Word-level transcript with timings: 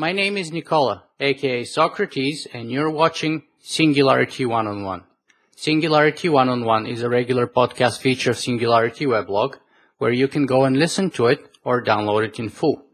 My 0.00 0.12
name 0.12 0.36
is 0.36 0.52
Nikola, 0.52 1.06
aka 1.18 1.64
Socrates, 1.64 2.46
and 2.52 2.70
you're 2.70 2.88
watching 2.88 3.42
Singularity 3.58 4.46
One 4.46 4.68
on 4.68 4.84
One. 4.84 5.02
Singularity 5.56 6.28
One 6.28 6.48
on 6.48 6.64
One 6.64 6.86
is 6.86 7.02
a 7.02 7.08
regular 7.08 7.48
podcast 7.48 7.98
feature 7.98 8.30
of 8.30 8.38
Singularity 8.38 9.06
Weblog, 9.06 9.56
where 9.96 10.12
you 10.12 10.28
can 10.28 10.46
go 10.46 10.62
and 10.62 10.76
listen 10.76 11.10
to 11.10 11.26
it 11.26 11.40
or 11.64 11.82
download 11.82 12.24
it 12.24 12.38
in 12.38 12.48
full. 12.48 12.84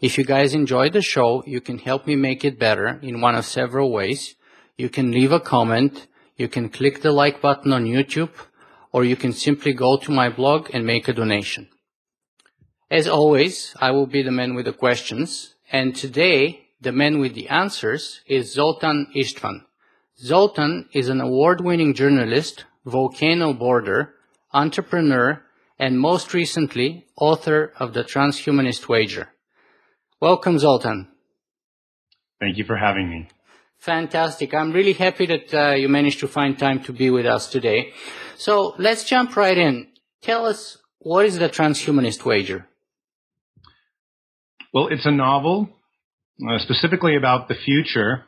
If 0.00 0.16
you 0.16 0.22
guys 0.22 0.54
enjoy 0.54 0.90
the 0.90 1.02
show, 1.02 1.42
you 1.48 1.60
can 1.60 1.78
help 1.78 2.06
me 2.06 2.14
make 2.14 2.44
it 2.44 2.60
better 2.60 3.00
in 3.02 3.20
one 3.20 3.34
of 3.34 3.44
several 3.44 3.90
ways. 3.90 4.36
You 4.78 4.88
can 4.88 5.10
leave 5.10 5.32
a 5.32 5.40
comment, 5.40 6.06
you 6.36 6.46
can 6.46 6.68
click 6.68 7.02
the 7.02 7.10
like 7.10 7.40
button 7.40 7.72
on 7.72 7.86
YouTube, 7.86 8.46
or 8.92 9.02
you 9.02 9.16
can 9.16 9.32
simply 9.32 9.72
go 9.72 9.96
to 9.96 10.12
my 10.12 10.28
blog 10.28 10.70
and 10.72 10.86
make 10.86 11.08
a 11.08 11.12
donation. 11.12 11.70
As 12.88 13.08
always, 13.08 13.74
I 13.80 13.90
will 13.90 14.06
be 14.06 14.22
the 14.22 14.30
man 14.30 14.54
with 14.54 14.66
the 14.66 14.72
questions, 14.72 15.51
and 15.72 15.96
today 15.96 16.68
the 16.80 16.92
man 16.92 17.18
with 17.18 17.34
the 17.34 17.48
answers 17.48 18.20
is 18.26 18.52
Zoltan 18.52 19.06
Istvan. 19.16 19.62
Zoltan 20.18 20.88
is 20.92 21.08
an 21.08 21.20
award-winning 21.20 21.94
journalist, 21.94 22.66
volcano 22.84 23.52
boarder, 23.52 24.14
entrepreneur, 24.52 25.42
and 25.78 25.98
most 25.98 26.34
recently, 26.34 27.06
author 27.16 27.72
of 27.78 27.94
The 27.94 28.04
Transhumanist 28.04 28.88
Wager. 28.88 29.30
Welcome, 30.20 30.58
Zoltan. 30.58 31.08
Thank 32.38 32.58
you 32.58 32.64
for 32.64 32.76
having 32.76 33.08
me. 33.08 33.28
Fantastic. 33.78 34.54
I'm 34.54 34.72
really 34.72 34.92
happy 34.92 35.26
that 35.26 35.54
uh, 35.54 35.74
you 35.74 35.88
managed 35.88 36.20
to 36.20 36.28
find 36.28 36.56
time 36.56 36.84
to 36.84 36.92
be 36.92 37.10
with 37.10 37.26
us 37.26 37.50
today. 37.50 37.92
So 38.36 38.74
let's 38.78 39.04
jump 39.04 39.36
right 39.36 39.58
in. 39.58 39.88
Tell 40.20 40.46
us, 40.46 40.78
what 40.98 41.24
is 41.24 41.38
the 41.38 41.48
Transhumanist 41.48 42.24
Wager? 42.24 42.68
Well, 44.72 44.88
it's 44.88 45.04
a 45.04 45.10
novel 45.10 45.68
uh, 46.48 46.58
specifically 46.58 47.14
about 47.16 47.48
the 47.48 47.54
future, 47.54 48.24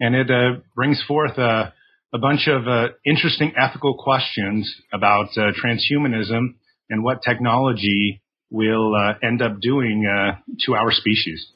and 0.00 0.14
it 0.14 0.30
uh, 0.30 0.60
brings 0.74 1.02
forth 1.06 1.36
a, 1.36 1.74
a 2.14 2.18
bunch 2.18 2.48
of 2.48 2.66
uh, 2.66 2.88
interesting 3.04 3.52
ethical 3.58 3.94
questions 3.98 4.74
about 4.90 5.28
uh, 5.36 5.52
transhumanism 5.62 6.54
and 6.88 7.04
what 7.04 7.20
technology 7.22 8.22
will 8.50 8.94
uh, 8.94 9.14
end 9.22 9.42
up 9.42 9.60
doing 9.60 10.06
uh, 10.06 10.36
to 10.64 10.74
our 10.74 10.92
species. 10.92 11.46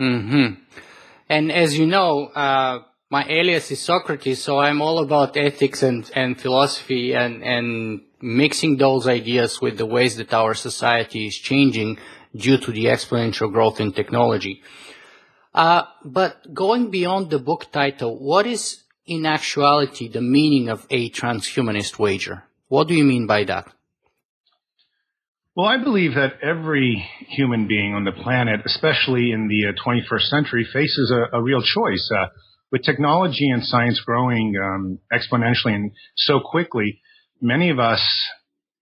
Mm-hmm. 0.00 0.60
And 1.28 1.52
as 1.52 1.78
you 1.78 1.86
know, 1.86 2.32
my 3.10 3.24
alias 3.28 3.70
is 3.70 3.80
Socrates, 3.80 4.42
so 4.42 4.58
I'm 4.58 4.82
all 4.82 4.98
about 4.98 5.36
ethics 5.36 5.84
and, 5.84 6.10
and 6.16 6.40
philosophy 6.40 7.14
and, 7.14 7.44
and 7.44 8.00
mixing 8.20 8.76
those 8.76 9.06
ideas 9.06 9.60
with 9.60 9.76
the 9.78 9.86
ways 9.86 10.16
that 10.16 10.34
our 10.34 10.54
society 10.54 11.28
is 11.28 11.36
changing 11.36 11.98
due 12.34 12.58
to 12.58 12.72
the 12.72 12.86
exponential 12.86 13.52
growth 13.52 13.80
in 13.80 13.92
technology. 13.92 14.62
Uh, 15.54 15.82
but 16.04 16.54
going 16.54 16.90
beyond 16.90 17.30
the 17.30 17.38
book 17.38 17.66
title, 17.72 18.18
what 18.18 18.46
is 18.46 18.82
in 19.06 19.26
actuality 19.26 20.08
the 20.08 20.22
meaning 20.22 20.68
of 20.68 20.86
a 20.90 21.10
transhumanist 21.10 21.98
wager? 21.98 22.44
What 22.68 22.88
do 22.88 22.94
you 22.94 23.04
mean 23.04 23.26
by 23.26 23.44
that? 23.44 23.68
Well, 25.54 25.66
I 25.66 25.76
believe 25.76 26.14
that 26.14 26.40
every 26.42 27.06
human 27.28 27.68
being 27.68 27.92
on 27.92 28.04
the 28.04 28.12
planet, 28.12 28.60
especially 28.64 29.32
in 29.32 29.48
the 29.48 29.68
uh, 29.68 29.72
21st 29.86 30.22
century, 30.22 30.66
faces 30.72 31.12
a, 31.12 31.36
a 31.36 31.42
real 31.42 31.60
choice. 31.60 32.10
Uh, 32.10 32.28
with 32.70 32.82
technology 32.82 33.50
and 33.50 33.62
science 33.62 34.00
growing 34.00 34.54
um, 34.56 34.98
exponentially 35.12 35.74
and 35.74 35.92
so 36.16 36.40
quickly, 36.40 37.02
many 37.42 37.68
of 37.68 37.78
us 37.78 38.00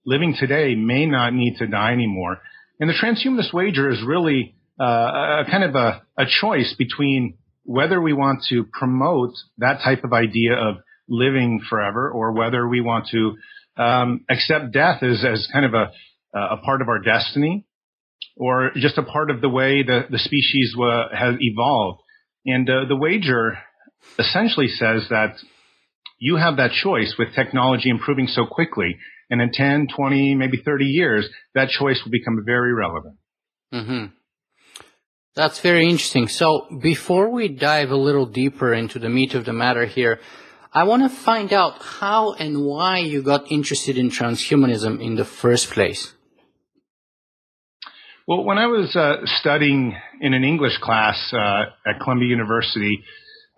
living 0.07 0.37
today 0.39 0.77
may 0.77 1.07
not 1.07 1.35
need 1.35 1.57
to 1.59 1.67
die 1.67 1.93
anymore. 1.93 2.39
And 2.81 2.89
the 2.89 2.95
transhumanist 2.95 3.53
wager 3.53 3.91
is 3.91 4.03
really 4.05 4.55
uh, 4.81 4.85
a 4.85 5.45
kind 5.51 5.63
of 5.63 5.75
a, 5.75 6.03
a 6.17 6.25
choice 6.41 6.75
between 6.79 7.35
whether 7.65 8.01
we 8.01 8.15
want 8.15 8.43
to 8.49 8.65
promote 8.65 9.35
that 9.59 9.81
type 9.85 10.03
of 10.03 10.15
idea 10.15 10.55
of 10.55 10.77
living 11.07 11.61
forever 11.69 12.11
or 12.11 12.33
whether 12.33 12.67
we 12.67 12.81
want 12.81 13.09
to 13.09 13.37
um, 13.77 14.25
accept 14.31 14.73
death 14.73 15.03
as, 15.03 15.23
as 15.25 15.47
kind 15.53 15.67
of 15.67 15.75
a, 15.75 15.91
a 16.35 16.57
part 16.65 16.81
of 16.81 16.89
our 16.89 16.99
destiny 16.99 17.67
or 18.37 18.71
just 18.77 18.97
a 18.97 19.03
part 19.03 19.31
of 19.31 19.43
the 19.43 19.49
way 19.49 19.83
the, 19.83 20.07
the 20.11 20.19
species 20.19 20.75
uh, 20.81 21.15
has 21.15 21.35
evolved. 21.39 22.01
And 22.47 22.69
uh, 22.69 22.87
the 22.89 22.97
wager 22.97 23.59
essentially 24.19 24.69
says 24.69 25.07
that 25.11 25.35
you 26.19 26.37
have 26.37 26.57
that 26.57 26.71
choice 26.71 27.15
with 27.19 27.35
technology 27.35 27.91
improving 27.91 28.27
so 28.27 28.47
quickly 28.47 28.97
and 29.31 29.41
in 29.41 29.53
10, 29.53 29.89
20, 29.95 30.35
maybe 30.35 30.59
30 30.65 30.85
years, 30.85 31.29
that 31.55 31.69
choice 31.69 32.01
will 32.05 32.11
become 32.11 32.43
very 32.45 32.75
relevant. 32.75 33.17
Mm-hmm. 33.73 34.07
That's 35.37 35.61
very 35.61 35.85
interesting. 35.85 36.29
So 36.29 36.67
before 36.83 37.31
we 37.31 37.49
dive 37.49 37.91
a 37.91 37.97
little 37.97 38.27
deeper 38.27 38.75
into 38.75 38.99
the 38.99 39.09
meat 39.09 39.35
of 39.35 39.45
the 39.45 39.53
matter 39.53 39.87
here, 39.87 40.19
I 40.73 40.85
want 40.85 41.03
to 41.03 41.09
find 41.09 41.53
out 41.53 41.81
how 41.81 42.33
and 42.33 42.65
why 42.65 42.99
you 42.99 43.23
got 43.23 43.51
interested 43.51 43.97
in 43.97 44.11
transhumanism 44.11 45.01
in 45.01 45.15
the 45.17 45.25
first 45.25 45.71
place. 45.71 46.13
Well, 48.27 48.45
when 48.45 48.59
I 48.59 48.67
was 48.67 48.95
uh, 48.95 49.27
studying 49.41 49.97
in 50.21 50.35
an 50.35 50.45
English 50.45 50.79
class 50.79 51.33
uh, 51.33 51.63
at 51.87 52.01
Columbia 52.01 52.29
University, 52.29 53.03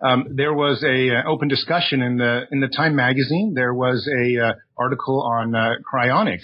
um, 0.03 0.27
there 0.35 0.53
was 0.53 0.83
a 0.83 1.15
uh, 1.15 1.29
open 1.31 1.47
discussion 1.47 2.01
in 2.01 2.17
the 2.17 2.41
in 2.51 2.59
the 2.59 2.67
Time 2.67 2.95
magazine. 2.95 3.53
There 3.55 3.73
was 3.73 4.07
a 4.07 4.47
uh, 4.47 4.53
article 4.77 5.21
on 5.21 5.55
uh, 5.55 5.75
cryonics, 5.91 6.43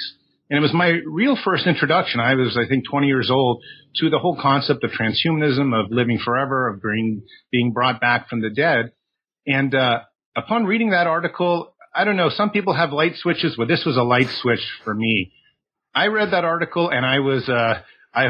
and 0.50 0.58
it 0.58 0.62
was 0.62 0.74
my 0.74 1.00
real 1.06 1.38
first 1.44 1.68
introduction. 1.68 2.22
I 2.22 2.36
was, 2.36 2.58
I 2.58 2.68
think, 2.70 2.86
20 2.90 3.08
years 3.08 3.30
old 3.30 3.62
to 3.98 4.10
the 4.10 4.18
whole 4.18 4.40
concept 4.42 4.84
of 4.86 4.92
transhumanism, 4.92 5.78
of 5.78 5.92
living 5.92 6.20
forever, 6.24 6.70
of 6.70 6.82
being 6.82 7.24
being 7.52 7.74
brought 7.74 8.00
back 8.00 8.30
from 8.30 8.42
the 8.42 8.50
dead. 8.50 8.94
And 9.46 9.76
uh, 9.76 10.00
upon 10.38 10.66
reading 10.66 10.92
that 10.92 11.08
article, 11.08 11.74
I 11.94 12.06
don't 12.06 12.16
know. 12.16 12.30
Some 12.30 12.52
people 12.52 12.74
have 12.74 12.94
light 12.94 13.18
switches, 13.18 13.56
but 13.58 13.68
this 13.68 13.84
was 13.86 13.98
a 13.98 14.04
light 14.04 14.30
switch 14.42 14.66
for 14.86 14.94
me. 14.94 15.34
I 15.94 16.08
read 16.08 16.32
that 16.32 16.46
article 16.46 16.90
and 16.90 17.06
I 17.06 17.20
was 17.20 17.50
uh, 17.50 17.82
I, 18.14 18.28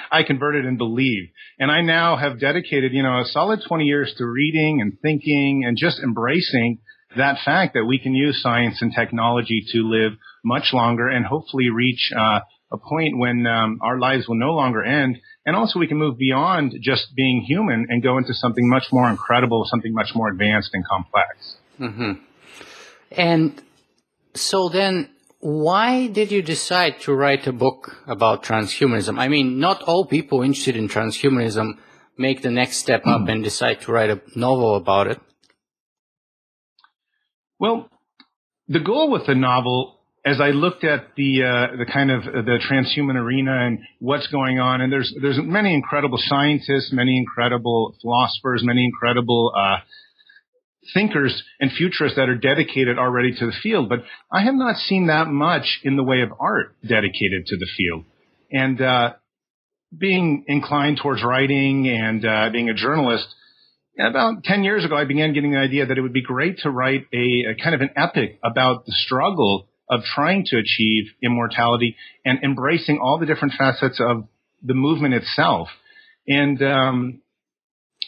I 0.10 0.22
converted 0.22 0.66
and 0.66 0.78
believed. 0.78 1.30
And 1.58 1.70
I 1.70 1.82
now 1.82 2.16
have 2.16 2.40
dedicated, 2.40 2.92
you 2.92 3.02
know, 3.02 3.20
a 3.20 3.24
solid 3.24 3.60
20 3.66 3.84
years 3.84 4.14
to 4.18 4.26
reading 4.26 4.80
and 4.80 4.98
thinking 5.00 5.64
and 5.66 5.76
just 5.76 5.98
embracing 6.00 6.78
that 7.16 7.38
fact 7.44 7.74
that 7.74 7.84
we 7.84 7.98
can 7.98 8.14
use 8.14 8.40
science 8.42 8.80
and 8.80 8.92
technology 8.94 9.64
to 9.72 9.88
live 9.88 10.12
much 10.44 10.72
longer 10.72 11.08
and 11.08 11.26
hopefully 11.26 11.68
reach 11.68 12.10
uh, 12.16 12.40
a 12.72 12.78
point 12.78 13.18
when 13.18 13.46
um, 13.46 13.78
our 13.82 13.98
lives 13.98 14.26
will 14.26 14.38
no 14.38 14.52
longer 14.54 14.82
end. 14.82 15.18
And 15.44 15.54
also 15.54 15.78
we 15.78 15.86
can 15.86 15.98
move 15.98 16.16
beyond 16.18 16.74
just 16.80 17.14
being 17.14 17.44
human 17.46 17.86
and 17.90 18.02
go 18.02 18.16
into 18.16 18.32
something 18.32 18.68
much 18.68 18.84
more 18.92 19.10
incredible, 19.10 19.64
something 19.66 19.92
much 19.92 20.10
more 20.14 20.28
advanced 20.28 20.70
and 20.72 20.84
complex. 20.86 21.56
Mm-hmm. 21.78 22.12
And 23.10 23.62
so 24.34 24.68
then 24.68 25.10
why 25.42 26.06
did 26.06 26.30
you 26.30 26.40
decide 26.40 27.00
to 27.00 27.12
write 27.12 27.48
a 27.48 27.52
book 27.52 27.96
about 28.06 28.44
transhumanism? 28.44 29.18
I 29.18 29.26
mean, 29.26 29.58
not 29.58 29.82
all 29.82 30.06
people 30.06 30.42
interested 30.42 30.76
in 30.76 30.88
transhumanism 30.88 31.78
make 32.16 32.42
the 32.42 32.50
next 32.52 32.76
step 32.76 33.02
up 33.06 33.26
and 33.26 33.42
decide 33.42 33.80
to 33.80 33.90
write 33.90 34.10
a 34.10 34.20
novel 34.36 34.76
about 34.76 35.08
it. 35.08 35.20
Well, 37.58 37.90
the 38.68 38.78
goal 38.78 39.10
with 39.10 39.26
the 39.26 39.34
novel, 39.34 39.98
as 40.24 40.40
I 40.40 40.50
looked 40.50 40.84
at 40.84 41.16
the 41.16 41.42
uh, 41.42 41.76
the 41.76 41.86
kind 41.92 42.12
of 42.12 42.22
the 42.22 42.58
transhuman 42.70 43.16
arena 43.16 43.66
and 43.66 43.80
what's 43.98 44.28
going 44.28 44.60
on, 44.60 44.80
and 44.80 44.92
there's 44.92 45.12
there's 45.20 45.40
many 45.42 45.74
incredible 45.74 46.18
scientists, 46.20 46.92
many 46.92 47.18
incredible 47.18 47.96
philosophers, 48.00 48.62
many 48.64 48.84
incredible 48.84 49.52
uh, 49.56 49.78
thinkers 50.94 51.42
and 51.60 51.70
futurists 51.72 52.16
that 52.16 52.28
are 52.28 52.36
dedicated 52.36 52.98
already 52.98 53.34
to 53.34 53.46
the 53.46 53.52
field, 53.62 53.88
but 53.88 54.00
I 54.30 54.42
have 54.42 54.54
not 54.54 54.76
seen 54.76 55.06
that 55.06 55.28
much 55.28 55.80
in 55.82 55.96
the 55.96 56.02
way 56.02 56.22
of 56.22 56.30
art 56.38 56.76
dedicated 56.86 57.46
to 57.46 57.56
the 57.56 57.68
field. 57.76 58.04
And 58.50 58.80
uh, 58.80 59.14
being 59.96 60.44
inclined 60.48 60.98
towards 61.02 61.22
writing 61.22 61.88
and 61.88 62.24
uh, 62.24 62.50
being 62.50 62.68
a 62.68 62.74
journalist, 62.74 63.26
about 63.98 64.42
10 64.44 64.64
years 64.64 64.84
ago, 64.84 64.96
I 64.96 65.04
began 65.04 65.34
getting 65.34 65.52
the 65.52 65.58
idea 65.58 65.86
that 65.86 65.98
it 65.98 66.00
would 66.00 66.12
be 66.12 66.22
great 66.22 66.58
to 66.58 66.70
write 66.70 67.06
a, 67.12 67.44
a 67.50 67.62
kind 67.62 67.74
of 67.74 67.82
an 67.82 67.90
epic 67.94 68.38
about 68.42 68.86
the 68.86 68.92
struggle 68.92 69.68
of 69.90 70.00
trying 70.14 70.44
to 70.46 70.56
achieve 70.56 71.04
immortality 71.22 71.96
and 72.24 72.42
embracing 72.42 72.98
all 72.98 73.18
the 73.18 73.26
different 73.26 73.54
facets 73.58 74.00
of 74.00 74.24
the 74.62 74.74
movement 74.74 75.14
itself. 75.14 75.68
And 76.26 76.62
um, 76.62 77.22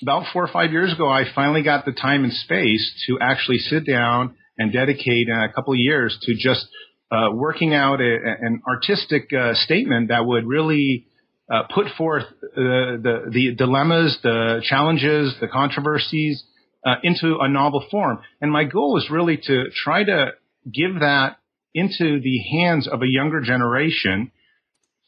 about 0.04 0.26
four 0.34 0.44
or 0.44 0.52
five 0.52 0.70
years 0.70 0.92
ago, 0.92 1.08
I 1.08 1.24
finally 1.34 1.62
got 1.62 1.86
the 1.86 1.92
time 1.92 2.24
and 2.24 2.32
space 2.32 3.04
to 3.06 3.18
actually 3.22 3.56
sit 3.56 3.86
down 3.86 4.36
and 4.58 4.70
dedicate 4.70 5.28
a 5.30 5.48
couple 5.54 5.72
of 5.72 5.78
years 5.78 6.16
to 6.22 6.34
just 6.34 6.66
uh, 7.10 7.30
working 7.32 7.72
out 7.72 8.02
a, 8.02 8.18
an 8.40 8.60
artistic 8.68 9.32
uh, 9.32 9.54
statement 9.54 10.08
that 10.08 10.26
would 10.26 10.46
really 10.46 11.06
uh, 11.50 11.62
put 11.74 11.86
forth 11.96 12.24
uh, 12.24 13.00
the 13.06 13.30
the 13.30 13.54
dilemmas, 13.54 14.18
the 14.22 14.62
challenges, 14.62 15.34
the 15.40 15.48
controversies 15.48 16.44
uh, 16.84 16.96
into 17.02 17.38
a 17.40 17.48
novel 17.48 17.86
form. 17.90 18.18
And 18.42 18.52
my 18.52 18.64
goal 18.64 18.98
is 18.98 19.08
really 19.10 19.38
to 19.44 19.64
try 19.74 20.04
to 20.04 20.32
give 20.66 21.00
that 21.00 21.38
into 21.72 22.20
the 22.20 22.38
hands 22.52 22.86
of 22.88 23.00
a 23.00 23.08
younger 23.08 23.40
generation 23.40 24.32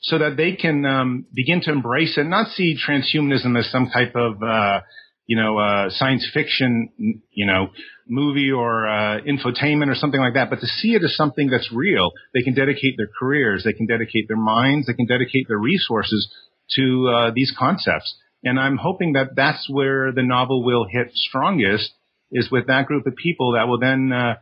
so 0.00 0.18
that 0.18 0.36
they 0.36 0.52
can 0.52 0.84
um, 0.84 1.26
begin 1.34 1.60
to 1.62 1.72
embrace 1.72 2.16
it, 2.18 2.24
not 2.24 2.48
see 2.48 2.76
transhumanism 2.76 3.58
as 3.58 3.70
some 3.70 3.88
type 3.92 4.14
of 4.14 4.42
uh, 4.42 4.80
you 5.26 5.36
know 5.36 5.58
uh, 5.58 5.90
science 5.90 6.28
fiction 6.32 7.22
you 7.30 7.46
know 7.46 7.68
movie 8.08 8.50
or 8.50 8.86
uh, 8.86 9.20
infotainment 9.22 9.90
or 9.90 9.94
something 9.94 10.20
like 10.20 10.34
that, 10.34 10.50
but 10.50 10.60
to 10.60 10.66
see 10.66 10.94
it 10.94 11.02
as 11.02 11.16
something 11.16 11.48
that's 11.50 11.70
real. 11.72 12.12
They 12.34 12.42
can 12.42 12.54
dedicate 12.54 12.96
their 12.96 13.08
careers, 13.18 13.64
they 13.64 13.72
can 13.72 13.86
dedicate 13.86 14.28
their 14.28 14.36
minds, 14.36 14.86
they 14.86 14.94
can 14.94 15.06
dedicate 15.06 15.46
their 15.48 15.58
resources 15.58 16.28
to 16.76 17.08
uh, 17.08 17.30
these 17.34 17.52
concepts. 17.58 18.16
And 18.44 18.60
I'm 18.60 18.76
hoping 18.76 19.14
that 19.14 19.34
that's 19.34 19.68
where 19.68 20.12
the 20.12 20.22
novel 20.22 20.64
will 20.64 20.86
hit 20.88 21.10
strongest 21.14 21.92
is 22.30 22.50
with 22.50 22.66
that 22.68 22.86
group 22.86 23.06
of 23.06 23.16
people 23.16 23.52
that 23.52 23.66
will 23.66 23.78
then 23.78 24.12
uh, 24.12 24.34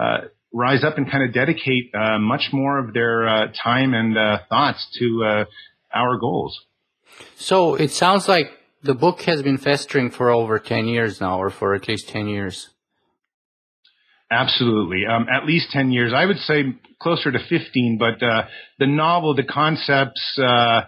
uh, 0.00 0.18
rise 0.54 0.84
up 0.84 0.96
and 0.96 1.10
kind 1.10 1.24
of 1.24 1.34
dedicate 1.34 1.92
uh, 1.94 2.18
much 2.18 2.50
more 2.52 2.78
of 2.78 2.94
their 2.94 3.28
uh, 3.28 3.48
time 3.62 3.92
and 3.92 4.16
uh, 4.16 4.38
thoughts 4.48 4.86
to 4.98 5.24
uh, 5.24 5.44
our 5.92 6.16
goals. 6.18 6.58
So 7.36 7.74
it 7.74 7.90
sounds 7.90 8.28
like 8.28 8.46
the 8.82 8.94
book 8.94 9.20
has 9.22 9.42
been 9.42 9.58
festering 9.58 10.10
for 10.10 10.30
over 10.30 10.58
10 10.58 10.86
years 10.86 11.20
now, 11.20 11.40
or 11.40 11.50
for 11.50 11.74
at 11.74 11.88
least 11.88 12.08
10 12.08 12.28
years. 12.28 12.70
Absolutely. 14.30 15.02
Um, 15.06 15.26
at 15.30 15.44
least 15.44 15.70
10 15.70 15.90
years. 15.90 16.12
I 16.14 16.24
would 16.24 16.38
say 16.38 16.62
closer 17.00 17.32
to 17.32 17.38
15, 17.38 17.98
but 17.98 18.22
uh, 18.24 18.44
the 18.78 18.86
novel, 18.86 19.34
the 19.34 19.44
concepts, 19.44 20.38
uh, 20.38 20.82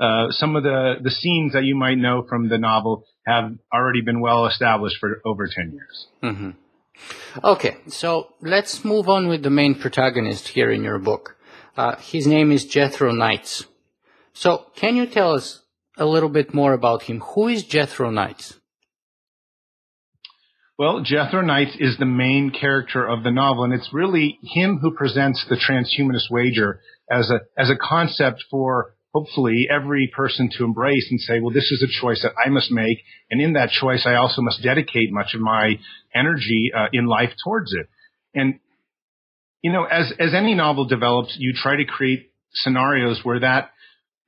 uh, 0.00 0.30
some 0.30 0.56
of 0.56 0.62
the, 0.62 0.94
the 1.02 1.10
scenes 1.10 1.52
that 1.52 1.64
you 1.64 1.76
might 1.76 1.96
know 1.96 2.24
from 2.28 2.48
the 2.48 2.58
novel 2.58 3.04
have 3.26 3.52
already 3.72 4.00
been 4.00 4.20
well 4.20 4.46
established 4.46 4.96
for 4.98 5.20
over 5.24 5.46
10 5.46 5.72
years. 5.72 6.06
Mm-hmm. 6.22 6.50
Okay, 7.42 7.76
so 7.88 8.34
let's 8.40 8.84
move 8.84 9.08
on 9.08 9.28
with 9.28 9.42
the 9.42 9.50
main 9.50 9.74
protagonist 9.74 10.48
here 10.48 10.70
in 10.70 10.82
your 10.82 10.98
book. 10.98 11.36
Uh, 11.76 11.96
his 11.96 12.26
name 12.26 12.52
is 12.52 12.66
Jethro 12.66 13.12
Knights. 13.12 13.66
So, 14.34 14.66
can 14.76 14.96
you 14.96 15.06
tell 15.06 15.32
us 15.32 15.62
a 15.96 16.04
little 16.04 16.28
bit 16.28 16.52
more 16.52 16.72
about 16.72 17.02
him? 17.02 17.20
Who 17.20 17.48
is 17.48 17.64
Jethro 17.64 18.10
Knights? 18.10 18.58
Well, 20.78 21.02
Jethro 21.02 21.42
Knights 21.42 21.76
is 21.78 21.96
the 21.98 22.06
main 22.06 22.50
character 22.50 23.06
of 23.06 23.22
the 23.22 23.30
novel, 23.30 23.64
and 23.64 23.72
it's 23.72 23.92
really 23.92 24.38
him 24.42 24.78
who 24.78 24.94
presents 24.94 25.44
the 25.48 25.56
transhumanist 25.56 26.30
wager 26.30 26.80
as 27.10 27.30
a 27.30 27.40
as 27.56 27.70
a 27.70 27.76
concept 27.76 28.44
for 28.50 28.94
hopefully 29.12 29.68
every 29.70 30.10
person 30.14 30.48
to 30.56 30.64
embrace 30.64 31.06
and 31.10 31.20
say, 31.20 31.40
well, 31.40 31.52
this 31.52 31.70
is 31.70 31.82
a 31.82 32.00
choice 32.00 32.22
that 32.22 32.32
I 32.44 32.48
must 32.48 32.70
make. 32.70 32.98
And 33.30 33.40
in 33.40 33.52
that 33.54 33.70
choice, 33.70 34.04
I 34.06 34.14
also 34.14 34.40
must 34.42 34.62
dedicate 34.62 35.12
much 35.12 35.34
of 35.34 35.40
my 35.40 35.78
energy 36.14 36.72
uh, 36.74 36.86
in 36.92 37.06
life 37.06 37.30
towards 37.44 37.72
it. 37.74 37.88
And, 38.34 38.60
you 39.60 39.70
know, 39.70 39.84
as, 39.84 40.12
as 40.18 40.34
any 40.34 40.54
novel 40.54 40.86
develops, 40.86 41.36
you 41.38 41.52
try 41.52 41.76
to 41.76 41.84
create 41.84 42.32
scenarios 42.54 43.20
where 43.22 43.40
that, 43.40 43.70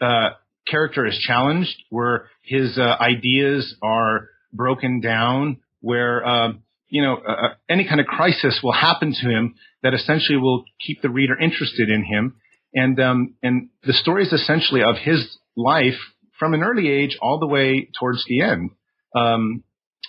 uh, 0.00 0.30
character 0.66 1.06
is 1.06 1.18
challenged, 1.18 1.76
where 1.90 2.28
his 2.42 2.78
uh, 2.78 2.96
ideas 3.00 3.74
are 3.82 4.28
broken 4.52 5.00
down, 5.00 5.58
where, 5.80 6.26
um, 6.26 6.62
you 6.88 7.02
know, 7.02 7.16
uh, 7.16 7.32
uh, 7.32 7.54
any 7.68 7.86
kind 7.86 8.00
of 8.00 8.06
crisis 8.06 8.60
will 8.62 8.72
happen 8.72 9.12
to 9.12 9.28
him 9.28 9.54
that 9.82 9.94
essentially 9.94 10.38
will 10.38 10.64
keep 10.86 11.02
the 11.02 11.10
reader 11.10 11.38
interested 11.38 11.90
in 11.90 12.04
him 12.04 12.36
and 12.74 12.98
um, 13.00 13.34
and 13.42 13.68
the 13.84 13.92
story 13.92 14.24
is 14.24 14.32
essentially 14.32 14.82
of 14.82 14.96
his 14.98 15.38
life 15.56 15.98
from 16.38 16.54
an 16.54 16.62
early 16.62 16.90
age 16.90 17.16
all 17.22 17.38
the 17.38 17.46
way 17.46 17.88
towards 17.98 18.24
the 18.26 18.42
end 18.42 18.70
um, 19.14 19.62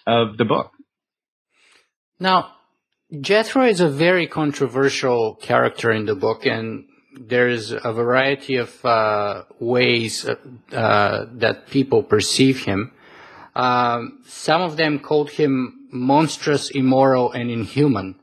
of 0.07 0.37
the 0.37 0.45
book. 0.45 0.71
Now, 2.19 2.53
Jethro 3.21 3.65
is 3.65 3.81
a 3.81 3.89
very 3.89 4.27
controversial 4.27 5.35
character 5.35 5.91
in 5.91 6.05
the 6.05 6.15
book, 6.15 6.45
and 6.45 6.85
there's 7.19 7.71
a 7.71 7.93
variety 7.93 8.55
of 8.55 8.83
uh, 8.83 9.43
ways 9.59 10.25
uh, 10.25 10.35
uh, 10.75 11.25
that 11.33 11.67
people 11.67 12.03
perceive 12.03 12.65
him. 12.65 12.91
Um, 13.55 14.23
some 14.25 14.61
of 14.61 14.75
them 14.75 14.99
called 14.99 15.29
him 15.29 15.87
monstrous, 15.91 16.69
immoral, 16.71 17.31
and 17.31 17.49
inhuman. 17.49 18.15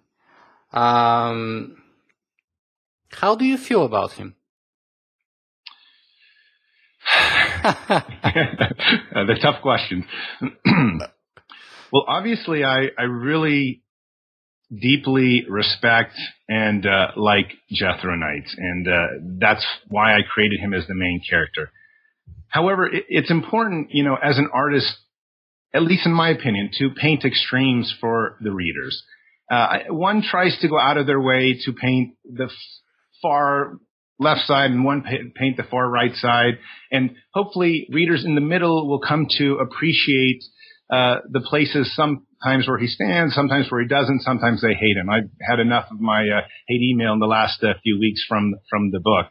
Um, 0.73 1.82
how 3.13 3.35
do 3.35 3.45
you 3.45 3.57
feel 3.57 3.85
about 3.85 4.13
him? 4.13 4.35
the 7.63 9.39
tough 9.41 9.63
question. 9.63 10.05
well, 11.93 12.05
obviously, 12.09 12.65
I, 12.65 12.87
I 12.99 13.03
really 13.03 13.83
deeply 14.81 15.45
respect 15.49 16.15
and 16.49 16.87
uh, 16.87 17.09
like 17.17 17.53
Jethro 17.71 18.17
Knight, 18.17 18.49
and 18.57 18.89
uh, 18.89 19.07
that's 19.39 19.65
why 19.89 20.15
I 20.15 20.21
created 20.23 20.61
him 20.61 20.73
as 20.75 20.87
the 20.87 20.95
main 20.95 21.21
character. 21.29 21.71
However, 22.49 22.87
it, 22.87 23.05
it's 23.09 23.31
important, 23.31 23.91
you 23.91 24.05
know, 24.05 24.17
as 24.17 24.39
an 24.39 24.49
artist, 24.53 24.93
at 25.75 25.83
least 25.83 26.07
in 26.07 26.13
my 26.13 26.31
opinion, 26.31 26.71
to 26.79 26.91
paint 26.91 27.25
extremes 27.25 27.95
for 28.01 28.37
the 28.41 28.53
readers. 28.53 29.03
Uh, 29.51 29.79
one 29.89 30.23
tries 30.23 30.59
to 30.61 30.69
go 30.69 30.79
out 30.79 30.97
of 30.97 31.07
their 31.07 31.21
way 31.21 31.59
to 31.65 31.73
paint 31.73 32.15
the 32.25 32.49
far 33.23 33.79
left 34.19 34.43
side 34.43 34.71
and 34.71 34.85
one 34.85 35.03
paint 35.03 35.57
the 35.57 35.63
far 35.65 35.89
right 35.89 36.15
side. 36.15 36.59
And 36.91 37.17
hopefully 37.33 37.87
readers 37.91 38.25
in 38.25 38.35
the 38.35 38.41
middle 38.41 38.89
will 38.89 39.01
come 39.01 39.27
to 39.39 39.57
appreciate 39.57 40.43
uh, 40.93 41.17
the 41.31 41.41
places 41.41 41.95
sometimes 41.97 42.69
where 42.69 42.79
he 42.79 42.87
stands, 42.87 43.35
sometimes 43.35 43.71
where 43.71 43.81
he 43.81 43.89
doesn't, 43.89 44.21
sometimes 44.21 44.61
they 44.61 44.75
hate 44.75 44.97
him. 44.97 45.09
I've 45.09 45.31
had 45.41 45.59
enough 45.59 45.87
of 45.91 46.01
my 46.01 46.21
uh, 46.21 46.43
hate 46.69 46.83
email 46.83 47.15
in 47.15 47.19
the 47.19 47.27
last 47.27 47.63
uh, 47.63 47.73
few 47.83 47.99
weeks 47.99 48.25
from 48.29 48.55
from 48.69 48.91
the 48.91 49.01
book. 49.01 49.27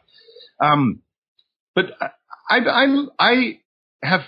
Um, 0.60 1.02
but 1.74 1.86
I, 2.50 2.58
I, 2.58 3.06
I 3.18 3.58
have 4.02 4.22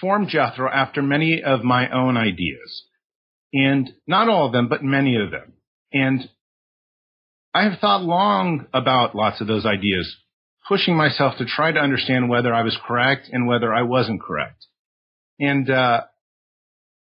formed 0.00 0.28
Jethro 0.28 0.68
after 0.68 1.00
many 1.00 1.42
of 1.42 1.62
my 1.62 1.88
own 1.90 2.16
ideas, 2.16 2.84
and 3.52 3.90
not 4.06 4.28
all 4.28 4.46
of 4.46 4.52
them, 4.52 4.68
but 4.68 4.82
many 4.82 5.16
of 5.16 5.30
them. 5.30 5.52
And 5.92 6.28
I 7.58 7.64
have 7.64 7.80
thought 7.80 8.04
long 8.04 8.66
about 8.72 9.16
lots 9.16 9.40
of 9.40 9.48
those 9.48 9.66
ideas, 9.66 10.16
pushing 10.68 10.96
myself 10.96 11.38
to 11.38 11.44
try 11.44 11.72
to 11.72 11.80
understand 11.80 12.28
whether 12.28 12.54
I 12.54 12.62
was 12.62 12.78
correct 12.86 13.28
and 13.32 13.48
whether 13.48 13.74
I 13.74 13.82
wasn't 13.82 14.22
correct. 14.22 14.64
And 15.40 15.68
uh, 15.68 16.02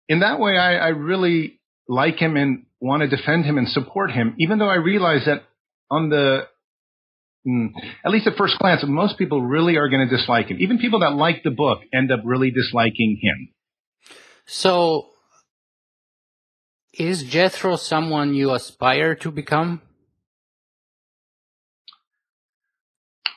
in 0.06 0.20
that 0.20 0.38
way, 0.38 0.58
I, 0.58 0.74
I 0.74 0.88
really 0.88 1.60
like 1.88 2.18
him 2.18 2.36
and 2.36 2.66
want 2.78 3.00
to 3.00 3.08
defend 3.08 3.46
him 3.46 3.56
and 3.56 3.66
support 3.66 4.10
him, 4.10 4.34
even 4.38 4.58
though 4.58 4.68
I 4.68 4.74
realize 4.74 5.24
that 5.24 5.44
on 5.90 6.10
the 6.10 6.46
hmm, 7.46 7.68
at 8.04 8.12
least 8.12 8.26
at 8.26 8.36
first 8.36 8.58
glance, 8.58 8.84
most 8.86 9.16
people 9.16 9.40
really 9.40 9.78
are 9.78 9.88
going 9.88 10.06
to 10.06 10.14
dislike 10.14 10.48
him. 10.48 10.58
Even 10.60 10.76
people 10.76 11.00
that 11.00 11.14
like 11.14 11.42
the 11.42 11.52
book 11.52 11.78
end 11.94 12.12
up 12.12 12.20
really 12.22 12.50
disliking 12.50 13.18
him. 13.22 13.48
So, 14.44 15.06
is 16.92 17.22
Jethro 17.22 17.76
someone 17.76 18.34
you 18.34 18.52
aspire 18.52 19.14
to 19.14 19.30
become? 19.30 19.80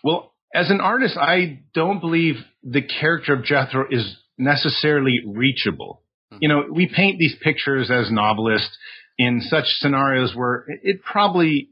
Well, 0.04 0.34
as 0.54 0.70
an 0.70 0.82
artist, 0.82 1.18
I 1.18 1.60
don't 1.74 2.00
believe 2.00 2.36
the 2.64 2.82
character 2.82 3.34
of 3.34 3.44
Jethro 3.44 3.86
is 3.90 4.16
necessarily 4.38 5.22
reachable. 5.26 6.02
Mm-hmm. 6.32 6.38
You 6.42 6.50
know, 6.50 6.64
we 6.72 6.92
paint 6.94 7.20
these 7.20 7.36
pictures 7.42 7.92
as 7.92 8.12
novelists 8.12 8.78
in 9.18 9.42
such 9.42 9.66
scenarios 9.80 10.34
where 10.36 10.66
it 10.84 11.02
probably, 11.04 11.70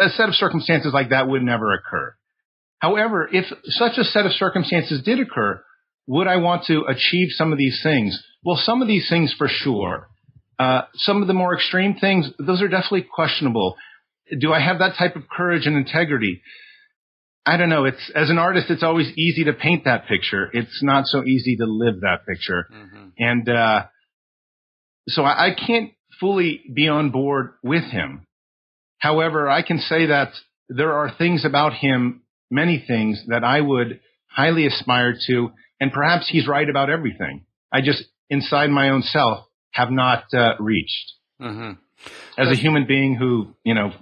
a 0.00 0.08
set 0.10 0.28
of 0.28 0.34
circumstances 0.34 0.92
like 0.92 1.10
that 1.10 1.28
would 1.28 1.42
never 1.42 1.72
occur. 1.72 2.14
However, 2.80 3.28
if 3.32 3.44
such 3.64 3.98
a 3.98 4.04
set 4.04 4.26
of 4.26 4.32
circumstances 4.32 5.02
did 5.04 5.20
occur, 5.20 5.62
would 6.06 6.26
I 6.26 6.36
want 6.36 6.64
to 6.66 6.84
achieve 6.88 7.28
some 7.30 7.52
of 7.52 7.58
these 7.58 7.80
things? 7.82 8.20
Well, 8.44 8.56
some 8.56 8.82
of 8.82 8.88
these 8.88 9.08
things 9.08 9.34
for 9.36 9.48
sure. 9.48 10.08
Uh, 10.58 10.82
some 10.94 11.22
of 11.22 11.28
the 11.28 11.34
more 11.34 11.54
extreme 11.54 11.96
things, 12.00 12.30
those 12.38 12.62
are 12.62 12.68
definitely 12.68 13.02
questionable. 13.02 13.76
Do 14.40 14.52
I 14.52 14.60
have 14.60 14.80
that 14.80 14.96
type 14.98 15.16
of 15.16 15.28
courage 15.28 15.66
and 15.66 15.76
integrity? 15.76 16.42
I 17.48 17.56
don't 17.56 17.70
know. 17.70 17.86
It's 17.86 18.10
as 18.14 18.28
an 18.28 18.36
artist, 18.36 18.66
it's 18.68 18.82
always 18.82 19.08
easy 19.16 19.44
to 19.44 19.54
paint 19.54 19.84
that 19.84 20.06
picture. 20.06 20.50
It's 20.52 20.82
not 20.82 21.06
so 21.06 21.24
easy 21.24 21.56
to 21.56 21.64
live 21.64 22.02
that 22.02 22.26
picture. 22.28 22.66
Mm-hmm. 22.70 23.08
And 23.18 23.48
uh, 23.48 23.86
so 25.08 25.22
I, 25.22 25.46
I 25.46 25.50
can't 25.54 25.92
fully 26.20 26.60
be 26.74 26.88
on 26.88 27.10
board 27.10 27.54
with 27.62 27.84
him. 27.84 28.26
However, 28.98 29.48
I 29.48 29.62
can 29.62 29.78
say 29.78 30.06
that 30.06 30.32
there 30.68 30.92
are 30.92 31.10
things 31.16 31.46
about 31.46 31.72
him, 31.72 32.22
many 32.50 32.84
things 32.86 33.24
that 33.28 33.44
I 33.44 33.62
would 33.62 34.00
highly 34.26 34.66
aspire 34.66 35.16
to, 35.28 35.50
and 35.80 35.90
perhaps 35.90 36.28
he's 36.28 36.46
right 36.46 36.68
about 36.68 36.90
everything. 36.90 37.46
I 37.72 37.80
just, 37.80 38.04
inside 38.28 38.68
my 38.68 38.90
own 38.90 39.02
self, 39.02 39.46
have 39.70 39.90
not 39.90 40.24
uh, 40.34 40.52
reached. 40.58 41.12
Mm-hmm. 41.40 41.70
As 42.36 42.48
a 42.50 42.60
human 42.60 42.86
being 42.86 43.14
who, 43.14 43.54
you 43.64 43.74
know, 43.74 43.92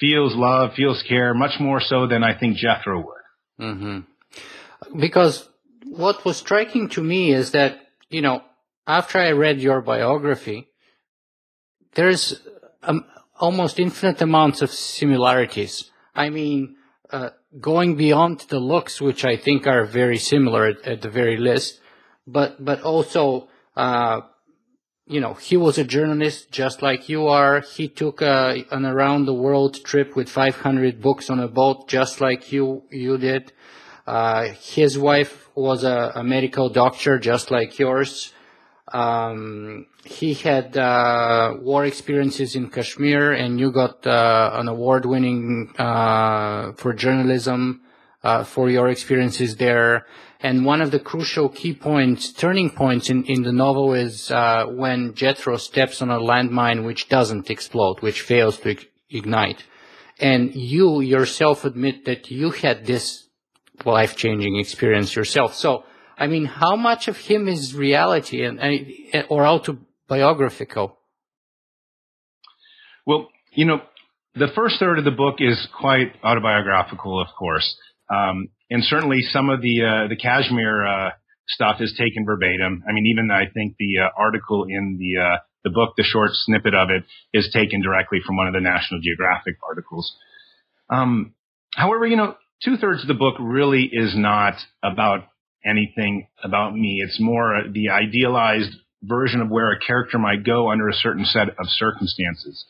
feels 0.00 0.34
love, 0.34 0.74
feels 0.74 1.02
care, 1.02 1.34
much 1.34 1.60
more 1.60 1.80
so 1.80 2.06
than 2.06 2.24
I 2.24 2.36
think 2.38 2.56
Jethro 2.56 2.98
would. 2.98 3.66
Mm-hmm. 3.66 4.98
Because 4.98 5.48
what 5.84 6.24
was 6.24 6.38
striking 6.38 6.88
to 6.90 7.02
me 7.02 7.32
is 7.32 7.52
that, 7.52 7.78
you 8.08 8.22
know, 8.22 8.42
after 8.86 9.18
I 9.18 9.32
read 9.32 9.60
your 9.60 9.82
biography, 9.82 10.68
there's 11.94 12.40
um, 12.82 13.04
almost 13.38 13.78
infinite 13.78 14.20
amounts 14.22 14.62
of 14.62 14.70
similarities. 14.70 15.90
I 16.14 16.30
mean, 16.30 16.76
uh, 17.10 17.30
going 17.60 17.96
beyond 17.96 18.40
the 18.48 18.58
looks, 18.58 19.00
which 19.00 19.24
I 19.24 19.36
think 19.36 19.66
are 19.66 19.84
very 19.84 20.18
similar 20.18 20.66
at, 20.66 20.86
at 20.86 21.02
the 21.02 21.10
very 21.10 21.36
least, 21.36 21.80
but 22.26 22.64
but 22.64 22.82
also, 22.82 23.48
uh, 23.76 24.20
you 25.10 25.20
know, 25.20 25.34
he 25.34 25.56
was 25.56 25.76
a 25.76 25.82
journalist 25.82 26.52
just 26.52 26.82
like 26.82 27.08
you 27.08 27.26
are. 27.26 27.62
He 27.62 27.88
took 27.88 28.22
a, 28.22 28.64
an 28.70 28.86
around 28.86 29.24
the 29.24 29.34
world 29.34 29.84
trip 29.84 30.14
with 30.14 30.28
500 30.28 31.02
books 31.02 31.28
on 31.28 31.40
a 31.40 31.48
boat, 31.48 31.88
just 31.88 32.20
like 32.20 32.52
you 32.52 32.84
you 32.90 33.18
did. 33.18 33.52
Uh, 34.06 34.44
his 34.74 34.96
wife 34.96 35.50
was 35.56 35.82
a, 35.82 36.12
a, 36.14 36.22
medical 36.22 36.68
doctor, 36.68 37.18
just 37.18 37.50
like 37.50 37.76
yours. 37.78 38.32
Um, 38.92 39.86
he 40.04 40.34
had 40.34 40.76
uh, 40.76 41.56
war 41.60 41.84
experiences 41.84 42.54
in 42.54 42.70
Kashmir, 42.70 43.32
and 43.32 43.58
you 43.58 43.72
got 43.72 44.06
uh, 44.06 44.50
an 44.54 44.68
award-winning 44.68 45.74
uh, 45.76 46.72
for 46.72 46.92
journalism 46.92 47.82
uh, 48.22 48.44
for 48.44 48.70
your 48.70 48.88
experiences 48.88 49.56
there. 49.56 50.06
And 50.42 50.64
one 50.64 50.80
of 50.80 50.90
the 50.90 50.98
crucial 50.98 51.50
key 51.50 51.74
points, 51.74 52.32
turning 52.32 52.70
points 52.70 53.10
in, 53.10 53.24
in 53.24 53.42
the 53.42 53.52
novel 53.52 53.92
is 53.92 54.30
uh, 54.30 54.64
when 54.66 55.14
Jethro 55.14 55.58
steps 55.58 56.00
on 56.00 56.10
a 56.10 56.18
landmine 56.18 56.84
which 56.84 57.08
doesn't 57.08 57.50
explode, 57.50 58.00
which 58.00 58.22
fails 58.22 58.58
to 58.60 58.76
ignite. 59.10 59.64
And 60.18 60.54
you 60.54 61.00
yourself 61.00 61.64
admit 61.64 62.06
that 62.06 62.30
you 62.30 62.50
had 62.50 62.86
this 62.86 63.26
life-changing 63.84 64.58
experience 64.58 65.14
yourself. 65.14 65.54
So, 65.54 65.84
I 66.16 66.26
mean, 66.26 66.46
how 66.46 66.76
much 66.76 67.08
of 67.08 67.16
him 67.18 67.46
is 67.46 67.74
reality 67.74 68.44
and, 68.44 68.60
and 68.60 69.26
or 69.28 69.46
autobiographical? 69.46 70.98
Well, 73.06 73.28
you 73.52 73.66
know, 73.66 73.80
the 74.34 74.48
first 74.54 74.78
third 74.78 74.98
of 74.98 75.04
the 75.04 75.10
book 75.10 75.36
is 75.38 75.68
quite 75.78 76.14
autobiographical, 76.22 77.20
of 77.20 77.28
course. 77.38 77.76
Um, 78.08 78.48
and 78.70 78.84
certainly 78.84 79.20
some 79.30 79.50
of 79.50 79.60
the 79.60 79.82
uh, 79.82 80.08
the 80.08 80.16
Kashmir 80.16 80.86
uh, 80.86 81.10
stuff 81.48 81.80
is 81.80 81.94
taken 81.98 82.24
verbatim. 82.24 82.82
I 82.88 82.92
mean, 82.92 83.06
even 83.06 83.30
I 83.30 83.50
think 83.52 83.76
the 83.78 84.04
uh, 84.04 84.08
article 84.16 84.64
in 84.68 84.96
the 84.98 85.20
uh, 85.20 85.36
the 85.64 85.70
book, 85.70 85.94
the 85.96 86.04
short 86.04 86.30
snippet 86.32 86.74
of 86.74 86.90
it, 86.90 87.04
is 87.34 87.50
taken 87.52 87.82
directly 87.82 88.20
from 88.24 88.36
one 88.36 88.46
of 88.46 88.54
the 88.54 88.60
National 88.60 89.00
Geographic 89.00 89.56
articles. 89.66 90.16
Um, 90.88 91.34
however, 91.74 92.06
you 92.06 92.16
know, 92.16 92.36
two 92.64 92.76
thirds 92.76 93.02
of 93.02 93.08
the 93.08 93.14
book 93.14 93.34
really 93.38 93.88
is 93.92 94.14
not 94.16 94.54
about 94.82 95.24
anything 95.64 96.28
about 96.42 96.74
me. 96.74 97.02
It's 97.04 97.20
more 97.20 97.62
the 97.70 97.90
idealized 97.90 98.72
version 99.02 99.40
of 99.40 99.48
where 99.48 99.70
a 99.72 99.78
character 99.78 100.18
might 100.18 100.44
go 100.44 100.70
under 100.70 100.88
a 100.88 100.94
certain 100.94 101.24
set 101.24 101.48
of 101.48 101.66
circumstances. 101.66 102.64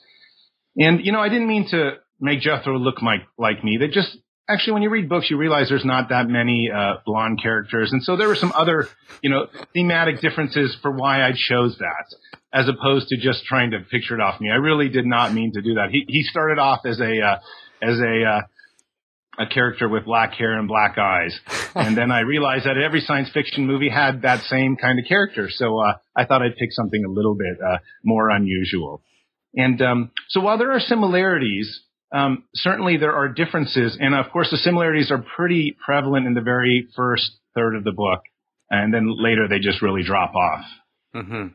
And 0.76 1.04
you 1.04 1.12
know, 1.12 1.20
I 1.20 1.28
didn't 1.28 1.48
mean 1.48 1.68
to 1.70 1.98
make 2.20 2.40
Jethro 2.40 2.78
look 2.78 3.02
like 3.02 3.22
like 3.38 3.62
me. 3.62 3.76
They 3.78 3.88
just 3.88 4.16
actually, 4.52 4.74
when 4.74 4.82
you 4.82 4.90
read 4.90 5.08
books, 5.08 5.30
you 5.30 5.36
realize 5.36 5.68
there's 5.68 5.84
not 5.84 6.08
that 6.08 6.28
many 6.28 6.70
uh, 6.70 6.96
blonde 7.06 7.40
characters, 7.42 7.92
and 7.92 8.02
so 8.02 8.16
there 8.16 8.28
were 8.28 8.36
some 8.36 8.52
other, 8.54 8.88
you 9.22 9.30
know, 9.30 9.46
thematic 9.74 10.20
differences 10.20 10.76
for 10.82 10.90
why 10.90 11.22
I 11.22 11.32
chose 11.34 11.76
that, 11.78 12.14
as 12.52 12.68
opposed 12.68 13.08
to 13.08 13.16
just 13.16 13.44
trying 13.44 13.70
to 13.72 13.80
picture 13.80 14.14
it 14.14 14.20
off 14.20 14.40
me. 14.40 14.50
I 14.50 14.56
really 14.56 14.88
did 14.88 15.06
not 15.06 15.32
mean 15.32 15.52
to 15.54 15.62
do 15.62 15.74
that. 15.74 15.90
He 15.90 16.04
he 16.08 16.22
started 16.22 16.58
off 16.58 16.80
as 16.84 17.00
a 17.00 17.20
uh, 17.20 17.38
as 17.82 17.98
a 18.00 18.24
uh, 18.24 18.40
a 19.44 19.46
character 19.46 19.88
with 19.88 20.04
black 20.04 20.34
hair 20.34 20.58
and 20.58 20.68
black 20.68 20.98
eyes, 20.98 21.38
and 21.74 21.96
then 21.96 22.10
I 22.10 22.20
realized 22.20 22.66
that 22.66 22.76
every 22.76 23.00
science 23.00 23.30
fiction 23.30 23.66
movie 23.66 23.88
had 23.88 24.22
that 24.22 24.42
same 24.44 24.76
kind 24.76 24.98
of 24.98 25.06
character. 25.06 25.48
So 25.50 25.78
uh, 25.78 25.94
I 26.16 26.24
thought 26.24 26.42
I'd 26.42 26.56
pick 26.56 26.72
something 26.72 27.04
a 27.04 27.10
little 27.10 27.34
bit 27.34 27.56
uh, 27.64 27.78
more 28.04 28.30
unusual. 28.30 29.02
And 29.54 29.82
um, 29.82 30.10
so 30.28 30.40
while 30.40 30.58
there 30.58 30.70
are 30.70 30.80
similarities 30.80 31.82
um, 32.12 32.44
certainly 32.54 32.96
there 32.96 33.14
are 33.14 33.28
differences, 33.28 33.96
and 34.00 34.14
of 34.14 34.30
course 34.32 34.50
the 34.50 34.56
similarities 34.56 35.10
are 35.10 35.24
pretty 35.36 35.76
prevalent 35.84 36.26
in 36.26 36.34
the 36.34 36.40
very 36.40 36.88
first 36.96 37.38
third 37.54 37.76
of 37.76 37.84
the 37.84 37.92
book, 37.92 38.20
and 38.70 38.92
then 38.92 39.06
later 39.16 39.48
they 39.48 39.58
just 39.58 39.82
really 39.82 40.02
drop 40.02 40.34
off. 40.34 40.64
Mm-hmm. 41.14 41.48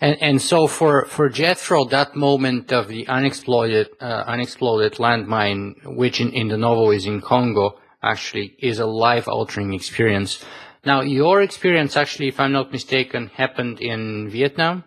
And, 0.00 0.22
and 0.22 0.42
so 0.42 0.66
for, 0.66 1.06
for 1.06 1.28
Jethro, 1.28 1.86
that 1.86 2.14
moment 2.14 2.72
of 2.72 2.88
the 2.88 3.08
unexploded, 3.08 3.88
uh, 4.00 4.24
unexploded 4.26 4.94
landmine, 4.94 5.96
which 5.96 6.20
in, 6.20 6.32
in 6.32 6.48
the 6.48 6.58
novel 6.58 6.90
is 6.90 7.06
in 7.06 7.20
Congo, 7.20 7.78
actually 8.02 8.54
is 8.58 8.78
a 8.78 8.86
life-altering 8.86 9.72
experience. 9.72 10.44
Now, 10.84 11.00
your 11.00 11.42
experience 11.42 11.96
actually, 11.96 12.28
if 12.28 12.38
I'm 12.38 12.52
not 12.52 12.70
mistaken, 12.72 13.28
happened 13.28 13.80
in 13.80 14.28
Vietnam? 14.30 14.84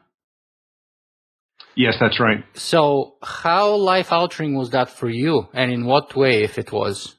Yes, 1.75 1.97
that's 1.99 2.19
right. 2.19 2.43
So, 2.55 3.15
how 3.21 3.75
life 3.75 4.11
altering 4.11 4.55
was 4.55 4.71
that 4.71 4.89
for 4.89 5.09
you, 5.09 5.47
and 5.53 5.71
in 5.71 5.85
what 5.85 6.15
way, 6.15 6.43
if 6.43 6.57
it 6.57 6.71
was? 6.71 7.15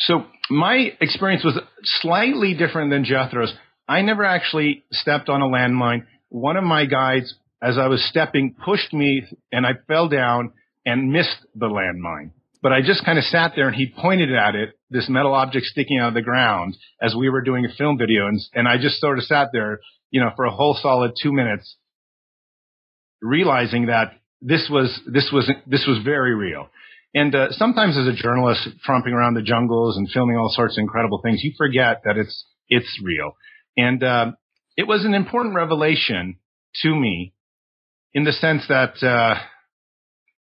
So, 0.00 0.24
my 0.50 0.92
experience 1.00 1.44
was 1.44 1.58
slightly 2.00 2.54
different 2.54 2.90
than 2.90 3.04
Jethro's. 3.04 3.54
I 3.86 4.02
never 4.02 4.24
actually 4.24 4.84
stepped 4.92 5.28
on 5.28 5.42
a 5.42 5.46
landmine. 5.46 6.06
One 6.30 6.56
of 6.56 6.64
my 6.64 6.86
guides, 6.86 7.34
as 7.62 7.78
I 7.78 7.86
was 7.86 8.04
stepping, 8.08 8.54
pushed 8.64 8.92
me, 8.92 9.24
and 9.52 9.66
I 9.66 9.72
fell 9.86 10.08
down 10.08 10.52
and 10.84 11.12
missed 11.12 11.36
the 11.54 11.66
landmine. 11.66 12.30
But 12.60 12.72
I 12.72 12.80
just 12.80 13.04
kind 13.04 13.18
of 13.18 13.24
sat 13.24 13.52
there, 13.54 13.68
and 13.68 13.76
he 13.76 13.92
pointed 13.96 14.34
at 14.34 14.54
it, 14.54 14.70
this 14.90 15.08
metal 15.08 15.34
object 15.34 15.66
sticking 15.66 16.00
out 16.00 16.08
of 16.08 16.14
the 16.14 16.22
ground, 16.22 16.76
as 17.00 17.14
we 17.14 17.28
were 17.28 17.42
doing 17.42 17.64
a 17.64 17.74
film 17.76 17.98
video, 17.98 18.26
and, 18.26 18.40
and 18.54 18.66
I 18.66 18.78
just 18.78 19.00
sort 19.00 19.18
of 19.18 19.24
sat 19.24 19.50
there, 19.52 19.80
you 20.10 20.20
know, 20.20 20.30
for 20.34 20.44
a 20.44 20.50
whole 20.50 20.76
solid 20.80 21.12
two 21.22 21.32
minutes 21.32 21.76
realizing 23.20 23.86
that 23.86 24.12
this 24.40 24.68
was 24.70 25.00
this 25.06 25.30
was 25.32 25.50
this 25.66 25.84
was 25.86 25.98
very 26.04 26.34
real. 26.34 26.68
And 27.14 27.34
uh, 27.34 27.52
sometimes, 27.52 27.96
as 27.96 28.06
a 28.06 28.12
journalist, 28.12 28.68
tromping 28.86 29.12
around 29.12 29.34
the 29.34 29.42
jungles 29.42 29.96
and 29.96 30.08
filming 30.10 30.36
all 30.36 30.52
sorts 30.54 30.76
of 30.76 30.82
incredible 30.82 31.20
things, 31.22 31.40
you 31.42 31.52
forget 31.56 32.02
that 32.04 32.16
it's 32.16 32.44
it's 32.68 33.00
real. 33.02 33.32
And 33.76 34.02
uh, 34.02 34.32
it 34.76 34.86
was 34.86 35.04
an 35.04 35.14
important 35.14 35.54
revelation 35.54 36.38
to 36.82 36.94
me, 36.94 37.32
in 38.12 38.24
the 38.24 38.32
sense 38.32 38.64
that 38.68 39.02
uh, 39.02 39.40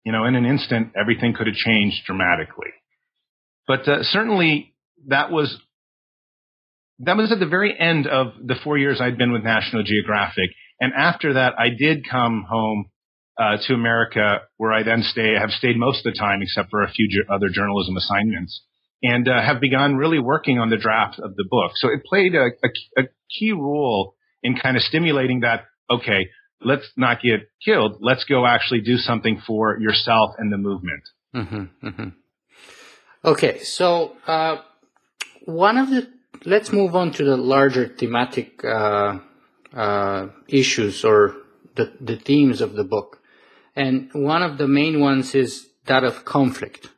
you 0.04 0.12
know, 0.12 0.24
in 0.24 0.36
an 0.36 0.44
instant, 0.44 0.92
everything 0.98 1.34
could 1.34 1.46
have 1.46 1.56
changed 1.56 2.04
dramatically. 2.06 2.70
But 3.66 3.88
uh, 3.88 4.02
certainly, 4.02 4.74
that 5.08 5.30
was 5.30 5.56
that 7.00 7.16
was 7.16 7.30
at 7.32 7.40
the 7.40 7.46
very 7.46 7.78
end 7.78 8.06
of 8.06 8.28
the 8.44 8.54
four 8.62 8.78
years 8.78 9.00
I'd 9.00 9.18
been 9.18 9.32
with 9.32 9.42
National 9.42 9.82
Geographic, 9.82 10.50
and 10.80 10.92
after 10.92 11.34
that, 11.34 11.54
I 11.58 11.68
did 11.70 12.08
come 12.08 12.44
home 12.48 12.90
uh, 13.38 13.58
to 13.66 13.74
America, 13.74 14.40
where 14.56 14.72
I 14.72 14.82
then 14.82 15.02
stay. 15.02 15.34
have 15.34 15.50
stayed 15.50 15.76
most 15.76 16.06
of 16.06 16.12
the 16.12 16.18
time, 16.18 16.40
except 16.42 16.70
for 16.70 16.82
a 16.82 16.90
few 16.90 17.08
ju- 17.08 17.24
other 17.30 17.48
journalism 17.48 17.96
assignments, 17.96 18.62
and 19.02 19.28
uh, 19.28 19.42
have 19.42 19.60
begun 19.60 19.96
really 19.96 20.18
working 20.18 20.58
on 20.58 20.70
the 20.70 20.76
draft 20.76 21.18
of 21.18 21.36
the 21.36 21.44
book. 21.48 21.72
So 21.74 21.88
it 21.88 22.04
played 22.04 22.34
a, 22.34 22.46
a, 22.64 23.02
a 23.02 23.08
key 23.38 23.52
role 23.52 24.14
in 24.42 24.56
kind 24.56 24.76
of 24.76 24.82
stimulating 24.82 25.40
that. 25.40 25.64
Okay, 25.90 26.28
let's 26.62 26.88
not 26.96 27.20
get 27.22 27.48
killed. 27.64 27.98
Let's 28.00 28.24
go 28.24 28.46
actually 28.46 28.80
do 28.80 28.96
something 28.96 29.40
for 29.46 29.78
yourself 29.78 30.34
and 30.38 30.52
the 30.52 30.58
movement. 30.58 31.02
Mm-hmm, 31.34 31.86
mm-hmm. 31.86 32.08
Okay, 33.24 33.62
so 33.62 34.16
uh, 34.26 34.62
one 35.44 35.78
of 35.78 35.90
the 35.90 36.08
let's 36.44 36.72
move 36.72 36.94
on 36.94 37.12
to 37.12 37.24
the 37.24 37.36
larger 37.36 37.88
thematic 37.88 38.64
uh, 39.76 40.28
issues 40.48 41.04
or 41.04 41.36
the, 41.76 41.92
the 42.00 42.16
themes 42.16 42.60
of 42.60 42.72
the 42.72 42.84
book. 42.84 43.20
And 43.76 44.10
one 44.12 44.42
of 44.42 44.56
the 44.58 44.66
main 44.66 45.00
ones 45.00 45.34
is 45.34 45.68
that 45.84 46.02
of 46.02 46.24
conflict. 46.24 46.88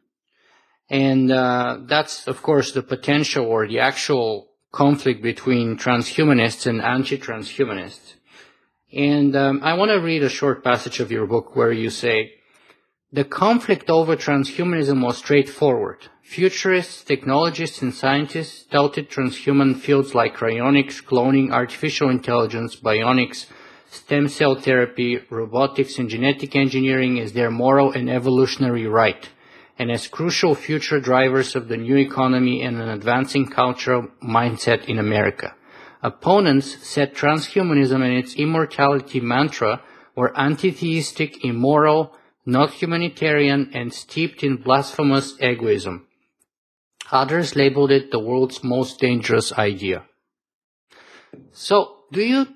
And 0.89 1.31
uh, 1.31 1.81
that's, 1.87 2.27
of 2.29 2.41
course, 2.43 2.73
the 2.73 2.83
potential 2.83 3.45
or 3.45 3.67
the 3.67 3.81
actual 3.81 4.49
conflict 4.73 5.23
between 5.23 5.77
transhumanists 5.77 6.67
and 6.67 6.81
anti-transhumanists. 6.81 8.15
And 8.93 9.37
um, 9.37 9.61
I 9.63 9.75
want 9.75 9.91
to 9.91 10.01
read 10.01 10.23
a 10.23 10.31
short 10.31 10.65
passage 10.65 11.01
of 11.01 11.11
your 11.11 11.27
book 11.27 11.57
where 11.57 11.73
you 11.73 11.91
say, 11.91 12.33
the 13.13 13.25
conflict 13.25 13.91
over 13.91 14.17
transhumanism 14.17 15.03
was 15.03 15.19
straightforward. 15.19 16.09
Futurists, 16.31 17.05
technologists, 17.05 17.81
and 17.81 17.95
scientists 17.95 18.65
touted 18.65 19.09
transhuman 19.09 19.75
fields 19.75 20.15
like 20.15 20.37
cryonics, 20.37 21.03
cloning, 21.03 21.51
artificial 21.51 22.11
intelligence, 22.11 22.77
bionics, 22.77 23.47
stem 23.91 24.29
cell 24.29 24.55
therapy, 24.55 25.19
robotics, 25.31 25.99
and 25.99 26.11
genetic 26.11 26.55
engineering 26.55 27.19
as 27.19 27.33
their 27.33 27.51
moral 27.51 27.93
and 27.93 28.11
evolutionary 28.11 28.87
right, 28.87 29.31
and 29.79 29.91
as 29.91 30.07
crucial 30.07 30.55
future 30.55 31.01
drivers 31.01 31.57
of 31.57 31.69
the 31.69 31.79
new 31.79 31.97
economy 31.97 32.61
and 32.61 32.77
an 32.77 32.91
advancing 32.91 33.47
cultural 33.47 34.09
mindset 34.23 34.85
in 34.85 34.99
America. 34.99 35.55
Opponents 36.03 36.87
said 36.87 37.15
transhumanism 37.15 38.05
and 38.05 38.13
its 38.13 38.35
immortality 38.35 39.19
mantra 39.19 39.81
were 40.15 40.39
anti-theistic, 40.39 41.43
immoral, 41.43 42.15
not 42.45 42.75
humanitarian, 42.75 43.71
and 43.73 43.95
steeped 43.95 44.43
in 44.43 44.59
blasphemous 44.59 45.35
egoism. 45.41 46.05
Others 47.11 47.57
labeled 47.57 47.91
it 47.91 48.11
the 48.11 48.19
world's 48.19 48.63
most 48.63 49.01
dangerous 49.01 49.53
idea. 49.53 50.05
So, 51.53 52.05
do 52.13 52.23
you 52.23 52.47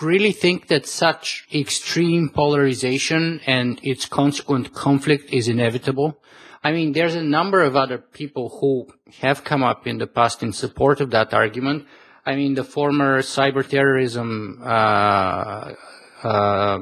really 0.00 0.32
think 0.32 0.68
that 0.68 0.86
such 0.86 1.46
extreme 1.52 2.28
polarization 2.28 3.40
and 3.46 3.80
its 3.82 4.06
consequent 4.06 4.74
conflict 4.74 5.32
is 5.32 5.48
inevitable? 5.48 6.18
I 6.62 6.72
mean, 6.72 6.92
there's 6.92 7.14
a 7.14 7.22
number 7.22 7.62
of 7.62 7.76
other 7.76 7.98
people 7.98 8.58
who 8.60 8.88
have 9.20 9.44
come 9.44 9.62
up 9.62 9.86
in 9.86 9.98
the 9.98 10.06
past 10.06 10.42
in 10.42 10.52
support 10.52 11.00
of 11.00 11.10
that 11.10 11.32
argument. 11.32 11.86
I 12.24 12.34
mean, 12.34 12.54
the 12.54 12.64
former 12.64 13.22
cyber 13.22 13.66
terrorism 13.66 14.60
uh, 14.64 15.74
uh, 16.24 16.78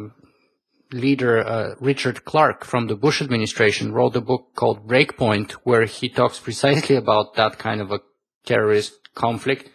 leader 0.94 1.46
uh, 1.46 1.74
Richard 1.80 2.24
Clarke 2.24 2.64
from 2.64 2.86
the 2.86 2.94
Bush 2.94 3.20
administration 3.20 3.92
wrote 3.92 4.16
a 4.16 4.20
book 4.20 4.54
called 4.54 4.86
Breakpoint, 4.86 5.52
where 5.64 5.84
he 5.84 6.08
talks 6.08 6.38
precisely 6.38 6.96
about 6.96 7.34
that 7.34 7.58
kind 7.58 7.80
of 7.80 7.90
a 7.90 8.00
terrorist 8.46 8.94
conflict. 9.14 9.70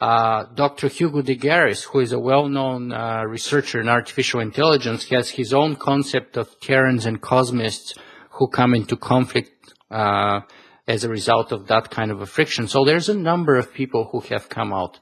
Uh, 0.00 0.44
Dr. 0.54 0.88
Hugo 0.88 1.22
de 1.22 1.36
Garis, 1.36 1.84
who 1.84 2.00
is 2.00 2.12
a 2.12 2.18
well-known 2.18 2.92
uh, 2.92 3.22
researcher 3.22 3.80
in 3.80 3.88
artificial 3.88 4.40
intelligence, 4.40 5.08
has 5.08 5.30
his 5.30 5.54
own 5.54 5.76
concept 5.76 6.36
of 6.36 6.60
Terrans 6.60 7.06
and 7.06 7.20
cosmists 7.20 7.94
who 8.30 8.48
come 8.48 8.74
into 8.74 8.96
conflict 8.96 9.72
uh, 9.90 10.40
as 10.86 11.04
a 11.04 11.08
result 11.08 11.52
of 11.52 11.68
that 11.68 11.90
kind 11.90 12.10
of 12.10 12.20
a 12.20 12.26
friction. 12.26 12.68
So 12.68 12.84
there's 12.84 13.08
a 13.08 13.14
number 13.14 13.56
of 13.56 13.72
people 13.72 14.08
who 14.12 14.20
have 14.20 14.48
come 14.48 14.72
out. 14.72 15.00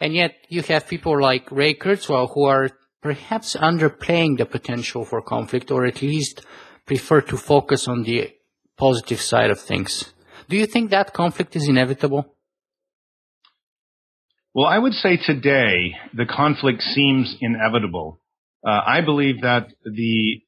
And 0.00 0.12
yet 0.12 0.34
you 0.48 0.60
have 0.62 0.86
people 0.86 1.18
like 1.18 1.50
Ray 1.50 1.74
Kurzweil 1.74 2.34
who 2.34 2.44
are 2.44 2.68
perhaps 3.04 3.54
underplaying 3.54 4.38
the 4.38 4.46
potential 4.46 5.04
for 5.04 5.20
conflict 5.20 5.70
or 5.70 5.84
at 5.84 6.00
least 6.00 6.40
prefer 6.86 7.20
to 7.20 7.36
focus 7.36 7.86
on 7.86 8.02
the 8.02 8.30
positive 8.78 9.20
side 9.20 9.50
of 9.50 9.60
things. 9.60 10.14
Do 10.48 10.56
you 10.56 10.66
think 10.66 10.90
that 10.90 11.12
conflict 11.12 11.54
is 11.54 11.68
inevitable? 11.68 12.34
Well, 14.54 14.66
I 14.66 14.78
would 14.78 14.94
say 14.94 15.18
today 15.18 15.96
the 16.14 16.24
conflict 16.24 16.80
seems 16.80 17.36
inevitable. 17.42 18.20
Uh, 18.66 18.80
I 18.86 19.02
believe 19.02 19.42
that 19.42 19.68
the, 19.84 20.40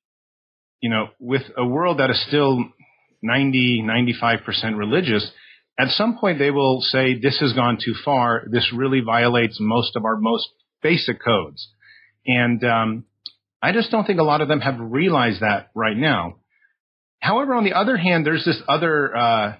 you 0.80 0.88
know, 0.88 1.08
with 1.20 1.42
a 1.58 1.66
world 1.66 1.98
that 1.98 2.08
is 2.08 2.24
still 2.26 2.64
90, 3.22 3.82
95% 3.84 4.78
religious, 4.78 5.30
at 5.78 5.88
some 5.88 6.16
point 6.18 6.38
they 6.38 6.50
will 6.50 6.80
say 6.80 7.18
this 7.20 7.38
has 7.40 7.52
gone 7.52 7.76
too 7.84 7.94
far. 8.02 8.44
This 8.50 8.72
really 8.74 9.00
violates 9.00 9.58
most 9.60 9.94
of 9.94 10.06
our 10.06 10.16
most 10.16 10.48
basic 10.82 11.22
codes. 11.22 11.68
And 12.26 12.62
um, 12.64 13.04
I 13.62 13.72
just 13.72 13.90
don't 13.90 14.06
think 14.06 14.20
a 14.20 14.24
lot 14.24 14.40
of 14.40 14.48
them 14.48 14.60
have 14.60 14.76
realized 14.78 15.40
that 15.40 15.70
right 15.74 15.96
now. 15.96 16.36
However, 17.20 17.54
on 17.54 17.64
the 17.64 17.72
other 17.72 17.96
hand, 17.96 18.26
there's 18.26 18.44
this 18.44 18.60
other 18.68 19.16
uh, 19.16 19.56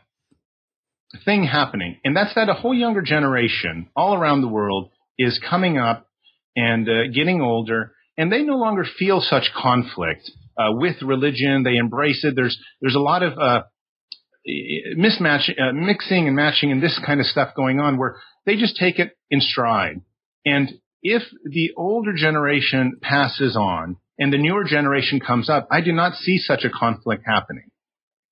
thing 1.25 1.45
happening, 1.45 1.99
and 2.05 2.17
that's 2.17 2.35
that 2.35 2.49
a 2.49 2.55
whole 2.55 2.75
younger 2.75 3.03
generation 3.03 3.89
all 3.97 4.15
around 4.15 4.43
the 4.43 4.49
world 4.49 4.91
is 5.19 5.41
coming 5.49 5.79
up 5.79 6.07
and 6.55 6.89
uh, 6.89 7.09
getting 7.13 7.41
older, 7.41 7.93
and 8.17 8.31
they 8.31 8.43
no 8.43 8.57
longer 8.57 8.85
feel 8.99 9.21
such 9.21 9.51
conflict 9.57 10.31
uh, 10.59 10.71
with 10.73 11.01
religion. 11.03 11.63
They 11.63 11.77
embrace 11.77 12.25
it. 12.25 12.35
There's 12.37 12.59
there's 12.81 12.95
a 12.95 13.01
lot 13.01 13.23
of 13.23 13.39
uh, 13.39 13.63
mismatch, 14.97 15.51
uh, 15.51 15.73
mixing 15.73 16.27
and 16.27 16.37
matching, 16.37 16.71
and 16.71 16.83
this 16.83 17.01
kind 17.05 17.21
of 17.21 17.27
stuff 17.27 17.55
going 17.57 17.81
on 17.81 17.99
where 17.99 18.17
they 18.45 18.57
just 18.57 18.77
take 18.77 18.99
it 18.99 19.17
in 19.31 19.41
stride. 19.41 20.01
And 20.45 20.71
if 21.07 21.23
the 21.45 21.71
older 21.77 22.13
generation 22.15 22.99
passes 23.01 23.57
on 23.57 23.97
and 24.19 24.33
the 24.33 24.39
newer 24.39 24.65
generation 24.65 25.21
comes 25.21 25.49
up, 25.49 25.69
I 25.71 25.81
do 25.81 25.93
not 25.93 26.15
see 26.15 26.39
such 26.39 26.65
a 26.65 26.71
conflict 26.71 27.23
happening. 27.25 27.71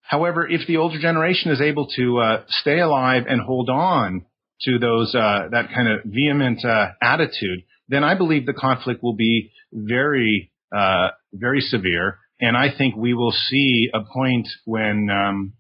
However, 0.02 0.46
if 0.48 0.66
the 0.66 0.78
older 0.78 0.98
generation 0.98 1.52
is 1.52 1.60
able 1.60 1.86
to 1.96 2.18
uh, 2.18 2.42
stay 2.48 2.80
alive 2.80 3.24
and 3.28 3.40
hold 3.40 3.70
on 3.70 4.26
to 4.62 4.78
those 4.80 5.14
uh, 5.14 5.48
that 5.52 5.68
kind 5.72 5.88
of 5.88 6.00
vehement 6.04 6.64
uh, 6.64 6.88
attitude, 7.00 7.60
then 7.88 8.02
I 8.02 8.16
believe 8.16 8.44
the 8.44 8.52
conflict 8.52 9.04
will 9.04 9.14
be 9.14 9.52
very 9.72 10.50
uh, 10.76 11.10
very 11.32 11.60
severe, 11.60 12.18
and 12.40 12.56
I 12.56 12.76
think 12.76 12.96
we 12.96 13.14
will 13.14 13.32
see 13.32 13.88
a 13.94 14.00
point 14.00 14.48
when 14.64 15.08
um, 15.10 15.52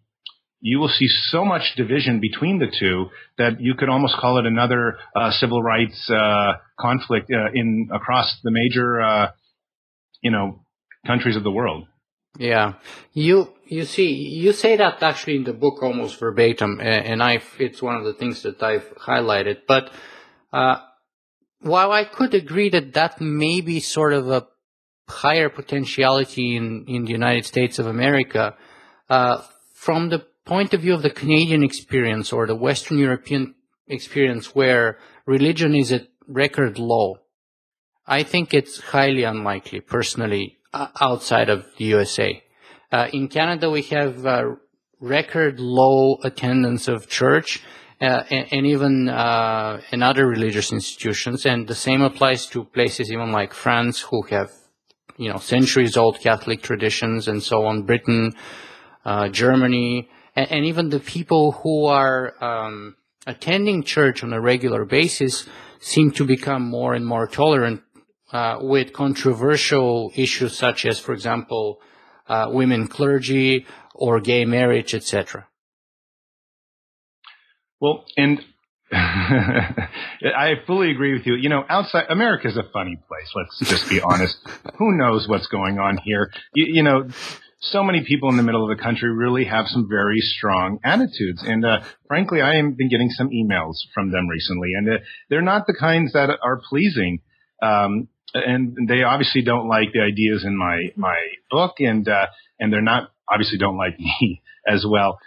you 0.64 0.78
will 0.78 0.88
see 0.88 1.06
so 1.28 1.44
much 1.44 1.74
division 1.76 2.20
between 2.20 2.58
the 2.58 2.72
two 2.80 3.10
that 3.36 3.60
you 3.60 3.74
could 3.74 3.90
almost 3.90 4.16
call 4.16 4.38
it 4.38 4.46
another 4.46 4.96
uh, 5.14 5.30
civil 5.30 5.62
rights 5.62 6.10
uh, 6.10 6.54
conflict 6.80 7.28
in 7.28 7.90
across 7.92 8.40
the 8.42 8.50
major 8.50 9.30
you 10.22 10.30
know 10.30 10.64
countries 11.06 11.36
of 11.36 11.44
the 11.44 11.50
world. 11.50 11.86
Yeah, 12.38 12.74
you 13.12 13.52
you 13.66 13.84
see 13.84 14.10
you 14.12 14.52
say 14.52 14.76
that 14.76 15.02
actually 15.02 15.36
in 15.36 15.44
the 15.44 15.52
book 15.52 15.82
almost 15.82 16.18
verbatim, 16.18 16.80
and 16.80 17.22
I 17.22 17.42
it's 17.58 17.82
one 17.82 17.96
of 17.96 18.04
the 18.04 18.14
things 18.14 18.42
that 18.42 18.62
I've 18.62 18.88
highlighted. 18.96 19.58
But 19.68 19.90
uh, 20.50 20.76
while 21.60 21.92
I 21.92 22.04
could 22.04 22.32
agree 22.32 22.70
that 22.70 22.94
that 22.94 23.20
may 23.20 23.60
be 23.60 23.80
sort 23.80 24.14
of 24.14 24.30
a 24.30 24.46
higher 25.08 25.50
potentiality 25.50 26.56
in 26.56 26.86
in 26.88 27.04
the 27.04 27.12
United 27.12 27.44
States 27.44 27.78
of 27.78 27.86
America, 27.86 28.56
uh, 29.10 29.42
from 29.74 30.08
the 30.08 30.24
point 30.44 30.74
of 30.74 30.82
view 30.82 30.94
of 30.94 31.02
the 31.02 31.10
Canadian 31.10 31.62
experience 31.62 32.32
or 32.32 32.46
the 32.46 32.54
Western 32.54 32.98
European 32.98 33.54
experience, 33.88 34.54
where 34.54 34.98
religion 35.26 35.74
is 35.74 35.92
at 35.92 36.08
record 36.26 36.78
low, 36.78 37.18
I 38.06 38.22
think 38.22 38.52
it's 38.52 38.80
highly 38.80 39.24
unlikely, 39.24 39.80
personally, 39.80 40.58
outside 41.00 41.48
of 41.48 41.66
the 41.78 41.84
USA. 41.86 42.42
Uh, 42.92 43.08
in 43.12 43.28
Canada, 43.28 43.70
we 43.70 43.82
have 43.82 44.26
uh, 44.26 44.44
record 45.00 45.58
low 45.58 46.18
attendance 46.22 46.88
of 46.88 47.08
church 47.08 47.62
uh, 48.00 48.22
and, 48.30 48.46
and, 48.52 48.66
even 48.66 49.08
uh, 49.08 49.80
in 49.92 50.02
other 50.02 50.26
religious 50.26 50.72
institutions, 50.72 51.46
and 51.46 51.66
the 51.66 51.74
same 51.74 52.02
applies 52.02 52.46
to 52.46 52.64
places 52.64 53.10
even 53.10 53.32
like 53.32 53.54
France, 53.54 54.00
who 54.00 54.22
have 54.22 54.50
you 55.16 55.32
know 55.32 55.38
centuries 55.38 55.96
old 55.96 56.20
Catholic 56.20 56.60
traditions, 56.60 57.28
and 57.28 57.42
so 57.42 57.64
on. 57.64 57.84
Britain, 57.84 58.34
uh, 59.04 59.28
Germany, 59.28 60.08
and, 60.36 60.50
and, 60.50 60.64
even 60.64 60.88
the 60.88 61.00
people 61.00 61.52
who 61.52 61.86
are 61.86 62.34
um, 62.42 62.96
attending 63.26 63.82
church 63.82 64.22
on 64.22 64.32
a 64.32 64.40
regular 64.40 64.84
basis 64.84 65.46
seem 65.80 66.10
to 66.12 66.24
become 66.24 66.62
more 66.62 66.94
and 66.94 67.06
more 67.06 67.26
tolerant 67.26 67.82
uh, 68.32 68.58
with 68.60 68.92
controversial 68.92 70.10
issues 70.14 70.56
such 70.56 70.86
as, 70.86 70.98
for 70.98 71.12
example, 71.12 71.80
uh, 72.28 72.48
women 72.50 72.88
clergy 72.88 73.66
or 73.94 74.20
gay 74.20 74.44
marriage, 74.44 74.94
etc. 74.94 75.46
Well, 77.80 78.04
and 78.16 78.40
I 78.92 80.54
fully 80.66 80.90
agree 80.90 81.12
with 81.14 81.26
you. 81.26 81.34
You 81.34 81.48
know, 81.48 81.64
outside 81.68 82.06
America 82.08 82.48
is 82.48 82.56
a 82.56 82.62
funny 82.72 82.96
place. 83.08 83.32
Let's 83.34 83.70
just 83.70 83.88
be 83.88 84.00
honest. 84.00 84.36
Who 84.78 84.96
knows 84.96 85.28
what's 85.28 85.46
going 85.48 85.78
on 85.78 85.98
here? 85.98 86.30
You, 86.54 86.66
you, 86.76 86.82
know, 86.82 87.08
so 87.70 87.82
many 87.82 88.04
people 88.04 88.28
in 88.28 88.36
the 88.36 88.42
middle 88.42 88.68
of 88.68 88.76
the 88.76 88.82
country 88.82 89.10
really 89.10 89.44
have 89.44 89.66
some 89.68 89.88
very 89.88 90.20
strong 90.20 90.78
attitudes, 90.84 91.42
and 91.44 91.64
uh, 91.64 91.80
frankly, 92.06 92.40
I 92.42 92.56
have 92.56 92.76
been 92.76 92.88
getting 92.88 93.10
some 93.10 93.30
emails 93.30 93.76
from 93.94 94.10
them 94.10 94.28
recently, 94.28 94.72
and 94.76 94.88
uh, 94.88 94.98
they're 95.30 95.42
not 95.42 95.66
the 95.66 95.76
kinds 95.78 96.12
that 96.12 96.30
are 96.42 96.60
pleasing. 96.68 97.20
Um, 97.62 98.08
and 98.34 98.88
they 98.88 99.02
obviously 99.02 99.42
don't 99.42 99.68
like 99.68 99.92
the 99.92 100.00
ideas 100.00 100.44
in 100.44 100.56
my 100.56 100.90
my 100.96 101.16
book, 101.50 101.76
and 101.78 102.06
uh, 102.08 102.26
and 102.58 102.72
they're 102.72 102.82
not 102.82 103.10
obviously 103.30 103.58
don't 103.58 103.76
like 103.76 103.98
me 104.20 104.42
as 104.66 104.84
well. 104.88 105.18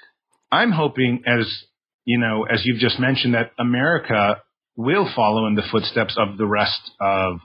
I'm 0.52 0.72
hoping, 0.72 1.24
as 1.26 1.64
you 2.06 2.20
know, 2.20 2.44
as 2.44 2.62
you've 2.66 2.80
just 2.80 3.00
mentioned, 3.00 3.34
that 3.34 3.52
America 3.58 4.42
will 4.76 5.10
follow 5.16 5.48
in 5.48 5.56
the 5.56 5.64
footsteps 5.72 6.16
of 6.18 6.38
the 6.38 6.46
rest 6.46 6.92
of 7.02 7.40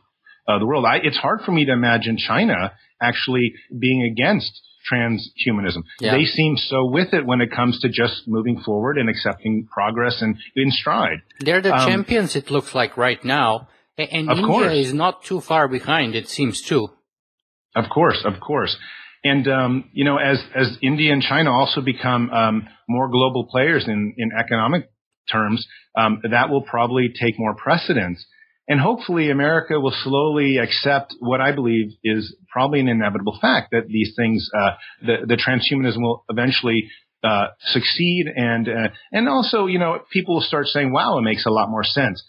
the 0.47 0.67
world. 0.67 0.85
I, 0.87 0.97
it's 1.03 1.17
hard 1.17 1.41
for 1.47 1.53
me 1.53 1.65
to 1.65 1.73
imagine 1.73 2.19
China 2.19 2.73
actually 3.01 3.55
being 3.77 4.03
against 4.03 4.61
transhumanism. 4.91 5.83
Yeah. 6.01 6.17
They 6.17 6.25
seem 6.25 6.57
so 6.57 6.87
with 6.87 7.13
it 7.13 7.27
when 7.27 7.41
it 7.41 7.51
comes 7.51 7.79
to 7.81 7.89
just 7.89 8.27
moving 8.27 8.61
forward 8.65 8.99
and 8.99 9.09
accepting 9.09 9.69
progress 9.73 10.21
and 10.21 10.37
in 10.57 10.71
stride. 10.71 11.23
They're 11.41 11.63
the 11.63 11.75
um, 11.75 11.89
champions, 11.89 12.37
it 12.37 12.51
looks 12.51 12.75
like 12.75 12.97
right 12.97 13.23
now. 13.25 13.69
And 13.99 14.31
of 14.31 14.39
India 14.39 14.47
course. 14.47 14.73
is 14.73 14.95
not 14.95 15.23
too 15.23 15.41
far 15.41 15.69
behind, 15.69 16.15
it 16.15 16.29
seems 16.29 16.63
too. 16.63 16.89
Of 17.75 17.85
course, 17.91 18.23
of 18.25 18.41
course. 18.41 18.77
And 19.25 19.47
um, 19.47 19.91
you 19.93 20.05
know, 20.05 20.17
as 20.17 20.43
as 20.55 20.77
India 20.83 21.13
and 21.13 21.23
China 21.23 21.53
also 21.53 21.81
become 21.81 22.31
um, 22.31 22.69
more 22.89 23.09
global 23.09 23.47
players 23.47 23.85
in 23.87 24.15
in 24.17 24.31
economic 24.37 24.91
terms, 25.31 25.67
um, 25.97 26.21
that 26.29 26.51
will 26.51 26.63
probably 26.63 27.13
take 27.21 27.39
more 27.39 27.55
precedence. 27.55 28.25
And 28.73 28.81
hopefully, 28.81 29.29
America 29.29 29.79
will 29.79 29.93
slowly 30.03 30.57
accept 30.57 31.15
what 31.21 31.43
I 31.43 31.53
believe 31.53 31.91
is 32.03 32.35
probably 32.51 32.81
an 32.81 32.89
inevitable 32.89 33.37
fact 33.39 33.73
that 33.73 33.87
these 33.87 34.15
things, 34.17 34.49
uh, 34.59 34.71
the 35.03 35.27
the 35.27 35.37
transhumanism 35.37 35.99
will 35.99 36.25
eventually 36.31 36.89
uh, 37.23 37.49
succeed, 37.67 38.29
and 38.35 38.67
uh, 38.67 38.89
and 39.13 39.29
also, 39.29 39.67
you 39.67 39.79
know, 39.79 40.01
people 40.11 40.37
will 40.37 40.41
start 40.41 40.69
saying, 40.69 40.91
"Wow, 40.91 41.19
it 41.19 41.21
makes 41.21 41.45
a 41.45 41.51
lot 41.51 41.69
more 41.69 41.85
sense." 41.85 42.25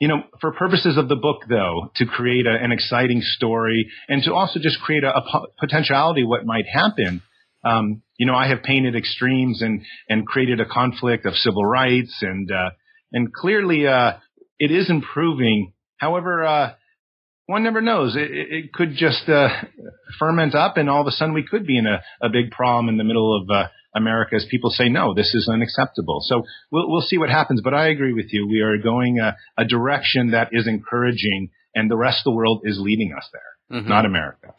you 0.00 0.06
know, 0.06 0.22
for 0.40 0.52
purposes 0.52 0.96
of 0.96 1.08
the 1.08 1.16
book, 1.16 1.42
though, 1.48 1.90
to 1.96 2.06
create 2.06 2.46
a, 2.46 2.54
an 2.62 2.70
exciting 2.70 3.20
story 3.20 3.90
and 4.08 4.22
to 4.24 4.32
also 4.32 4.60
just 4.60 4.80
create 4.80 5.02
a, 5.02 5.08
a 5.08 5.46
potentiality 5.58 6.22
what 6.22 6.46
might 6.46 6.66
happen. 6.72 7.20
Um, 7.64 8.02
you 8.16 8.26
know, 8.26 8.34
I 8.34 8.46
have 8.46 8.62
painted 8.62 8.94
extremes 8.94 9.60
and 9.60 9.82
and 10.08 10.24
created 10.24 10.60
a 10.60 10.66
conflict 10.66 11.26
of 11.26 11.34
civil 11.34 11.64
rights 11.64 12.18
and 12.22 12.48
uh, 12.52 12.70
and 13.12 13.32
clearly 13.32 13.88
uh, 13.88 14.18
it 14.64 14.70
is 14.70 14.88
improving. 14.88 15.72
However, 15.98 16.44
uh, 16.44 16.72
one 17.46 17.62
never 17.62 17.82
knows. 17.82 18.16
It, 18.16 18.30
it 18.30 18.72
could 18.72 18.94
just 18.96 19.28
uh, 19.28 19.48
ferment 20.18 20.54
up, 20.54 20.78
and 20.78 20.88
all 20.88 21.02
of 21.02 21.06
a 21.06 21.10
sudden 21.10 21.34
we 21.34 21.46
could 21.46 21.66
be 21.66 21.76
in 21.76 21.86
a, 21.86 22.02
a 22.22 22.30
big 22.30 22.50
problem 22.50 22.88
in 22.88 22.96
the 22.96 23.04
middle 23.04 23.40
of 23.40 23.50
uh, 23.50 23.68
America 23.94 24.36
as 24.36 24.46
people 24.50 24.70
say, 24.70 24.88
no, 24.88 25.14
this 25.14 25.34
is 25.34 25.48
unacceptable. 25.52 26.20
So 26.22 26.44
we'll, 26.70 26.90
we'll 26.90 27.02
see 27.02 27.18
what 27.18 27.28
happens. 27.28 27.60
But 27.62 27.74
I 27.74 27.88
agree 27.88 28.14
with 28.14 28.32
you. 28.32 28.48
We 28.48 28.60
are 28.60 28.78
going 28.78 29.18
a, 29.18 29.36
a 29.58 29.64
direction 29.66 30.30
that 30.30 30.48
is 30.52 30.66
encouraging 30.66 31.50
and 31.74 31.90
the 31.90 31.96
rest 31.96 32.20
of 32.20 32.24
the 32.24 32.36
world 32.36 32.62
is 32.64 32.78
leading 32.80 33.12
us 33.16 33.28
there, 33.32 33.78
mm-hmm. 33.80 33.88
not 33.88 34.06
America. 34.06 34.54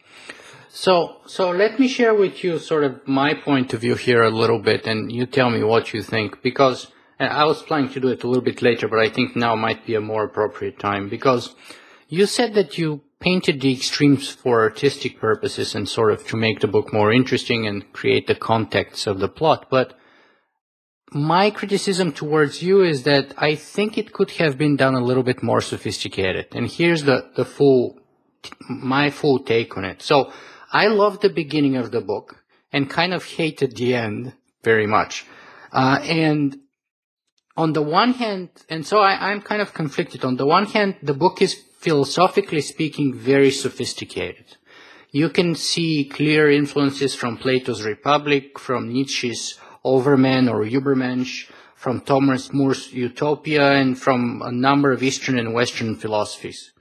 So, 0.68 1.16
so 1.26 1.50
let 1.50 1.80
me 1.80 1.88
share 1.88 2.14
with 2.14 2.44
you 2.44 2.58
sort 2.58 2.84
of 2.84 3.08
my 3.08 3.34
point 3.34 3.72
of 3.72 3.80
view 3.80 3.94
here 3.94 4.22
a 4.22 4.30
little 4.30 4.60
bit 4.60 4.86
and 4.86 5.10
you 5.10 5.26
tell 5.26 5.50
me 5.50 5.64
what 5.64 5.92
you 5.92 6.02
think 6.02 6.42
because 6.42 6.88
I 7.18 7.44
was 7.44 7.62
planning 7.62 7.90
to 7.92 8.00
do 8.00 8.08
it 8.08 8.24
a 8.24 8.26
little 8.26 8.42
bit 8.42 8.60
later, 8.60 8.88
but 8.88 8.98
I 8.98 9.08
think 9.08 9.36
now 9.36 9.56
might 9.56 9.86
be 9.86 9.94
a 9.94 10.00
more 10.00 10.24
appropriate 10.24 10.78
time 10.78 11.08
because 11.08 11.54
you 12.08 12.26
said 12.26 12.54
that 12.54 12.76
you 12.76 13.02
painted 13.20 13.60
the 13.60 13.72
extremes 13.72 14.28
for 14.28 14.60
artistic 14.60 15.18
purposes 15.18 15.74
and 15.74 15.88
sort 15.88 16.12
of 16.12 16.26
to 16.26 16.36
make 16.36 16.60
the 16.60 16.66
book 16.66 16.92
more 16.92 17.12
interesting 17.12 17.66
and 17.66 17.90
create 17.92 18.26
the 18.26 18.34
context 18.34 19.06
of 19.06 19.18
the 19.18 19.28
plot. 19.28 19.66
But 19.70 19.98
my 21.10 21.50
criticism 21.50 22.12
towards 22.12 22.62
you 22.62 22.82
is 22.82 23.04
that 23.04 23.32
I 23.38 23.54
think 23.54 23.96
it 23.96 24.12
could 24.12 24.32
have 24.32 24.58
been 24.58 24.76
done 24.76 24.94
a 24.94 25.04
little 25.04 25.22
bit 25.22 25.42
more 25.42 25.62
sophisticated. 25.62 26.48
And 26.52 26.66
here's 26.70 27.04
the, 27.04 27.30
the 27.34 27.44
full, 27.44 27.98
my 28.68 29.10
full 29.10 29.38
take 29.38 29.76
on 29.76 29.84
it. 29.84 30.02
So 30.02 30.32
I 30.72 30.88
loved 30.88 31.22
the 31.22 31.30
beginning 31.30 31.76
of 31.76 31.90
the 31.90 32.02
book 32.02 32.44
and 32.72 32.90
kind 32.90 33.14
of 33.14 33.24
hated 33.24 33.76
the 33.76 33.94
end 33.94 34.34
very 34.62 34.86
much. 34.86 35.24
Uh, 35.72 36.00
and 36.02 36.58
on 37.56 37.72
the 37.72 37.82
one 37.82 38.12
hand, 38.12 38.50
and 38.68 38.86
so 38.86 38.98
I, 38.98 39.30
I'm 39.30 39.40
kind 39.40 39.62
of 39.62 39.72
conflicted. 39.72 40.24
On 40.24 40.36
the 40.36 40.46
one 40.46 40.66
hand, 40.66 40.96
the 41.02 41.14
book 41.14 41.40
is 41.40 41.54
philosophically 41.78 42.60
speaking 42.60 43.14
very 43.14 43.50
sophisticated. 43.50 44.56
You 45.10 45.30
can 45.30 45.54
see 45.54 46.04
clear 46.04 46.50
influences 46.50 47.14
from 47.14 47.38
Plato's 47.38 47.82
Republic, 47.82 48.58
from 48.58 48.92
Nietzsche's 48.92 49.58
Overman 49.84 50.48
or 50.48 50.64
Übermensch, 50.64 51.48
from 51.74 52.00
Thomas 52.00 52.52
More's 52.52 52.92
Utopia, 52.92 53.72
and 53.72 53.98
from 53.98 54.42
a 54.44 54.52
number 54.52 54.92
of 54.92 55.02
Eastern 55.02 55.38
and 55.38 55.54
Western 55.54 55.94
philosophies. 55.94 56.72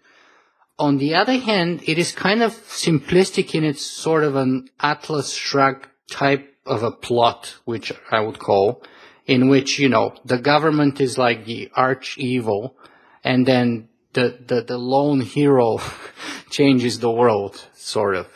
On 0.77 0.97
the 0.97 1.15
other 1.15 1.37
hand, 1.37 1.83
it 1.85 1.97
is 1.97 2.11
kind 2.11 2.43
of 2.43 2.51
simplistic 2.51 3.55
in 3.55 3.63
its 3.63 3.85
sort 3.85 4.23
of 4.23 4.35
an 4.35 4.67
Atlas 4.79 5.33
Shrugged 5.33 5.87
type 6.09 6.53
of 6.65 6.83
a 6.83 6.91
plot, 6.91 7.55
which 7.63 7.93
I 8.11 8.19
would 8.19 8.39
call, 8.39 8.81
in 9.25 9.49
which, 9.49 9.79
you 9.79 9.89
know, 9.89 10.15
the 10.25 10.37
government 10.37 11.01
is 11.01 11.17
like 11.17 11.45
the 11.45 11.69
arch 11.75 12.15
evil, 12.17 12.75
and 13.23 13.45
then 13.45 13.89
the, 14.13 14.37
the, 14.47 14.61
the 14.61 14.77
lone 14.77 15.21
hero 15.21 15.79
changes 16.49 16.99
the 16.99 17.11
world, 17.11 17.67
sort 17.75 18.15
of, 18.15 18.27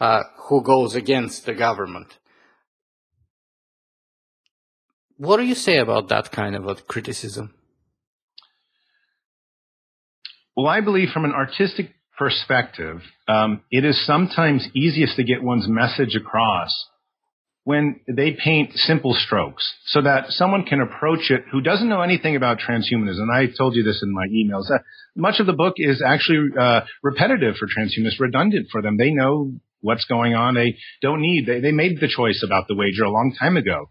uh, 0.00 0.22
who 0.48 0.62
goes 0.62 0.94
against 0.94 1.44
the 1.44 1.54
government. 1.54 2.18
What 5.16 5.38
do 5.38 5.42
you 5.42 5.56
say 5.56 5.78
about 5.78 6.08
that 6.08 6.30
kind 6.30 6.54
of 6.54 6.66
a 6.66 6.76
criticism? 6.76 7.52
Well, 10.56 10.68
I 10.68 10.80
believe 10.80 11.10
from 11.10 11.24
an 11.24 11.32
artistic 11.32 11.94
perspective, 12.16 13.00
um, 13.26 13.62
it 13.70 13.84
is 13.84 14.04
sometimes 14.06 14.68
easiest 14.74 15.16
to 15.16 15.24
get 15.24 15.42
one's 15.42 15.68
message 15.68 16.14
across 16.16 16.70
when 17.68 18.00
they 18.08 18.32
paint 18.32 18.72
simple 18.76 19.12
strokes 19.12 19.62
so 19.88 20.00
that 20.00 20.30
someone 20.30 20.64
can 20.64 20.80
approach 20.80 21.30
it 21.30 21.44
who 21.52 21.60
doesn't 21.60 21.90
know 21.90 22.00
anything 22.00 22.34
about 22.34 22.56
transhumanism. 22.56 23.26
I 23.30 23.44
told 23.58 23.76
you 23.76 23.82
this 23.82 24.02
in 24.02 24.10
my 24.10 24.26
emails. 24.28 24.74
Uh, 24.74 24.78
much 25.14 25.38
of 25.38 25.44
the 25.44 25.52
book 25.52 25.74
is 25.76 26.02
actually 26.02 26.48
uh, 26.58 26.80
repetitive 27.02 27.56
for 27.56 27.66
transhumanists, 27.66 28.18
redundant 28.20 28.68
for 28.72 28.80
them. 28.80 28.96
They 28.96 29.10
know 29.10 29.52
what's 29.82 30.06
going 30.06 30.32
on. 30.34 30.54
They 30.54 30.78
don't 31.02 31.20
need, 31.20 31.44
they, 31.46 31.60
they 31.60 31.72
made 31.72 32.00
the 32.00 32.08
choice 32.08 32.42
about 32.42 32.68
the 32.68 32.74
wager 32.74 33.04
a 33.04 33.10
long 33.10 33.36
time 33.38 33.58
ago. 33.58 33.90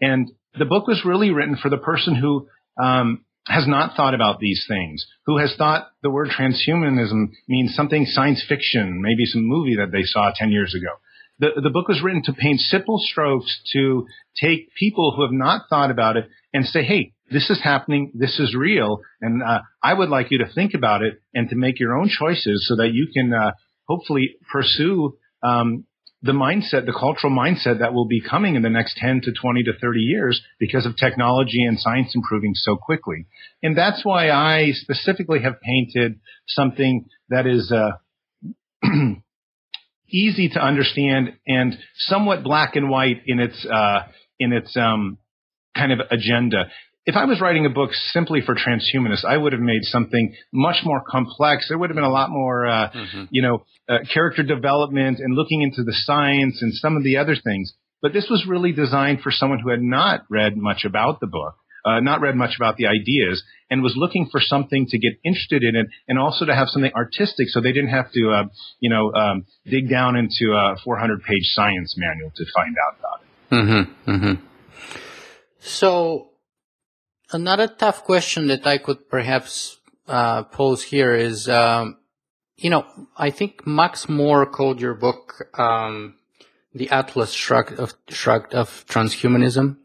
And 0.00 0.32
the 0.58 0.64
book 0.64 0.86
was 0.86 1.02
really 1.04 1.28
written 1.28 1.58
for 1.62 1.68
the 1.68 1.76
person 1.76 2.14
who 2.14 2.48
um, 2.82 3.26
has 3.46 3.68
not 3.68 3.98
thought 3.98 4.14
about 4.14 4.40
these 4.40 4.64
things, 4.66 5.04
who 5.26 5.36
has 5.36 5.54
thought 5.58 5.88
the 6.02 6.08
word 6.08 6.28
transhumanism 6.30 7.32
means 7.46 7.74
something 7.74 8.06
science 8.06 8.42
fiction, 8.48 9.02
maybe 9.02 9.26
some 9.26 9.42
movie 9.44 9.76
that 9.76 9.92
they 9.92 10.04
saw 10.04 10.32
10 10.34 10.52
years 10.52 10.74
ago 10.74 10.96
the, 11.40 11.60
the 11.62 11.70
book 11.70 11.88
was 11.88 12.02
written 12.02 12.22
to 12.24 12.32
paint 12.34 12.60
simple 12.60 12.98
strokes 13.02 13.60
to 13.72 14.06
take 14.40 14.72
people 14.78 15.14
who 15.16 15.22
have 15.22 15.32
not 15.32 15.62
thought 15.70 15.90
about 15.90 16.16
it 16.16 16.28
and 16.52 16.66
say, 16.66 16.82
hey, 16.82 17.14
this 17.32 17.48
is 17.48 17.60
happening, 17.62 18.12
this 18.14 18.38
is 18.38 18.54
real, 18.54 19.00
and 19.20 19.42
uh, 19.42 19.60
I 19.82 19.94
would 19.94 20.10
like 20.10 20.30
you 20.30 20.38
to 20.38 20.52
think 20.52 20.74
about 20.74 21.02
it 21.02 21.14
and 21.32 21.48
to 21.48 21.56
make 21.56 21.80
your 21.80 21.96
own 21.96 22.08
choices 22.08 22.66
so 22.68 22.76
that 22.76 22.90
you 22.92 23.08
can 23.12 23.32
uh, 23.32 23.52
hopefully 23.88 24.36
pursue 24.52 25.16
um, 25.42 25.84
the 26.22 26.32
mindset, 26.32 26.84
the 26.84 26.92
cultural 26.92 27.32
mindset 27.32 27.78
that 27.78 27.94
will 27.94 28.06
be 28.06 28.20
coming 28.20 28.54
in 28.54 28.62
the 28.62 28.68
next 28.68 28.96
10 28.98 29.22
to 29.22 29.32
20 29.32 29.62
to 29.62 29.72
30 29.80 30.00
years 30.00 30.42
because 30.58 30.84
of 30.84 30.96
technology 30.96 31.64
and 31.64 31.80
science 31.80 32.12
improving 32.14 32.52
so 32.54 32.76
quickly. 32.76 33.26
And 33.62 33.78
that's 33.78 34.04
why 34.04 34.30
I 34.30 34.72
specifically 34.72 35.40
have 35.40 35.60
painted 35.62 36.20
something 36.46 37.06
that 37.30 37.46
is 37.46 37.72
uh, 37.72 37.92
easy 40.12 40.48
to 40.50 40.60
understand 40.60 41.34
and 41.46 41.76
somewhat 41.96 42.42
black 42.42 42.76
and 42.76 42.88
white 42.88 43.22
in 43.26 43.40
its 43.40 43.66
uh, 43.66 44.00
in 44.38 44.52
its 44.52 44.76
um, 44.76 45.18
kind 45.76 45.92
of 45.92 46.00
agenda. 46.10 46.70
If 47.06 47.16
I 47.16 47.24
was 47.24 47.40
writing 47.40 47.64
a 47.66 47.70
book 47.70 47.90
simply 48.12 48.40
for 48.40 48.54
transhumanists, 48.54 49.24
I 49.24 49.36
would 49.36 49.52
have 49.52 49.62
made 49.62 49.82
something 49.82 50.34
much 50.52 50.76
more 50.84 51.02
complex. 51.08 51.66
There 51.68 51.78
would 51.78 51.90
have 51.90 51.94
been 51.94 52.04
a 52.04 52.10
lot 52.10 52.30
more, 52.30 52.66
uh, 52.66 52.90
mm-hmm. 52.90 53.24
you 53.30 53.42
know, 53.42 53.64
uh, 53.88 53.98
character 54.12 54.42
development 54.42 55.18
and 55.18 55.34
looking 55.34 55.62
into 55.62 55.82
the 55.82 55.94
science 55.94 56.60
and 56.60 56.74
some 56.74 56.96
of 56.96 57.02
the 57.02 57.16
other 57.16 57.34
things. 57.42 57.72
But 58.02 58.12
this 58.12 58.28
was 58.30 58.46
really 58.46 58.72
designed 58.72 59.22
for 59.22 59.30
someone 59.30 59.60
who 59.60 59.70
had 59.70 59.82
not 59.82 60.24
read 60.30 60.56
much 60.56 60.84
about 60.84 61.20
the 61.20 61.26
book 61.26 61.54
uh, 61.84 62.00
not 62.00 62.20
read 62.20 62.36
much 62.36 62.56
about 62.56 62.76
the 62.76 62.86
ideas, 62.86 63.42
and 63.70 63.82
was 63.82 63.94
looking 63.96 64.28
for 64.30 64.40
something 64.40 64.86
to 64.86 64.98
get 64.98 65.12
interested 65.24 65.62
in 65.62 65.76
it, 65.76 65.86
and 66.08 66.18
also 66.18 66.44
to 66.44 66.54
have 66.54 66.68
something 66.68 66.92
artistic, 66.94 67.48
so 67.48 67.60
they 67.60 67.72
didn't 67.72 67.90
have 67.90 68.10
to, 68.12 68.30
uh, 68.30 68.44
you 68.80 68.90
know, 68.90 69.12
um, 69.12 69.46
dig 69.66 69.88
down 69.88 70.16
into 70.16 70.52
a 70.52 70.76
400-page 70.86 71.46
science 71.54 71.94
manual 71.96 72.32
to 72.36 72.44
find 72.54 72.76
out 72.86 72.98
about 72.98 73.20
it. 73.20 73.54
Mm-hmm. 73.54 74.10
Mm-hmm. 74.10 74.44
So, 75.60 76.30
another 77.32 77.68
tough 77.68 78.04
question 78.04 78.48
that 78.48 78.66
I 78.66 78.78
could 78.78 79.08
perhaps 79.08 79.78
uh, 80.08 80.44
pose 80.44 80.82
here 80.82 81.14
is, 81.14 81.48
um, 81.48 81.98
you 82.56 82.70
know, 82.70 82.84
I 83.16 83.30
think 83.30 83.66
Max 83.66 84.08
More 84.08 84.46
called 84.46 84.80
your 84.80 84.94
book 84.94 85.34
um, 85.58 86.16
the 86.74 86.90
Atlas 86.90 87.32
Shrugged 87.32 87.78
of, 87.78 87.94
Shrugged 88.08 88.54
of 88.54 88.84
Transhumanism. 88.86 89.76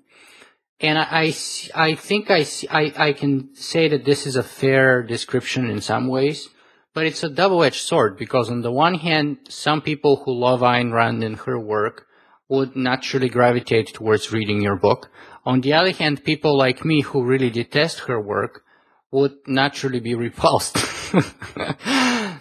And 0.86 1.00
I, 1.00 1.08
I, 1.10 1.34
I 1.74 1.96
think 1.96 2.30
I, 2.30 2.46
I, 2.70 2.94
I 2.96 3.14
can 3.14 3.56
say 3.56 3.88
that 3.88 4.06
this 4.06 4.28
is 4.28 4.36
a 4.36 4.44
fair 4.44 5.02
description 5.02 5.68
in 5.68 5.82
some 5.82 6.08
ways, 6.08 6.50
but 6.94 7.08
it's 7.08 7.24
a 7.24 7.30
double-edged 7.30 7.82
sword 7.82 8.18
because 8.18 8.52
on 8.52 8.62
the 8.62 8.72
one 8.72 8.94
hand, 8.94 9.40
some 9.50 9.82
people 9.82 10.18
who 10.18 10.40
love 10.40 10.60
Ayn 10.60 10.94
Rand 10.94 11.24
and 11.24 11.38
her 11.38 11.60
work 11.60 12.06
would 12.50 12.76
naturally 12.76 13.30
gravitate 13.30 13.96
towards 13.96 14.32
reading 14.32 14.62
your 14.62 14.76
book. 14.76 15.10
On 15.44 15.62
the 15.62 15.74
other 15.74 15.92
hand, 15.92 16.24
people 16.24 16.56
like 16.56 16.86
me 16.86 17.02
who 17.02 17.26
really 17.26 17.50
detest 17.50 18.02
her 18.02 18.22
work 18.22 18.62
would 19.10 19.34
naturally 19.48 20.00
be 20.00 20.14
repulsed. 20.28 20.78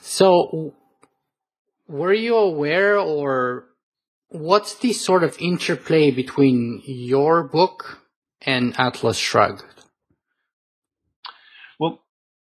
so, 0.02 0.74
were 1.88 2.12
you 2.12 2.37
aware 2.37 2.98
or 2.98 3.68
what's 4.28 4.74
the 4.74 4.92
sort 4.92 5.24
of 5.24 5.35
interplay 5.40 6.11
between 6.11 6.83
your 6.85 7.48
book 7.48 8.03
and 8.46 8.74
Atlas 8.78 9.18
Shrugged? 9.18 9.62
Well, 11.78 12.02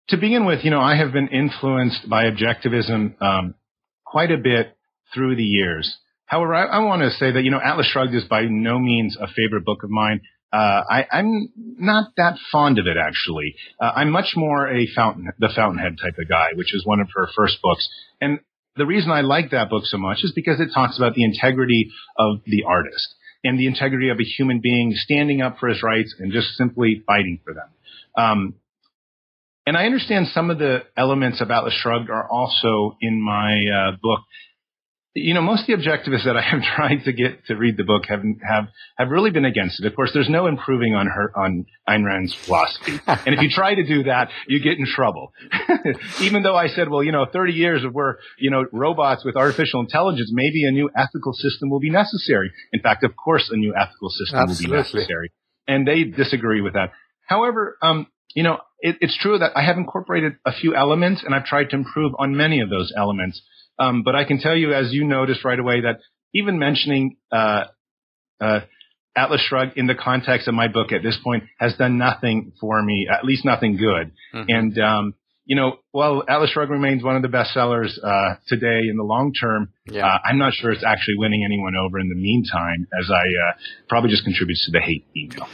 to 0.10 0.18
begin 0.18 0.46
with, 0.46 0.64
you 0.64 0.72
know, 0.72 0.82
I 0.82 0.96
have 0.96 1.14
been 1.14 1.28
influenced 1.30 2.10
by 2.10 2.26
objectivism 2.26 3.22
um, 3.22 3.56
quite 4.06 4.32
a 4.32 4.38
bit 4.38 4.78
through 5.14 5.36
the 5.36 5.44
years. 5.44 5.98
However, 6.26 6.56
I, 6.56 6.66
I 6.66 6.80
want 6.80 7.02
to 7.02 7.12
say 7.12 7.32
that, 7.32 7.44
you 7.44 7.52
know, 7.52 7.62
Atlas 7.64 7.88
Shrugged 7.88 8.16
is 8.16 8.24
by 8.26 8.44
no 8.50 8.80
means 8.80 9.18
a 9.20 9.28
favorite 9.28 9.66
book 9.66 9.84
of 9.84 9.90
mine. 9.90 10.22
Uh, 10.52 10.84
I, 10.90 11.06
am 11.12 11.50
not 11.56 12.12
that 12.18 12.38
fond 12.52 12.78
of 12.78 12.86
it, 12.86 12.98
actually. 12.98 13.56
Uh, 13.82 13.92
I'm 13.96 14.12
much 14.12 14.34
more 14.36 14.68
a 14.72 14.88
fountain, 14.96 15.28
the 15.40 15.50
Fountainhead 15.56 15.98
type 16.02 16.18
of 16.20 16.30
guy, 16.30 16.50
which 16.56 16.76
is 16.76 16.86
one 16.86 17.00
of 17.00 17.08
her 17.16 17.28
first 17.36 17.58
books. 17.64 17.88
And 18.22 18.40
the 18.76 18.86
reason 18.86 19.10
I 19.12 19.22
like 19.22 19.52
that 19.52 19.70
book 19.70 19.86
so 19.86 19.98
much 19.98 20.20
is 20.24 20.32
because 20.36 20.60
it 20.60 20.70
talks 20.74 20.98
about 20.98 21.16
the 21.16 21.24
integrity 21.24 21.92
of 22.18 22.42
the 22.46 22.64
artist 22.68 23.16
and 23.44 23.60
the 23.60 23.68
integrity 23.68 24.10
of 24.10 24.20
a 24.20 24.24
human 24.24 24.60
being 24.62 24.94
standing 24.96 25.42
up 25.42 25.58
for 25.60 25.68
his 25.68 25.84
rights 25.84 26.16
and 26.20 26.32
just 26.32 26.56
simply 26.56 27.04
fighting 27.06 27.40
for 27.44 27.54
them. 27.54 27.70
Um, 28.18 28.56
and 29.66 29.78
I 29.78 29.86
understand 29.86 30.28
some 30.34 30.50
of 30.50 30.60
the 30.60 30.84
elements 30.98 31.42
of 31.42 31.50
Atlas 31.50 31.74
Shrugged 31.74 32.10
are 32.10 32.28
also 32.30 32.98
in 33.02 33.22
my 33.22 33.62
uh, 33.74 33.92
book. 34.02 34.20
You 35.16 35.36
know, 35.36 35.42
most 35.42 35.70
of 35.70 35.80
the 35.80 35.84
objectivists 35.84 36.26
that 36.26 36.36
I 36.36 36.42
have 36.42 36.62
tried 36.76 37.04
to 37.06 37.14
get 37.14 37.46
to 37.46 37.56
read 37.56 37.78
the 37.78 37.84
book 37.84 38.06
have 38.08 38.24
have 38.48 38.68
have 38.98 39.10
really 39.10 39.30
been 39.30 39.46
against 39.46 39.80
it. 39.80 39.86
Of 39.86 39.96
course, 39.96 40.12
there's 40.14 40.30
no 40.30 40.48
improving 40.48 40.96
on 40.96 41.08
her 41.08 41.32
on 41.36 41.66
Ayn 41.88 42.04
Rand's 42.04 42.34
philosophy, 42.34 43.00
and 43.08 43.36
if 43.36 43.42
you 43.42 43.50
try 43.50 43.76
to 43.76 43.84
do 43.84 44.04
that, 44.04 44.30
you 44.48 44.60
get 44.62 44.80
in 44.80 44.86
trouble. 44.86 45.32
Even 46.22 46.44
though 46.44 46.56
I 46.56 46.68
said, 46.68 46.90
well, 46.90 47.04
you 47.04 47.12
know, 47.12 47.26
30 47.32 47.54
years 47.54 47.84
of 47.84 47.94
where 47.94 48.18
you 48.40 48.50
know 48.50 48.66
robots 48.72 49.24
with 49.24 49.36
artificial 49.36 49.82
intelligence, 49.82 50.32
maybe 50.34 50.64
a 50.66 50.72
new 50.72 50.90
ethical 50.96 51.34
system 51.34 51.70
will 51.70 51.80
be 51.80 51.92
necessary. 51.92 52.52
In 52.72 52.82
fact, 52.82 53.04
of 53.04 53.16
course, 53.16 53.50
a 53.52 53.58
new 53.58 53.74
ethical 53.76 54.10
system 54.10 54.40
Absolutely. 54.40 54.66
will 54.66 54.84
be 54.84 54.90
necessary, 54.96 55.32
and 55.68 55.88
they 55.88 56.04
disagree 56.06 56.62
with 56.62 56.74
that. 56.74 56.92
However, 57.28 57.78
um, 57.82 58.08
you 58.34 58.42
know, 58.42 58.60
it, 58.80 58.98
it's 59.00 59.18
true 59.18 59.38
that 59.38 59.52
I 59.56 59.64
have 59.64 59.78
incorporated 59.78 60.34
a 60.46 60.52
few 60.52 60.76
elements, 60.76 61.24
and 61.24 61.36
I've 61.36 61.46
tried 61.46 61.70
to 61.70 61.76
improve 61.76 62.14
on 62.18 62.36
many 62.36 62.62
of 62.62 62.70
those 62.70 62.92
elements. 62.98 63.42
Um, 63.80 64.04
but 64.04 64.16
I 64.16 64.26
can 64.26 64.40
tell 64.40 64.56
you, 64.56 64.74
as 64.74 64.92
you 64.92 65.04
noticed 65.06 65.44
right 65.44 65.60
away, 65.60 65.82
that 65.82 66.00
even 66.34 66.60
mentioning 66.60 67.18
uh, 67.32 67.66
uh, 68.40 68.60
Atlas 69.16 69.42
Shrugged 69.48 69.78
in 69.78 69.88
the 69.88 69.96
context 69.96 70.48
of 70.48 70.54
my 70.54 70.68
book 70.68 70.92
at 70.92 71.04
this 71.04 71.18
point 71.24 71.44
has 71.60 71.76
done 71.78 71.98
nothing 71.98 72.54
for 72.60 72.82
me, 72.82 73.08
at 73.12 73.26
least 73.26 73.46
nothing 73.46 73.78
good. 73.78 74.12
Mm-hmm. 74.34 74.50
And 74.50 74.80
um, 74.80 75.14
you 75.46 75.56
know, 75.56 75.78
while 75.92 76.24
Atlas 76.28 76.52
Shrugged 76.52 76.72
remains 76.72 77.04
one 77.04 77.16
of 77.16 77.22
the 77.22 77.28
best 77.28 77.54
sellers 77.54 78.00
uh, 78.02 78.36
today 78.48 78.82
in 78.90 78.96
the 78.96 79.04
long 79.04 79.34
term, 79.34 79.74
yeah. 79.86 80.08
uh, 80.08 80.18
I'm 80.26 80.38
not 80.38 80.54
sure 80.54 80.72
it's 80.72 80.86
actually 80.86 81.16
winning 81.18 81.44
anyone 81.44 81.74
over 81.76 82.00
in 82.00 82.08
the 82.08 82.16
meantime, 82.16 82.88
as 82.98 83.10
I 83.12 83.16
uh, 83.16 83.58
probably 83.90 84.10
just 84.10 84.24
contributes 84.24 84.66
to 84.66 84.72
the 84.72 84.80
hate 84.80 85.06
email. 85.16 85.48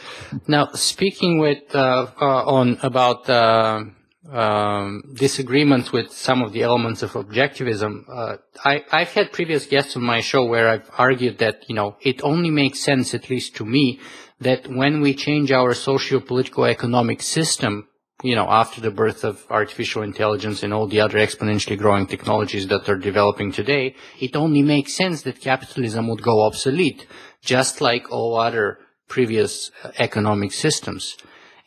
Now, 0.47 0.69
speaking 0.73 1.39
with 1.39 1.63
uh, 1.73 2.07
uh, 2.21 2.25
on 2.25 2.77
about 2.83 3.27
uh, 3.29 3.85
um, 4.31 5.03
disagreements 5.13 5.91
with 5.91 6.11
some 6.11 6.41
of 6.41 6.53
the 6.53 6.61
elements 6.63 7.01
of 7.03 7.11
objectivism. 7.13 8.03
Uh, 8.07 8.37
I, 8.63 8.83
have 8.91 9.13
had 9.13 9.33
previous 9.33 9.65
guests 9.65 9.95
on 9.95 10.03
my 10.03 10.21
show 10.21 10.45
where 10.45 10.69
I've 10.69 10.89
argued 10.97 11.39
that, 11.39 11.65
you 11.67 11.75
know, 11.75 11.97
it 12.01 12.21
only 12.23 12.51
makes 12.51 12.79
sense, 12.79 13.13
at 13.13 13.29
least 13.29 13.55
to 13.57 13.65
me, 13.65 13.99
that 14.39 14.67
when 14.67 15.01
we 15.01 15.13
change 15.13 15.51
our 15.51 15.73
socio-political 15.73 16.65
economic 16.65 17.21
system, 17.21 17.87
you 18.21 18.35
know, 18.35 18.47
after 18.49 18.81
the 18.81 18.91
birth 18.91 19.23
of 19.23 19.45
artificial 19.49 20.03
intelligence 20.03 20.61
and 20.61 20.73
all 20.73 20.87
the 20.87 20.99
other 20.99 21.17
exponentially 21.17 21.77
growing 21.77 22.05
technologies 22.05 22.67
that 22.67 22.87
are 22.89 22.97
developing 22.97 23.51
today, 23.51 23.95
it 24.19 24.35
only 24.35 24.61
makes 24.61 24.93
sense 24.93 25.21
that 25.21 25.41
capitalism 25.41 26.07
would 26.07 26.21
go 26.21 26.41
obsolete, 26.43 27.07
just 27.41 27.81
like 27.81 28.11
all 28.11 28.37
other 28.37 28.79
previous 29.07 29.71
uh, 29.83 29.91
economic 29.97 30.51
systems. 30.51 31.17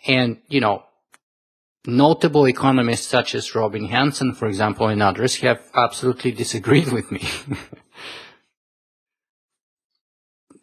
And, 0.06 0.38
you 0.48 0.60
know, 0.60 0.84
Notable 1.84 2.46
economists 2.46 3.08
such 3.08 3.34
as 3.34 3.56
Robin 3.56 3.86
Hanson, 3.86 4.34
for 4.34 4.46
example, 4.46 4.86
and 4.86 5.02
others 5.02 5.36
have 5.40 5.60
absolutely 5.74 6.30
disagreed 6.30 6.92
with 6.92 7.10
me. 7.10 7.28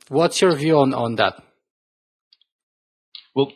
What's 0.08 0.42
your 0.42 0.56
view 0.56 0.78
on, 0.78 0.94
on 0.94 1.16
that? 1.16 1.44
Well, 3.36 3.52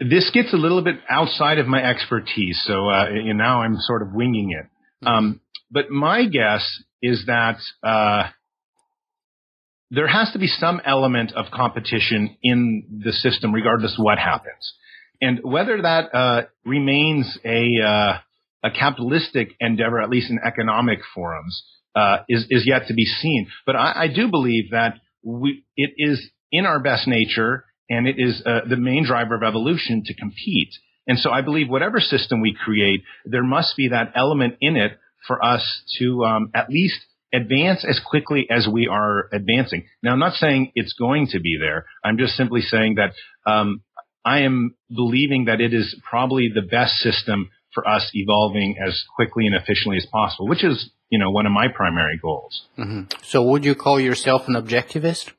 this 0.00 0.30
gets 0.32 0.54
a 0.54 0.56
little 0.56 0.82
bit 0.82 0.96
outside 1.08 1.58
of 1.58 1.66
my 1.66 1.84
expertise, 1.84 2.60
so 2.66 2.88
uh, 2.88 3.10
you 3.10 3.34
now 3.34 3.60
I'm 3.60 3.76
sort 3.78 4.00
of 4.00 4.14
winging 4.14 4.52
it. 4.52 4.64
Mm-hmm. 5.04 5.06
Um, 5.06 5.40
but 5.70 5.90
my 5.90 6.24
guess 6.24 6.66
is 7.02 7.24
that 7.26 7.58
uh, 7.82 8.30
there 9.90 10.08
has 10.08 10.32
to 10.32 10.38
be 10.38 10.46
some 10.46 10.80
element 10.84 11.32
of 11.32 11.46
competition 11.52 12.36
in 12.42 13.02
the 13.04 13.12
system, 13.12 13.54
regardless 13.54 13.96
of 13.98 14.04
what 14.04 14.18
happens. 14.18 14.74
And 15.20 15.40
whether 15.42 15.82
that 15.82 16.14
uh, 16.14 16.42
remains 16.64 17.38
a 17.44 17.82
uh, 17.82 18.18
a 18.62 18.70
capitalistic 18.70 19.50
endeavor, 19.60 20.00
at 20.00 20.10
least 20.10 20.30
in 20.30 20.38
economic 20.44 20.98
forums, 21.14 21.62
uh, 21.94 22.18
is 22.28 22.46
is 22.50 22.64
yet 22.66 22.88
to 22.88 22.94
be 22.94 23.04
seen. 23.04 23.48
But 23.64 23.76
I, 23.76 24.04
I 24.04 24.08
do 24.08 24.28
believe 24.28 24.70
that 24.72 24.94
we, 25.22 25.64
it 25.76 25.92
is 25.96 26.30
in 26.52 26.66
our 26.66 26.80
best 26.80 27.06
nature, 27.06 27.64
and 27.88 28.06
it 28.06 28.16
is 28.18 28.42
uh, 28.44 28.60
the 28.68 28.76
main 28.76 29.04
driver 29.04 29.34
of 29.34 29.42
evolution 29.42 30.02
to 30.06 30.14
compete. 30.14 30.70
And 31.06 31.18
so 31.18 31.30
I 31.30 31.42
believe 31.42 31.68
whatever 31.68 32.00
system 32.00 32.40
we 32.40 32.56
create, 32.64 33.02
there 33.24 33.44
must 33.44 33.76
be 33.76 33.88
that 33.88 34.12
element 34.16 34.54
in 34.60 34.76
it 34.76 34.98
for 35.26 35.44
us 35.44 35.82
to 35.98 36.24
um, 36.24 36.50
at 36.54 36.68
least 36.68 36.98
advance 37.32 37.84
as 37.88 38.00
quickly 38.04 38.46
as 38.50 38.66
we 38.70 38.88
are 38.88 39.28
advancing. 39.32 39.86
Now, 40.02 40.12
I'm 40.12 40.18
not 40.18 40.34
saying 40.34 40.72
it's 40.74 40.94
going 40.94 41.28
to 41.28 41.40
be 41.40 41.58
there. 41.60 41.86
I'm 42.04 42.18
just 42.18 42.34
simply 42.34 42.60
saying 42.60 42.96
that 42.96 43.12
um, 43.50 43.82
I 44.26 44.40
am 44.40 44.74
believing 44.94 45.44
that 45.44 45.60
it 45.60 45.72
is 45.72 45.94
probably 46.02 46.50
the 46.52 46.62
best 46.62 46.96
system 46.96 47.48
for 47.72 47.88
us 47.88 48.10
evolving 48.12 48.76
as 48.84 49.04
quickly 49.14 49.46
and 49.46 49.54
efficiently 49.54 49.98
as 49.98 50.06
possible, 50.06 50.48
which 50.48 50.64
is, 50.64 50.90
you 51.10 51.18
know, 51.20 51.30
one 51.30 51.46
of 51.46 51.52
my 51.52 51.68
primary 51.68 52.18
goals. 52.20 52.66
Mm-hmm. 52.76 53.02
So 53.22 53.42
would 53.44 53.64
you 53.64 53.76
call 53.76 54.00
yourself 54.00 54.48
an 54.48 54.54
objectivist? 54.54 55.30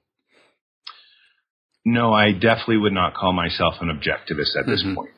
No, 1.83 2.13
I 2.13 2.31
definitely 2.31 2.77
would 2.77 2.93
not 2.93 3.13
call 3.13 3.33
myself 3.33 3.75
an 3.81 3.89
objectivist 3.89 4.57
at 4.57 4.65
this 4.65 4.83
mm-hmm. 4.83 4.95
point. 4.95 5.11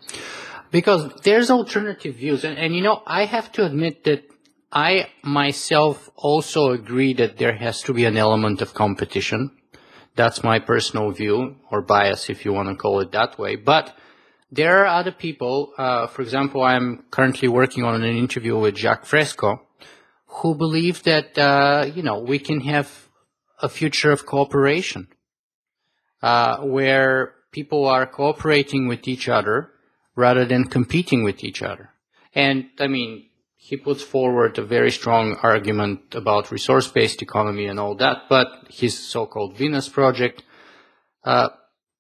Because 0.71 1.21
there's 1.23 1.51
alternative 1.51 2.15
views. 2.15 2.43
And, 2.43 2.57
and, 2.57 2.75
you 2.75 2.81
know, 2.81 3.03
I 3.05 3.25
have 3.25 3.51
to 3.53 3.65
admit 3.65 4.03
that 4.05 4.23
I 4.71 5.09
myself 5.23 6.09
also 6.15 6.71
agree 6.71 7.13
that 7.13 7.37
there 7.37 7.55
has 7.55 7.81
to 7.83 7.93
be 7.93 8.05
an 8.05 8.17
element 8.17 8.61
of 8.61 8.73
competition. 8.73 9.51
That's 10.15 10.43
my 10.43 10.59
personal 10.59 11.11
view 11.11 11.55
or 11.71 11.81
bias, 11.81 12.29
if 12.29 12.45
you 12.45 12.53
want 12.53 12.69
to 12.69 12.75
call 12.75 12.99
it 12.99 13.11
that 13.11 13.37
way. 13.37 13.55
But 13.55 13.95
there 14.51 14.83
are 14.83 14.87
other 14.87 15.11
people. 15.11 15.73
Uh, 15.77 16.07
for 16.07 16.21
example, 16.21 16.63
I'm 16.63 17.03
currently 17.11 17.47
working 17.47 17.83
on 17.83 17.95
an 18.03 18.17
interview 18.17 18.57
with 18.57 18.75
Jacques 18.75 19.05
Fresco, 19.05 19.61
who 20.25 20.55
believe 20.55 21.03
that 21.03 21.37
uh, 21.37 21.85
you 21.93 22.03
know 22.03 22.19
we 22.19 22.39
can 22.39 22.61
have 22.61 23.09
a 23.61 23.69
future 23.69 24.11
of 24.11 24.25
cooperation, 24.25 25.07
uh, 26.21 26.57
where 26.57 27.35
people 27.51 27.85
are 27.85 28.05
cooperating 28.05 28.87
with 28.87 29.07
each 29.07 29.27
other 29.29 29.71
rather 30.15 30.45
than 30.45 30.65
competing 30.65 31.23
with 31.23 31.43
each 31.43 31.61
other. 31.61 31.89
And 32.35 32.69
I 32.79 32.87
mean, 32.87 33.28
he 33.69 33.77
puts 33.77 34.01
forward 34.01 34.57
a 34.57 34.65
very 34.77 34.89
strong 34.89 35.37
argument 35.43 36.15
about 36.15 36.51
resource-based 36.51 37.21
economy 37.21 37.67
and 37.67 37.79
all 37.79 37.93
that, 37.93 38.17
but 38.27 38.47
his 38.67 38.97
so-called 38.97 39.55
Venus 39.55 39.87
project. 39.87 40.41
Uh, 41.23 41.49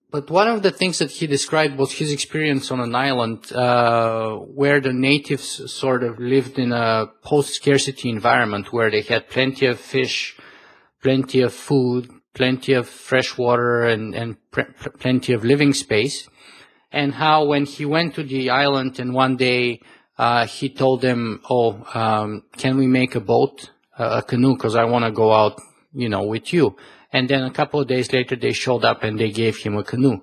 but 0.09 0.31
one 0.31 0.47
of 0.47 0.63
the 0.63 0.71
things 0.71 0.97
that 0.97 1.11
he 1.11 1.27
described 1.27 1.77
was 1.77 1.91
his 1.91 2.11
experience 2.11 2.71
on 2.71 2.79
an 2.79 2.95
island 2.95 3.53
uh, 3.53 4.31
where 4.61 4.81
the 4.81 4.93
natives 4.93 5.71
sort 5.71 6.01
of 6.01 6.17
lived 6.17 6.57
in 6.57 6.71
a 6.71 7.05
post-scarcity 7.21 8.09
environment 8.09 8.73
where 8.73 8.89
they 8.89 9.03
had 9.03 9.29
plenty 9.29 9.67
of 9.67 9.79
fish, 9.79 10.35
plenty 11.03 11.41
of 11.41 11.53
food, 11.53 12.09
plenty 12.33 12.73
of 12.73 12.89
fresh 12.89 13.37
water, 13.37 13.83
and, 13.83 14.15
and 14.15 14.37
plenty 14.97 15.33
of 15.33 15.45
living 15.45 15.73
space. 15.73 16.27
And 16.91 17.13
how 17.13 17.45
when 17.45 17.65
he 17.65 17.85
went 17.85 18.15
to 18.15 18.23
the 18.23 18.49
island 18.49 18.99
and 18.99 19.13
one 19.13 19.37
day 19.37 19.81
uh, 20.19 20.45
he 20.45 20.69
told 20.69 21.01
them, 21.01 21.41
"Oh, 21.49 21.69
um, 21.93 22.43
can 22.61 22.77
we 22.77 22.87
make 22.99 23.15
a 23.15 23.19
boat, 23.33 23.71
uh, 23.97 24.19
a 24.19 24.21
canoe? 24.21 24.55
Because 24.55 24.75
I 24.75 24.83
want 24.83 25.05
to 25.05 25.11
go 25.11 25.31
out, 25.31 25.55
you 25.93 26.09
know, 26.09 26.23
with 26.23 26.53
you." 26.53 26.75
And 27.11 27.27
then 27.27 27.43
a 27.43 27.51
couple 27.51 27.79
of 27.79 27.87
days 27.87 28.13
later, 28.13 28.35
they 28.35 28.53
showed 28.53 28.83
up 28.85 29.03
and 29.03 29.19
they 29.19 29.31
gave 29.31 29.57
him 29.57 29.77
a 29.77 29.83
canoe. 29.83 30.17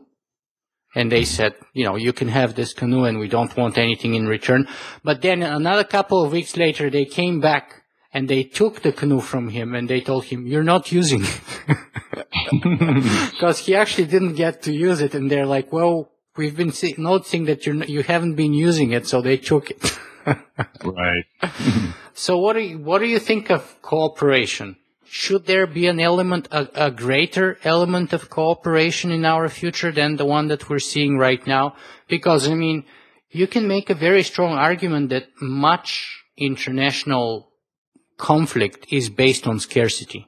And 0.94 1.10
they 1.10 1.24
said, 1.24 1.54
you 1.74 1.84
know, 1.84 1.96
you 1.96 2.12
can 2.12 2.28
have 2.28 2.54
this 2.54 2.72
canoe 2.72 3.04
and 3.04 3.18
we 3.18 3.28
don't 3.28 3.54
want 3.56 3.76
anything 3.76 4.14
in 4.14 4.26
return. 4.26 4.66
But 5.04 5.20
then 5.20 5.42
another 5.42 5.84
couple 5.84 6.24
of 6.24 6.32
weeks 6.32 6.56
later, 6.56 6.88
they 6.88 7.04
came 7.04 7.40
back 7.40 7.82
and 8.14 8.28
they 8.28 8.44
took 8.44 8.80
the 8.80 8.92
canoe 8.92 9.20
from 9.20 9.50
him 9.50 9.74
and 9.74 9.90
they 9.90 10.00
told 10.00 10.24
him, 10.26 10.46
you're 10.46 10.62
not 10.62 10.92
using 10.92 11.22
it. 11.24 11.40
Because 13.30 13.58
he 13.58 13.74
actually 13.74 14.06
didn't 14.06 14.34
get 14.34 14.62
to 14.62 14.72
use 14.72 15.00
it. 15.00 15.14
And 15.14 15.30
they're 15.30 15.46
like, 15.46 15.72
well, 15.72 16.12
we've 16.36 16.56
been 16.56 16.72
see- 16.72 16.94
noticing 16.98 17.44
that 17.46 17.66
you're, 17.66 17.84
you 17.84 18.02
haven't 18.02 18.34
been 18.34 18.54
using 18.54 18.92
it, 18.92 19.06
so 19.06 19.20
they 19.20 19.36
took 19.36 19.70
it. 19.70 19.98
right. 20.26 21.24
so 22.14 22.38
what 22.38 22.54
do 22.54 22.60
you, 22.60 22.78
what 22.78 22.98
do 22.98 23.06
you 23.06 23.18
think 23.18 23.50
of 23.50 23.80
cooperation? 23.82 24.76
Should 25.08 25.46
there 25.46 25.66
be 25.66 25.86
an 25.86 26.00
element, 26.00 26.48
a, 26.50 26.86
a 26.86 26.90
greater 26.90 27.58
element 27.62 28.12
of 28.12 28.28
cooperation 28.28 29.10
in 29.12 29.24
our 29.24 29.48
future 29.48 29.92
than 29.92 30.16
the 30.16 30.26
one 30.26 30.48
that 30.48 30.68
we're 30.68 30.80
seeing 30.80 31.16
right 31.16 31.46
now? 31.46 31.76
Because, 32.08 32.48
I 32.48 32.54
mean, 32.54 32.84
you 33.30 33.46
can 33.46 33.68
make 33.68 33.88
a 33.88 33.94
very 33.94 34.22
strong 34.22 34.52
argument 34.52 35.10
that 35.10 35.28
much 35.40 36.24
international 36.36 37.52
conflict 38.16 38.86
is 38.90 39.08
based 39.08 39.46
on 39.46 39.60
scarcity. 39.60 40.26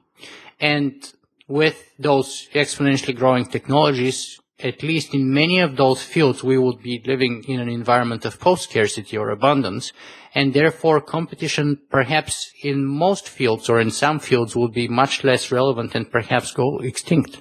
And 0.61 1.13
with 1.49 1.91
those 1.99 2.49
exponentially 2.55 3.17
growing 3.17 3.47
technologies, 3.47 4.39
at 4.61 4.83
least 4.83 5.15
in 5.15 5.33
many 5.33 5.61
of 5.61 5.77
those 5.77 6.03
fields, 6.03 6.43
we 6.43 6.59
would 6.59 6.83
be 6.83 7.03
living 7.07 7.45
in 7.47 7.61
an 7.61 7.69
environment 7.69 8.25
of 8.25 8.41
post-scarcity 8.41 9.17
or 9.17 9.31
abundance, 9.31 9.93
and 10.35 10.53
therefore 10.53 11.01
competition 11.01 11.81
perhaps 11.91 12.51
in 12.63 12.85
most 12.85 13.29
fields 13.29 13.69
or 13.69 13.81
in 13.81 13.91
some 13.91 14.19
fields 14.19 14.57
would 14.57 14.73
be 14.73 14.89
much 14.89 15.23
less 15.23 15.53
relevant 15.53 15.95
and 15.95 16.11
perhaps 16.11 16.53
go 16.53 16.79
extinct. 16.79 17.41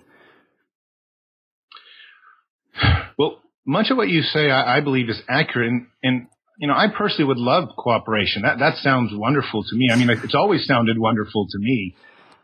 Well, 3.18 3.42
much 3.66 3.90
of 3.90 3.98
what 3.98 4.10
you 4.10 4.22
say, 4.22 4.52
I, 4.52 4.78
I 4.78 4.82
believe, 4.82 5.10
is 5.10 5.22
accurate, 5.28 5.70
and, 5.70 5.88
and 6.04 6.28
you 6.60 6.68
know, 6.68 6.76
I 6.76 6.88
personally 6.96 7.28
would 7.28 7.38
love 7.38 7.70
cooperation. 7.78 8.44
That 8.44 8.60
that 8.60 8.78
sounds 8.78 9.12
wonderful 9.14 9.64
to 9.64 9.76
me. 9.76 9.90
I 9.92 9.96
mean, 9.96 10.10
it's 10.10 10.36
always 10.36 10.66
sounded 10.66 10.98
wonderful 11.00 11.48
to 11.50 11.58
me. 11.60 11.96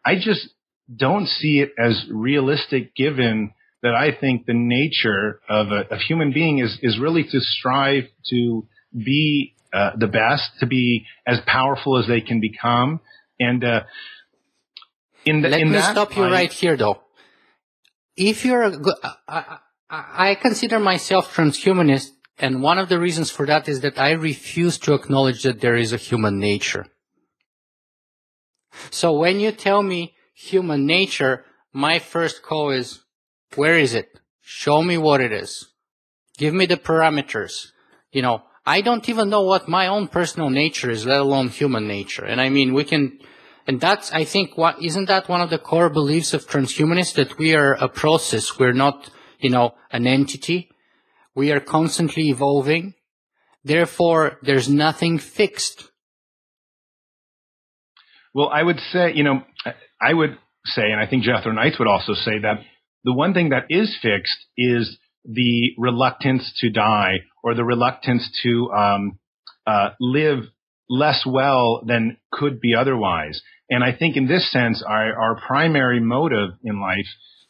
I 0.06 0.16
just 0.16 0.50
don't 0.96 1.28
see 1.28 1.60
it 1.60 1.72
as 1.80 2.06
realistic 2.12 2.96
given 2.96 3.54
that 3.84 3.94
I 3.94 4.18
think 4.20 4.46
the 4.46 4.54
nature 4.56 5.42
of 5.48 5.68
a, 5.72 5.98
human 5.98 6.32
being 6.32 6.60
is, 6.60 6.80
is 6.82 6.98
really 7.00 7.24
to 7.24 7.40
strive 7.40 8.06
to 8.30 8.66
be 8.96 9.56
uh, 9.74 9.92
the 9.98 10.08
best, 10.08 10.44
to 10.62 10.66
be 10.66 11.06
as 11.28 11.40
powerful 11.46 11.98
as 11.98 12.08
they 12.08 12.22
can 12.22 12.40
become. 12.40 13.02
And 13.40 13.64
uh, 13.64 13.82
in 15.26 15.42
the, 15.42 15.50
let 15.50 15.60
in 15.60 15.72
me 15.72 15.80
stop 15.80 16.16
you 16.16 16.24
I, 16.24 16.32
right 16.32 16.52
here, 16.52 16.78
though. 16.78 17.02
If 18.16 18.46
you're 18.46 18.64
a 18.64 18.78
good, 18.78 18.96
I, 19.28 19.58
I, 19.90 20.30
I 20.30 20.36
consider 20.36 20.80
myself 20.80 21.36
transhumanist, 21.36 22.10
and 22.40 22.64
one 22.64 22.78
of 22.78 22.88
the 22.88 23.00
reasons 23.00 23.32
for 23.32 23.46
that 23.46 23.68
is 23.68 23.82
that 23.82 24.00
I 24.00 24.12
refuse 24.12 24.78
to 24.80 24.94
acknowledge 24.94 25.44
that 25.44 25.60
there 25.60 25.76
is 25.76 25.92
a 25.92 25.98
human 25.98 26.40
nature. 26.40 26.86
So 28.92 29.14
when 29.14 29.40
you 29.40 29.52
tell 29.52 29.84
me 29.84 30.16
human 30.34 30.86
nature, 30.86 31.46
my 31.74 32.00
first 32.00 32.42
call 32.44 32.72
is, 32.72 33.00
where 33.58 33.78
is 33.78 33.94
it? 33.94 34.20
Show 34.42 34.82
me 34.82 34.98
what 34.98 35.22
it 35.22 35.32
is. 35.32 35.68
Give 36.38 36.54
me 36.54 36.66
the 36.66 36.78
parameters. 36.78 37.72
You 38.12 38.22
know, 38.22 38.44
I 38.66 38.82
don't 38.82 39.08
even 39.10 39.30
know 39.30 39.44
what 39.44 39.68
my 39.68 39.88
own 39.88 40.08
personal 40.08 40.50
nature 40.50 40.90
is, 40.90 41.06
let 41.06 41.20
alone 41.20 41.50
human 41.50 41.88
nature. 41.88 42.26
And 42.26 42.40
I 42.40 42.50
mean, 42.50 42.74
we 42.74 42.84
can, 42.84 43.20
and 43.68 43.80
that's, 43.80 44.12
I 44.12 44.24
think, 44.24 44.58
what, 44.58 44.82
isn't 44.82 45.06
that 45.06 45.30
one 45.30 45.42
of 45.42 45.50
the 45.50 45.58
core 45.58 45.90
beliefs 45.90 46.34
of 46.34 46.48
transhumanists 46.48 47.16
that 47.16 47.38
we 47.38 47.56
are 47.56 47.74
a 47.74 47.88
process? 47.88 48.58
We're 48.58 48.74
not, 48.74 49.10
you 49.40 49.50
know, 49.50 49.76
an 49.92 50.08
entity. 50.08 50.70
We 51.36 51.52
are 51.52 51.60
constantly 51.60 52.30
evolving. 52.30 52.94
Therefore, 53.64 54.40
there's 54.42 54.70
nothing 54.70 55.20
fixed. 55.20 55.90
Well, 58.34 58.50
I 58.50 58.64
would 58.64 58.80
say, 58.92 59.14
you 59.14 59.24
know, 59.24 59.44
I 60.02 60.14
would 60.14 60.38
say, 60.66 60.84
and 60.92 61.00
I 61.00 61.08
think 61.08 61.24
Jethro 61.24 61.52
Knights 61.52 61.80
would 61.80 61.88
also 61.88 62.14
say 62.14 62.40
that 62.40 62.62
the 63.04 63.14
one 63.14 63.34
thing 63.34 63.50
that 63.50 63.66
is 63.70 63.98
fixed 64.02 64.46
is 64.58 64.98
the 65.26 65.72
reluctance 65.78 66.54
to 66.60 66.70
die 66.70 67.20
or 67.44 67.56
the 67.56 67.64
reluctance 67.64 68.30
to 68.44 68.72
um, 68.72 69.20
uh, 69.66 69.90
live 70.00 70.40
less 70.90 71.24
well 71.26 71.82
than 71.86 72.18
could 72.32 72.60
be 72.60 72.76
otherwise. 72.76 73.42
And 73.70 73.84
I 73.84 73.96
think 73.98 74.18
in 74.18 74.28
this 74.28 74.52
sense, 74.52 74.84
our, 74.88 75.20
our 75.20 75.42
primary 75.48 76.00
motive 76.00 76.52
in 76.64 76.80
life 76.80 77.08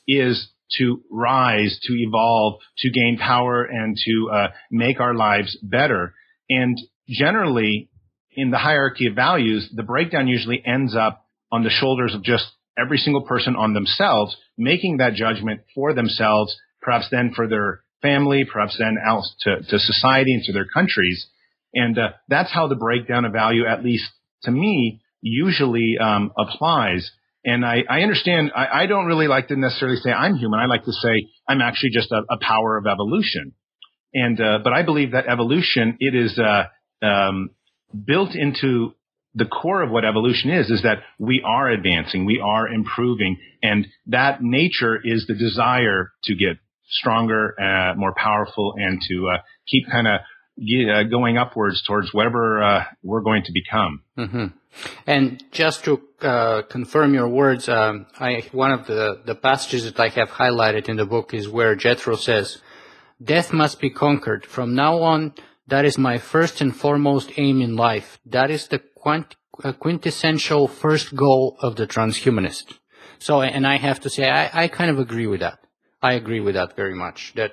is 0.07 0.49
to 0.77 1.01
rise, 1.11 1.79
to 1.83 1.93
evolve, 1.93 2.59
to 2.79 2.89
gain 2.89 3.17
power, 3.19 3.63
and 3.63 3.97
to 3.97 4.29
uh, 4.31 4.47
make 4.71 4.99
our 4.99 5.13
lives 5.13 5.57
better. 5.61 6.13
And 6.49 6.79
generally, 7.07 7.89
in 8.31 8.51
the 8.51 8.57
hierarchy 8.57 9.07
of 9.07 9.15
values, 9.15 9.69
the 9.75 9.83
breakdown 9.83 10.27
usually 10.27 10.63
ends 10.65 10.95
up 10.95 11.25
on 11.51 11.63
the 11.63 11.69
shoulders 11.69 12.15
of 12.15 12.23
just 12.23 12.45
every 12.77 12.97
single 12.97 13.21
person 13.21 13.55
on 13.55 13.73
themselves, 13.73 14.36
making 14.57 14.97
that 14.97 15.13
judgment 15.13 15.62
for 15.75 15.93
themselves, 15.93 16.55
perhaps 16.81 17.07
then 17.12 17.31
for 17.36 17.47
their 17.47 17.81
family, 18.01 18.45
perhaps 18.51 18.77
then 18.77 18.97
out 19.03 19.23
to, 19.41 19.62
to 19.69 19.79
society 19.79 20.33
and 20.33 20.43
to 20.43 20.53
their 20.53 20.67
countries. 20.71 21.27
And 21.73 21.97
uh, 21.97 22.09
that's 22.27 22.53
how 22.53 22.67
the 22.67 22.75
breakdown 22.75 23.25
of 23.25 23.33
value, 23.33 23.65
at 23.65 23.83
least 23.83 24.05
to 24.43 24.51
me, 24.51 25.01
usually 25.21 25.97
um, 25.99 26.31
applies. 26.38 27.09
And 27.45 27.65
I, 27.65 27.83
I 27.89 28.01
understand. 28.01 28.51
I, 28.55 28.83
I, 28.83 28.86
don't 28.86 29.05
really 29.05 29.27
like 29.27 29.47
to 29.49 29.55
necessarily 29.55 29.97
say 29.97 30.12
I'm 30.12 30.36
human. 30.36 30.59
I 30.59 30.65
like 30.65 30.86
to 30.86 30.93
say 30.93 31.27
I'm 31.47 31.62
actually 31.62 31.89
just 31.89 32.12
a, 32.12 32.21
a 32.29 32.38
power 32.39 32.77
of 32.77 32.86
evolution. 32.86 33.53
And 34.13 34.39
uh, 34.39 34.59
but 34.63 34.71
I 34.73 34.83
believe 34.83 35.12
that 35.12 35.25
evolution 35.27 35.97
it 35.99 36.15
is 36.15 36.39
uh, 36.39 37.05
um, 37.05 37.49
built 38.05 38.36
into 38.36 38.93
the 39.36 39.46
core 39.46 39.82
of 39.82 39.89
what 39.89 40.06
evolution 40.06 40.52
is, 40.52 40.69
is 40.69 40.84
that 40.84 41.00
we 41.17 41.41
are 41.46 41.69
advancing, 41.69 42.26
we 42.26 42.39
are 42.39 42.67
improving, 42.67 43.38
and 43.62 43.88
that 44.08 44.41
nature 44.41 45.00
is 45.04 45.26
the 45.28 45.34
desire 45.34 46.12
to 46.26 46.36
get 46.36 46.58
stronger, 46.89 47.56
uh, 47.60 47.96
more 47.96 48.13
powerful, 48.15 48.74
and 48.78 49.02
to 49.10 49.30
uh, 49.30 49.38
keep 49.67 49.89
kind 49.89 50.08
of 50.08 50.22
uh, 50.60 51.04
going 51.04 51.38
upwards 51.38 51.82
towards 51.82 52.13
whatever 52.13 52.62
uh, 52.62 52.84
we're 53.02 53.22
going 53.22 53.43
to 53.43 53.52
become. 53.52 54.04
Mm-hmm. 54.17 54.46
And 55.08 55.43
just 55.52 55.84
to 55.86 56.02
uh, 56.22 56.62
confirm 56.63 57.13
your 57.13 57.28
words, 57.28 57.67
um, 57.69 58.06
I, 58.19 58.48
one 58.52 58.72
of 58.72 58.86
the, 58.86 59.22
the 59.26 59.36
passages 59.36 59.86
that 59.86 60.00
I 60.00 60.10
have 60.10 60.30
highlighted 60.30 60.89
in 60.89 60.98
the 60.98 61.06
book 61.06 61.34
is 61.34 61.50
where 61.50 61.76
Jethro 61.76 62.15
says, 62.15 62.60
"Death 63.24 63.52
must 63.52 63.80
be 63.80 63.89
conquered. 63.89 64.46
From 64.46 64.76
now 64.76 65.02
on." 65.02 65.34
That 65.67 65.86
is 65.86 65.98
my 65.98 66.17
first 66.17 66.60
and 66.60 66.76
foremost 66.76 67.32
aim 67.38 67.62
in 67.62 67.78
life. 67.78 68.19
That 68.26 68.52
is 68.52 68.67
the 68.67 68.82
quant- 69.03 69.35
quintessential 69.79 70.67
first 70.67 71.15
goal 71.15 71.57
of 71.59 71.75
the 71.75 71.85
transhumanist. 71.85 72.67
So, 73.19 73.41
and 73.41 73.65
I 73.67 73.77
have 73.77 73.99
to 74.01 74.09
say, 74.09 74.29
I, 74.29 74.63
I 74.63 74.67
kind 74.67 74.89
of 74.89 74.99
agree 74.99 75.27
with 75.27 75.41
that. 75.41 75.59
I 76.01 76.13
agree 76.13 76.41
with 76.41 76.55
that 76.55 76.75
very 76.75 76.95
much. 76.95 77.33
That 77.35 77.51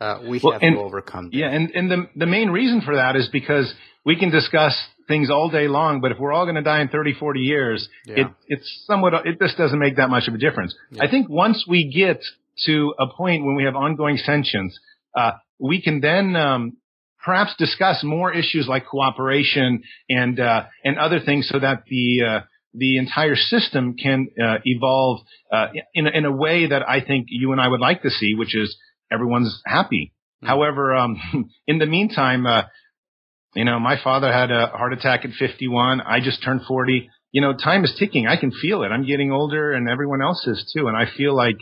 uh, 0.00 0.18
we 0.28 0.40
well, 0.42 0.54
have 0.54 0.62
and, 0.62 0.76
to 0.76 0.82
overcome. 0.82 1.30
That. 1.30 1.36
Yeah, 1.36 1.50
and 1.56 1.70
and 1.70 1.90
the 1.90 2.08
the 2.14 2.26
main 2.26 2.50
reason 2.50 2.82
for 2.82 2.96
that 2.96 3.16
is 3.16 3.28
because 3.28 3.72
we 4.04 4.16
can 4.16 4.30
discuss 4.30 4.74
things 5.08 5.30
all 5.30 5.48
day 5.48 5.68
long, 5.68 6.00
but 6.02 6.12
if 6.12 6.18
we're 6.18 6.32
all 6.32 6.44
going 6.44 6.56
to 6.56 6.62
die 6.62 6.80
in 6.82 6.88
30, 6.88 7.14
40 7.14 7.40
years, 7.40 7.88
yeah. 8.04 8.14
it 8.20 8.26
it's 8.48 8.84
somewhat 8.86 9.14
it 9.24 9.38
just 9.40 9.56
doesn't 9.56 9.78
make 9.78 9.96
that 9.96 10.10
much 10.10 10.28
of 10.28 10.34
a 10.34 10.38
difference. 10.38 10.74
Yeah. 10.90 11.04
I 11.04 11.10
think 11.10 11.28
once 11.30 11.64
we 11.66 11.90
get 11.90 12.20
to 12.66 12.94
a 12.98 13.06
point 13.06 13.44
when 13.46 13.54
we 13.56 13.64
have 13.64 13.76
ongoing 13.76 14.18
sentience, 14.18 14.78
uh, 15.16 15.32
we 15.58 15.80
can 15.80 16.00
then 16.00 16.36
um, 16.36 16.76
perhaps 17.26 17.56
discuss 17.58 18.04
more 18.04 18.32
issues 18.32 18.66
like 18.68 18.86
cooperation 18.86 19.82
and 20.08 20.38
uh, 20.38 20.62
and 20.84 20.96
other 20.96 21.18
things, 21.18 21.48
so 21.50 21.58
that 21.58 21.82
the 21.90 22.22
uh, 22.26 22.40
the 22.72 22.98
entire 22.98 23.34
system 23.34 23.96
can 23.96 24.28
uh, 24.40 24.58
evolve 24.64 25.20
uh, 25.52 25.66
in 25.92 26.06
in 26.06 26.24
a 26.24 26.32
way 26.32 26.68
that 26.68 26.88
I 26.88 27.00
think 27.00 27.26
you 27.28 27.50
and 27.50 27.60
I 27.60 27.66
would 27.66 27.80
like 27.80 28.02
to 28.02 28.10
see, 28.10 28.34
which 28.34 28.54
is 28.54 28.76
everyone's 29.12 29.60
happy. 29.66 30.12
Mm-hmm. 30.42 30.46
However, 30.46 30.94
um, 30.94 31.16
in 31.66 31.78
the 31.78 31.86
meantime, 31.86 32.46
uh, 32.46 32.62
you 33.54 33.64
know, 33.64 33.80
my 33.80 33.96
father 34.02 34.32
had 34.32 34.52
a 34.52 34.68
heart 34.68 34.92
attack 34.92 35.24
at 35.24 35.32
51. 35.32 36.00
I 36.00 36.20
just 36.20 36.44
turned 36.44 36.60
40. 36.68 37.10
You 37.32 37.40
know, 37.40 37.54
time 37.54 37.84
is 37.84 37.94
ticking. 37.98 38.28
I 38.28 38.36
can 38.36 38.52
feel 38.52 38.84
it. 38.84 38.88
I'm 38.88 39.04
getting 39.04 39.32
older, 39.32 39.72
and 39.72 39.88
everyone 39.88 40.22
else 40.22 40.46
is 40.46 40.72
too. 40.72 40.86
And 40.86 40.96
I 40.96 41.06
feel 41.16 41.34
like, 41.34 41.58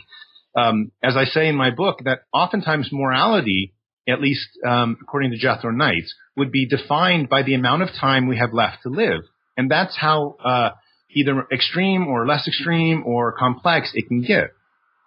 um, 0.55 0.91
as 1.03 1.17
I 1.17 1.25
say 1.25 1.47
in 1.47 1.55
my 1.55 1.71
book, 1.71 2.01
that 2.05 2.19
oftentimes 2.31 2.89
morality 2.91 3.73
at 4.07 4.21
least 4.21 4.47
um, 4.65 4.97
according 5.01 5.31
to 5.31 5.37
Jethro 5.37 5.71
Knights, 5.71 6.13
would 6.37 6.51
be 6.51 6.67
defined 6.67 7.29
by 7.29 7.43
the 7.43 7.53
amount 7.53 7.83
of 7.83 7.89
time 7.93 8.27
we 8.27 8.37
have 8.37 8.53
left 8.53 8.83
to 8.83 8.89
live. 8.89 9.21
And 9.57 9.69
that's 9.71 9.95
how 9.95 10.35
uh, 10.43 10.71
either 11.11 11.47
extreme 11.51 12.07
or 12.07 12.27
less 12.27 12.47
extreme 12.47 13.03
or 13.05 13.31
complex 13.31 13.91
it 13.93 14.07
can 14.07 14.21
get. 14.21 14.51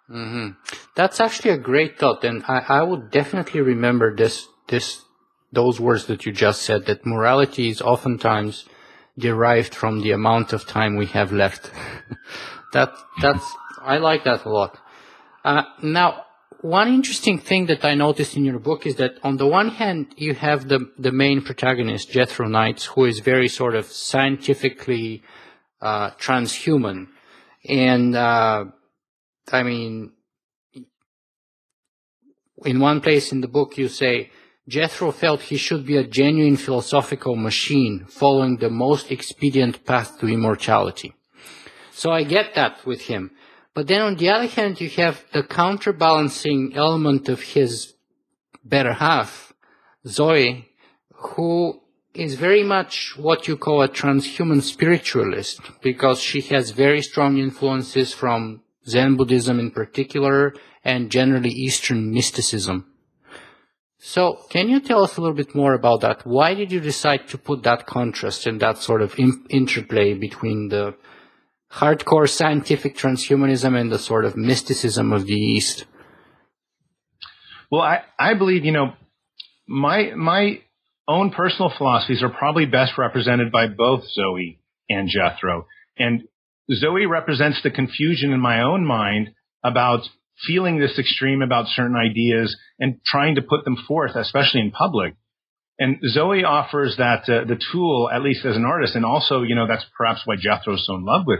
Mm-hmm. 0.09 0.49
That's 0.95 1.19
actually 1.19 1.51
a 1.51 1.57
great 1.57 1.99
thought, 1.99 2.23
and 2.23 2.43
I, 2.47 2.65
I 2.67 2.81
would 2.81 3.11
definitely 3.11 3.61
remember 3.61 4.15
this 4.15 4.47
this 4.67 5.01
those 5.51 5.79
words 5.79 6.05
that 6.07 6.25
you 6.25 6.31
just 6.31 6.63
said. 6.63 6.87
That 6.87 7.05
morality 7.05 7.69
is 7.69 7.81
oftentimes 7.81 8.65
derived 9.17 9.75
from 9.75 10.01
the 10.01 10.11
amount 10.11 10.51
of 10.51 10.65
time 10.65 10.95
we 10.95 11.05
have 11.07 11.31
left. 11.31 11.69
that 12.73 12.91
that's 13.21 13.45
I 13.83 13.97
like 13.97 14.23
that 14.23 14.45
a 14.45 14.49
lot. 14.49 14.77
Uh, 15.45 15.63
now, 15.83 16.25
one 16.61 16.89
interesting 16.89 17.39
thing 17.39 17.67
that 17.67 17.85
I 17.85 17.95
noticed 17.95 18.35
in 18.35 18.43
your 18.43 18.59
book 18.59 18.85
is 18.85 18.95
that 18.95 19.13
on 19.23 19.37
the 19.37 19.47
one 19.47 19.69
hand, 19.69 20.13
you 20.17 20.33
have 20.33 20.67
the, 20.67 20.91
the 20.97 21.11
main 21.11 21.41
protagonist, 21.41 22.11
Jethro 22.11 22.47
Knights, 22.47 22.85
who 22.85 23.05
is 23.05 23.19
very 23.19 23.47
sort 23.47 23.75
of 23.75 23.85
scientifically 23.85 25.23
uh, 25.81 26.11
transhuman. 26.11 27.07
And, 27.67 28.15
uh, 28.15 28.65
I 29.51 29.63
mean, 29.63 30.11
in 32.65 32.79
one 32.79 32.99
place 32.99 33.31
in 33.31 33.41
the 33.41 33.47
book, 33.47 33.77
you 33.77 33.87
say, 33.87 34.31
Jethro 34.67 35.11
felt 35.11 35.41
he 35.41 35.57
should 35.57 35.85
be 35.85 35.97
a 35.97 36.07
genuine 36.07 36.57
philosophical 36.57 37.35
machine, 37.35 38.05
following 38.07 38.57
the 38.57 38.69
most 38.69 39.11
expedient 39.11 39.85
path 39.85 40.19
to 40.19 40.27
immortality. 40.27 41.13
So 41.91 42.11
I 42.11 42.23
get 42.23 42.53
that 42.55 42.85
with 42.85 43.01
him. 43.01 43.31
But 43.79 43.87
then 43.87 44.01
on 44.01 44.15
the 44.17 44.27
other 44.27 44.47
hand, 44.47 44.81
you 44.81 44.89
have 45.03 45.23
the 45.31 45.41
counterbalancing 45.41 46.73
element 46.75 47.29
of 47.29 47.39
his 47.41 47.93
better 48.61 48.91
half, 48.91 49.53
Zoe, 50.05 50.67
who 51.13 51.79
is 52.13 52.35
very 52.35 52.61
much 52.61 53.15
what 53.15 53.47
you 53.47 53.55
call 53.55 53.81
a 53.81 53.87
transhuman 53.87 54.61
spiritualist 54.61 55.61
because 55.81 56.19
she 56.19 56.41
has 56.53 56.71
very 56.71 57.01
strong 57.01 57.37
influences 57.37 58.13
from 58.13 58.63
Zen 58.85 59.15
Buddhism 59.15 59.61
in 59.61 59.71
particular 59.71 60.53
and 60.83 61.09
generally 61.09 61.51
Eastern 61.51 62.11
mysticism. 62.11 62.85
So, 63.97 64.41
can 64.49 64.67
you 64.67 64.81
tell 64.81 65.05
us 65.05 65.15
a 65.15 65.21
little 65.21 65.37
bit 65.37 65.55
more 65.55 65.73
about 65.73 66.01
that? 66.01 66.27
Why 66.27 66.53
did 66.53 66.73
you 66.73 66.81
decide 66.81 67.29
to 67.29 67.37
put 67.37 67.63
that 67.63 67.85
contrast 67.85 68.45
and 68.45 68.59
that 68.59 68.79
sort 68.79 69.01
of 69.01 69.17
interplay 69.17 70.15
between 70.15 70.67
the 70.67 70.95
hardcore 71.71 72.29
scientific 72.29 72.95
transhumanism 72.95 73.79
and 73.79 73.91
the 73.91 73.99
sort 73.99 74.25
of 74.25 74.35
mysticism 74.35 75.13
of 75.13 75.25
the 75.25 75.33
East? 75.33 75.85
Well, 77.71 77.81
I, 77.81 78.01
I 78.17 78.33
believe, 78.33 78.65
you 78.65 78.71
know, 78.71 78.93
my, 79.67 80.11
my 80.15 80.61
own 81.07 81.31
personal 81.31 81.71
philosophies 81.75 82.23
are 82.23 82.29
probably 82.29 82.65
best 82.65 82.97
represented 82.97 83.51
by 83.51 83.67
both 83.67 84.03
Zoe 84.09 84.59
and 84.89 85.09
Jethro. 85.09 85.67
And 85.97 86.23
Zoe 86.73 87.05
represents 87.05 87.61
the 87.61 87.71
confusion 87.71 88.33
in 88.33 88.39
my 88.39 88.61
own 88.61 88.85
mind 88.85 89.31
about 89.63 90.01
feeling 90.47 90.79
this 90.79 90.97
extreme 90.97 91.41
about 91.41 91.67
certain 91.67 91.95
ideas 91.95 92.55
and 92.79 92.99
trying 93.05 93.35
to 93.35 93.41
put 93.41 93.65
them 93.65 93.75
forth, 93.87 94.15
especially 94.15 94.61
in 94.61 94.71
public. 94.71 95.15
And 95.77 95.97
Zoe 96.09 96.43
offers 96.43 96.97
that 96.97 97.23
uh, 97.29 97.45
the 97.45 97.59
tool, 97.71 98.09
at 98.13 98.21
least 98.21 98.45
as 98.45 98.55
an 98.55 98.65
artist, 98.65 98.95
and 98.95 99.05
also, 99.05 99.43
you 99.43 99.55
know, 99.55 99.67
that's 99.67 99.85
perhaps 99.97 100.21
why 100.25 100.35
Jethro's 100.35 100.85
so 100.85 100.95
in 100.95 101.05
love 101.05 101.25
with 101.25 101.39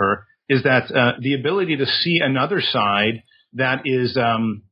her, 0.00 0.26
is 0.48 0.64
that 0.64 0.90
uh, 0.90 1.12
the 1.20 1.34
ability 1.34 1.76
to 1.76 1.86
see 1.86 2.20
another 2.22 2.60
side 2.60 3.22
that 3.52 3.82
is 3.84 4.16
um, 4.16 4.62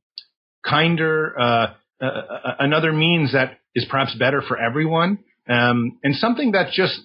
kinder, 0.66 1.38
uh, 1.38 1.66
uh, 2.00 2.04
uh 2.04 2.54
another 2.58 2.92
means 2.92 3.32
that 3.32 3.58
is 3.74 3.86
perhaps 3.88 4.14
better 4.18 4.42
for 4.42 4.58
everyone, 4.58 5.18
um, 5.48 5.98
and 6.02 6.14
something 6.16 6.52
that 6.52 6.72
just 6.72 7.00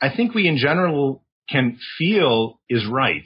I 0.00 0.14
think 0.14 0.34
we 0.34 0.46
in 0.46 0.58
general 0.58 1.24
can 1.50 1.78
feel 1.98 2.60
is 2.68 2.86
right, 2.86 3.24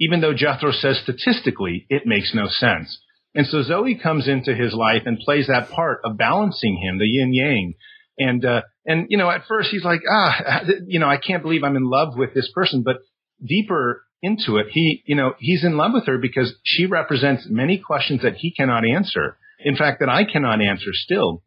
even 0.00 0.20
though 0.20 0.34
Jethro 0.34 0.72
says 0.72 1.00
statistically 1.02 1.86
it 1.88 2.02
makes 2.06 2.32
no 2.34 2.48
sense. 2.48 2.98
And 3.36 3.46
so 3.46 3.62
Zoe 3.62 4.00
comes 4.02 4.28
into 4.28 4.54
his 4.54 4.72
life 4.72 5.02
and 5.04 5.18
plays 5.18 5.48
that 5.48 5.68
part 5.68 6.00
of 6.04 6.16
balancing 6.16 6.78
him, 6.78 6.98
the 6.98 7.04
yin 7.04 7.34
yang. 7.34 7.74
And, 8.18 8.42
uh, 8.42 8.62
and, 8.86 9.06
you 9.10 9.18
know, 9.18 9.30
at 9.30 9.42
first 9.46 9.68
he's 9.70 9.84
like, 9.84 10.00
ah, 10.10 10.62
you 10.86 10.98
know, 10.98 11.06
I 11.06 11.18
can't 11.18 11.42
believe 11.42 11.62
I'm 11.62 11.76
in 11.76 11.84
love 11.84 12.16
with 12.16 12.32
this 12.32 12.50
person. 12.54 12.82
But 12.82 12.96
deeper 13.44 14.04
into 14.22 14.56
it, 14.56 14.66
he, 14.70 15.02
you 15.06 15.14
know, 15.14 15.34
he's 15.38 15.64
in 15.64 15.76
love 15.76 15.92
with 15.94 16.06
her 16.06 16.18
because 16.18 16.54
she 16.64 16.86
represents 16.86 17.46
many 17.48 17.78
questions 17.78 18.22
that 18.22 18.36
he 18.36 18.52
cannot 18.52 18.84
answer. 18.86 19.36
In 19.58 19.76
fact, 19.76 20.00
that 20.00 20.08
I 20.08 20.24
cannot 20.24 20.60
answer 20.60 20.90
still. 20.92 21.42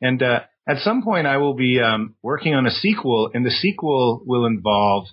And, 0.00 0.22
uh, 0.22 0.40
at 0.68 0.78
some 0.78 1.02
point 1.02 1.26
I 1.26 1.38
will 1.38 1.54
be, 1.54 1.80
um, 1.80 2.14
working 2.22 2.54
on 2.54 2.66
a 2.66 2.70
sequel 2.70 3.30
and 3.32 3.44
the 3.44 3.50
sequel 3.50 4.22
will 4.26 4.46
involve 4.46 5.06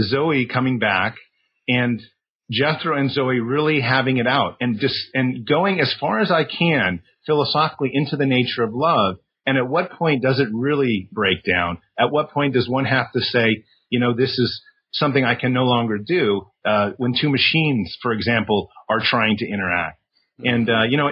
Zoe 0.00 0.46
coming 0.46 0.78
back 0.78 1.16
and 1.66 2.00
Jethro 2.50 2.96
and 2.96 3.10
Zoe 3.10 3.40
really 3.40 3.80
having 3.80 4.16
it 4.16 4.26
out 4.26 4.56
and 4.60 4.80
just 4.80 4.96
and 5.12 5.46
going 5.46 5.80
as 5.80 5.94
far 6.00 6.20
as 6.20 6.30
I 6.30 6.44
can 6.44 7.02
philosophically 7.26 7.90
into 7.92 8.16
the 8.16 8.26
nature 8.26 8.62
of 8.62 8.72
love. 8.72 9.16
And 9.44 9.58
at 9.58 9.68
what 9.68 9.92
point 9.92 10.22
does 10.22 10.40
it 10.40 10.48
really 10.52 11.08
break 11.12 11.44
down? 11.44 11.78
At 11.98 12.10
what 12.10 12.30
point 12.30 12.54
does 12.54 12.68
one 12.68 12.84
have 12.84 13.12
to 13.12 13.20
say, 13.20 13.64
you 13.90 14.00
know, 14.00 14.14
this 14.14 14.38
is 14.38 14.62
something 14.92 15.24
I 15.24 15.34
can 15.34 15.52
no 15.52 15.64
longer 15.64 15.98
do 15.98 16.46
uh, 16.64 16.90
when 16.96 17.14
two 17.20 17.28
machines, 17.30 17.96
for 18.02 18.12
example, 18.12 18.70
are 18.88 19.00
trying 19.02 19.36
to 19.38 19.46
interact? 19.46 20.00
And 20.44 20.68
uh, 20.70 20.82
you 20.88 20.96
know, 20.96 21.10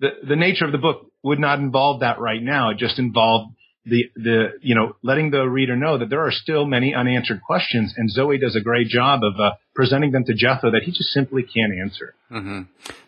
the 0.00 0.10
the 0.26 0.36
nature 0.36 0.64
of 0.64 0.72
the 0.72 0.78
book 0.78 1.06
would 1.22 1.38
not 1.38 1.58
involve 1.58 2.00
that 2.00 2.18
right 2.18 2.42
now. 2.42 2.70
It 2.70 2.78
just 2.78 2.98
involved 2.98 3.54
the 3.84 4.04
the 4.14 4.52
you 4.60 4.74
know 4.74 4.96
letting 5.02 5.30
the 5.30 5.44
reader 5.44 5.76
know 5.76 5.98
that 5.98 6.08
there 6.08 6.24
are 6.24 6.30
still 6.30 6.66
many 6.66 6.94
unanswered 6.94 7.42
questions, 7.42 7.94
and 7.96 8.10
Zoe 8.10 8.38
does 8.38 8.56
a 8.56 8.60
great 8.60 8.88
job 8.88 9.20
of 9.22 9.38
uh, 9.40 9.52
presenting 9.74 10.12
them 10.12 10.24
to 10.24 10.34
Jethro 10.34 10.70
that 10.70 10.82
he 10.84 10.92
just 10.92 11.10
simply 11.10 11.42
can't 11.42 11.72
answer. 11.78 12.14
Mm-hmm. 12.30 12.62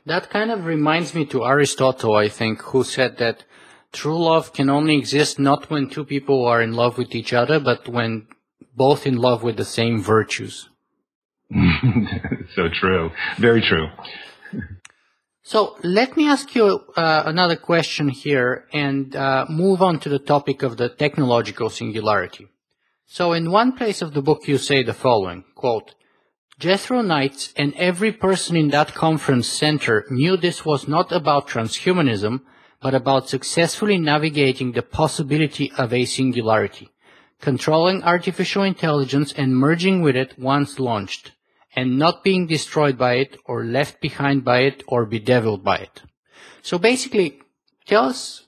That 0.06 0.30
kind 0.30 0.50
of 0.50 0.64
reminds 0.64 1.14
me 1.14 1.24
to 1.26 1.44
Aristotle, 1.44 2.14
I 2.14 2.28
think, 2.28 2.60
who 2.60 2.84
said 2.84 3.18
that 3.18 3.44
true 3.92 4.18
love 4.18 4.52
can 4.52 4.68
only 4.68 4.98
exist 4.98 5.38
not 5.38 5.70
when 5.70 5.88
two 5.88 6.04
people 6.04 6.44
are 6.44 6.60
in 6.60 6.72
love 6.72 6.98
with 6.98 7.14
each 7.14 7.32
other, 7.32 7.60
but 7.60 7.88
when 7.88 8.26
both 8.74 9.06
in 9.06 9.16
love 9.16 9.42
with 9.42 9.56
the 9.56 9.64
same 9.64 10.02
virtues. 10.02 10.68
so 12.54 12.68
true, 12.72 13.10
very 13.38 13.62
true. 13.62 13.88
So 15.42 15.76
let 15.82 16.16
me 16.16 16.26
ask 16.26 16.54
you 16.54 16.80
uh, 16.96 17.24
another 17.26 17.56
question 17.56 18.08
here 18.08 18.64
and 18.72 19.14
uh, 19.14 19.44
move 19.50 19.82
on 19.82 20.00
to 20.00 20.08
the 20.08 20.18
topic 20.18 20.62
of 20.62 20.78
the 20.78 20.88
technological 20.88 21.68
singularity. 21.68 22.48
So 23.06 23.32
in 23.34 23.50
one 23.50 23.72
place 23.72 24.00
of 24.00 24.14
the 24.14 24.22
book 24.22 24.48
you 24.48 24.56
say 24.56 24.82
the 24.82 24.94
following, 24.94 25.44
quote, 25.54 25.94
Jethro 26.58 27.02
Knights 27.02 27.52
and 27.56 27.74
every 27.74 28.12
person 28.12 28.56
in 28.56 28.68
that 28.68 28.94
conference 28.94 29.48
center 29.48 30.06
knew 30.08 30.36
this 30.36 30.64
was 30.64 30.88
not 30.88 31.12
about 31.12 31.48
transhumanism, 31.48 32.40
but 32.80 32.94
about 32.94 33.28
successfully 33.28 33.98
navigating 33.98 34.72
the 34.72 34.82
possibility 34.82 35.72
of 35.76 35.92
a 35.92 36.04
singularity, 36.04 36.88
controlling 37.44 38.02
artificial 38.02 38.62
intelligence 38.62 39.32
and 39.36 39.54
merging 39.54 40.00
with 40.00 40.16
it 40.16 40.38
once 40.38 40.80
launched 40.80 41.32
and 41.76 41.98
not 41.98 42.24
being 42.24 42.46
destroyed 42.46 42.96
by 42.96 43.14
it 43.14 43.36
or 43.44 43.64
left 43.64 44.00
behind 44.00 44.44
by 44.44 44.60
it 44.60 44.82
or 44.88 45.04
bedeviled 45.04 45.62
by 45.62 45.76
it. 45.76 46.02
So 46.62 46.78
basically, 46.78 47.40
tell 47.86 48.06
us 48.06 48.46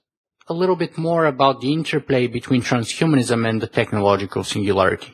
a 0.49 0.55
little 0.55 0.76
bit 0.76 0.97
more 0.97 1.26
about 1.26 1.61
the 1.61 1.72
interplay 1.72 2.26
between 2.26 2.62
transhumanism 2.62 3.47
and 3.47 3.61
the 3.61 3.66
technological 3.66 4.42
singularity. 4.44 5.12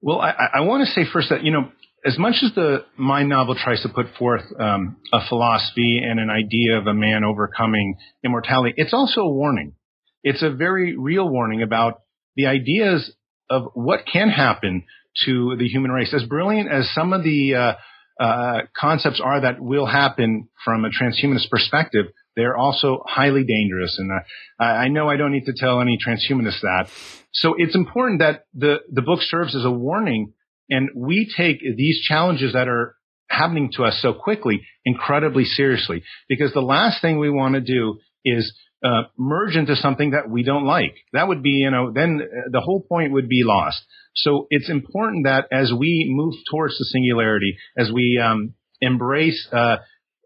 Well, 0.00 0.20
I, 0.20 0.32
I 0.54 0.60
want 0.60 0.86
to 0.86 0.92
say 0.94 1.04
first 1.12 1.28
that, 1.28 1.44
you 1.44 1.52
know, 1.52 1.70
as 2.04 2.18
much 2.18 2.36
as 2.42 2.54
the 2.54 2.84
mind 2.96 3.28
novel 3.28 3.54
tries 3.54 3.82
to 3.82 3.88
put 3.88 4.06
forth 4.18 4.42
um, 4.58 4.96
a 5.12 5.20
philosophy 5.28 6.00
and 6.02 6.18
an 6.18 6.30
idea 6.30 6.78
of 6.78 6.86
a 6.86 6.94
man 6.94 7.22
overcoming 7.22 7.96
immortality, 8.24 8.74
it's 8.76 8.94
also 8.94 9.20
a 9.20 9.32
warning. 9.32 9.74
It's 10.22 10.42
a 10.42 10.50
very 10.50 10.96
real 10.96 11.28
warning 11.28 11.62
about 11.62 12.02
the 12.36 12.46
ideas 12.46 13.12
of 13.50 13.64
what 13.74 14.00
can 14.10 14.28
happen 14.28 14.84
to 15.24 15.56
the 15.58 15.68
human 15.68 15.90
race. 15.90 16.14
As 16.14 16.24
brilliant 16.24 16.70
as 16.70 16.90
some 16.94 17.12
of 17.12 17.22
the 17.22 17.54
uh, 17.54 17.74
uh, 18.22 18.60
concepts 18.78 19.20
are 19.22 19.42
that 19.42 19.60
will 19.60 19.86
happen 19.86 20.48
from 20.64 20.84
a 20.84 20.88
transhumanist 20.88 21.50
perspective, 21.50 22.06
they're 22.34 22.56
also 22.56 23.02
highly 23.06 23.44
dangerous. 23.44 23.96
And 23.98 24.10
uh, 24.10 24.62
I 24.62 24.88
know 24.88 25.08
I 25.08 25.16
don't 25.16 25.32
need 25.32 25.46
to 25.46 25.54
tell 25.54 25.80
any 25.80 25.98
transhumanists 25.98 26.62
that. 26.62 26.88
So 27.32 27.54
it's 27.58 27.74
important 27.74 28.20
that 28.20 28.44
the, 28.54 28.76
the 28.90 29.02
book 29.02 29.20
serves 29.22 29.54
as 29.54 29.64
a 29.64 29.70
warning 29.70 30.32
and 30.70 30.88
we 30.96 31.30
take 31.36 31.60
these 31.60 32.00
challenges 32.02 32.54
that 32.54 32.68
are 32.68 32.96
happening 33.28 33.70
to 33.74 33.84
us 33.84 33.98
so 34.00 34.12
quickly 34.12 34.62
incredibly 34.84 35.44
seriously 35.44 36.02
because 36.28 36.52
the 36.52 36.60
last 36.60 37.00
thing 37.00 37.18
we 37.18 37.30
want 37.30 37.54
to 37.54 37.60
do 37.60 37.98
is 38.24 38.54
uh, 38.84 39.02
merge 39.16 39.56
into 39.56 39.76
something 39.76 40.10
that 40.10 40.28
we 40.28 40.42
don't 40.42 40.64
like. 40.64 40.94
That 41.12 41.28
would 41.28 41.42
be, 41.42 41.50
you 41.50 41.70
know, 41.70 41.92
then 41.92 42.20
uh, 42.22 42.50
the 42.50 42.60
whole 42.60 42.80
point 42.80 43.12
would 43.12 43.28
be 43.28 43.42
lost. 43.44 43.80
So 44.14 44.46
it's 44.50 44.68
important 44.68 45.24
that 45.24 45.46
as 45.52 45.72
we 45.76 46.06
move 46.08 46.34
towards 46.50 46.78
the 46.78 46.84
singularity, 46.84 47.56
as 47.76 47.90
we 47.92 48.20
um, 48.22 48.54
embrace 48.80 49.48
uh, 49.52 49.76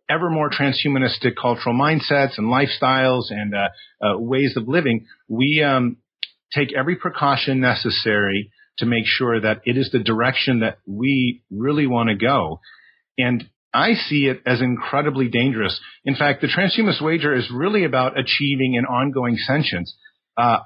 ever 0.09 0.31
more 0.31 0.51
transhumanistic 0.51 1.35
cultural 1.41 1.75
mindsets 1.75 2.39
and 2.39 2.49
lifestyles 2.53 3.31
and 3.31 3.55
uh, 3.55 3.69
uh, 4.05 4.19
ways 4.19 4.55
of 4.57 4.69
living, 4.69 5.07
we 5.29 5.63
um, 5.63 5.99
take 6.55 6.73
every 6.75 6.97
precaution 6.97 7.61
necessary 7.61 8.51
to 8.79 8.87
make 8.87 9.05
sure 9.07 9.41
that 9.41 9.63
it 9.65 9.77
is 9.77 9.91
the 9.93 9.99
direction 9.99 10.61
that 10.61 10.79
we 10.87 11.43
really 11.51 11.87
want 11.87 12.09
to 12.09 12.15
go. 12.15 12.61
And 13.19 13.49
I 13.77 13.93
see 13.93 14.25
it 14.25 14.41
as 14.47 14.63
incredibly 14.63 15.29
dangerous. 15.29 15.79
In 16.05 16.17
fact, 16.17 16.41
the 16.41 16.49
transhumanist 16.49 17.03
wager 17.03 17.35
is 17.35 17.51
really 17.53 17.85
about 17.85 18.19
achieving 18.19 18.77
an 18.79 18.87
ongoing 18.87 19.37
sentience. 19.37 19.95
Uh, 20.37 20.61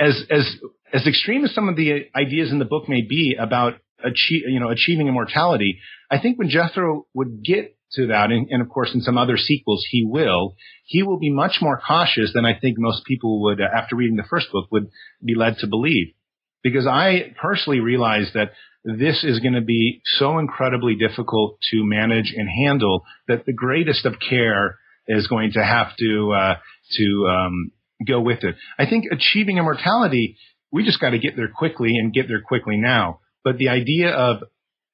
as 0.00 0.24
as 0.30 0.56
as 0.92 1.06
extreme 1.06 1.44
as 1.44 1.54
some 1.54 1.68
of 1.68 1.76
the 1.76 2.06
ideas 2.16 2.50
in 2.50 2.58
the 2.58 2.64
book 2.64 2.88
may 2.88 3.02
be 3.02 3.36
about 3.38 3.74
achieve, 4.02 4.44
you 4.46 4.60
know, 4.60 4.70
achieving 4.70 5.08
immortality, 5.08 5.78
I 6.10 6.18
think 6.20 6.38
when 6.38 6.48
Jethro 6.48 7.06
would 7.14 7.44
get 7.44 7.76
to 7.92 8.06
that, 8.06 8.30
and, 8.30 8.48
and, 8.50 8.62
of 8.62 8.70
course 8.70 8.90
in 8.94 9.02
some 9.02 9.18
other 9.18 9.36
sequels 9.36 9.84
he 9.90 10.02
will, 10.06 10.54
he 10.86 11.02
will 11.02 11.18
be 11.18 11.30
much 11.30 11.58
more 11.60 11.78
cautious 11.86 12.32
than 12.32 12.46
I 12.46 12.58
think 12.58 12.76
most 12.78 13.04
people 13.04 13.42
would, 13.42 13.60
uh, 13.60 13.64
after 13.76 13.96
reading 13.96 14.16
the 14.16 14.24
first 14.28 14.46
book, 14.50 14.68
would 14.72 14.88
be 15.22 15.34
led 15.34 15.58
to 15.58 15.66
believe. 15.66 16.14
Because 16.62 16.86
I 16.86 17.34
personally 17.40 17.80
realize 17.80 18.30
that 18.34 18.52
this 18.84 19.24
is 19.24 19.40
going 19.40 19.54
to 19.54 19.60
be 19.60 20.00
so 20.18 20.38
incredibly 20.38 20.96
difficult 20.96 21.58
to 21.70 21.84
manage 21.84 22.32
and 22.36 22.48
handle 22.48 23.04
that 23.28 23.46
the 23.46 23.52
greatest 23.52 24.04
of 24.06 24.14
care 24.28 24.78
is 25.06 25.26
going 25.28 25.52
to 25.52 25.64
have 25.64 25.96
to 25.98 26.32
uh, 26.32 26.54
to 26.96 27.28
um, 27.28 27.70
go 28.06 28.20
with 28.20 28.42
it. 28.42 28.56
I 28.78 28.86
think 28.86 29.04
achieving 29.10 29.58
immortality 29.58 30.36
we 30.72 30.84
just 30.84 31.00
got 31.00 31.10
to 31.10 31.18
get 31.18 31.36
there 31.36 31.48
quickly 31.48 31.96
and 31.98 32.12
get 32.12 32.26
there 32.26 32.40
quickly 32.40 32.78
now. 32.78 33.20
But 33.44 33.58
the 33.58 33.68
idea 33.68 34.10
of 34.10 34.38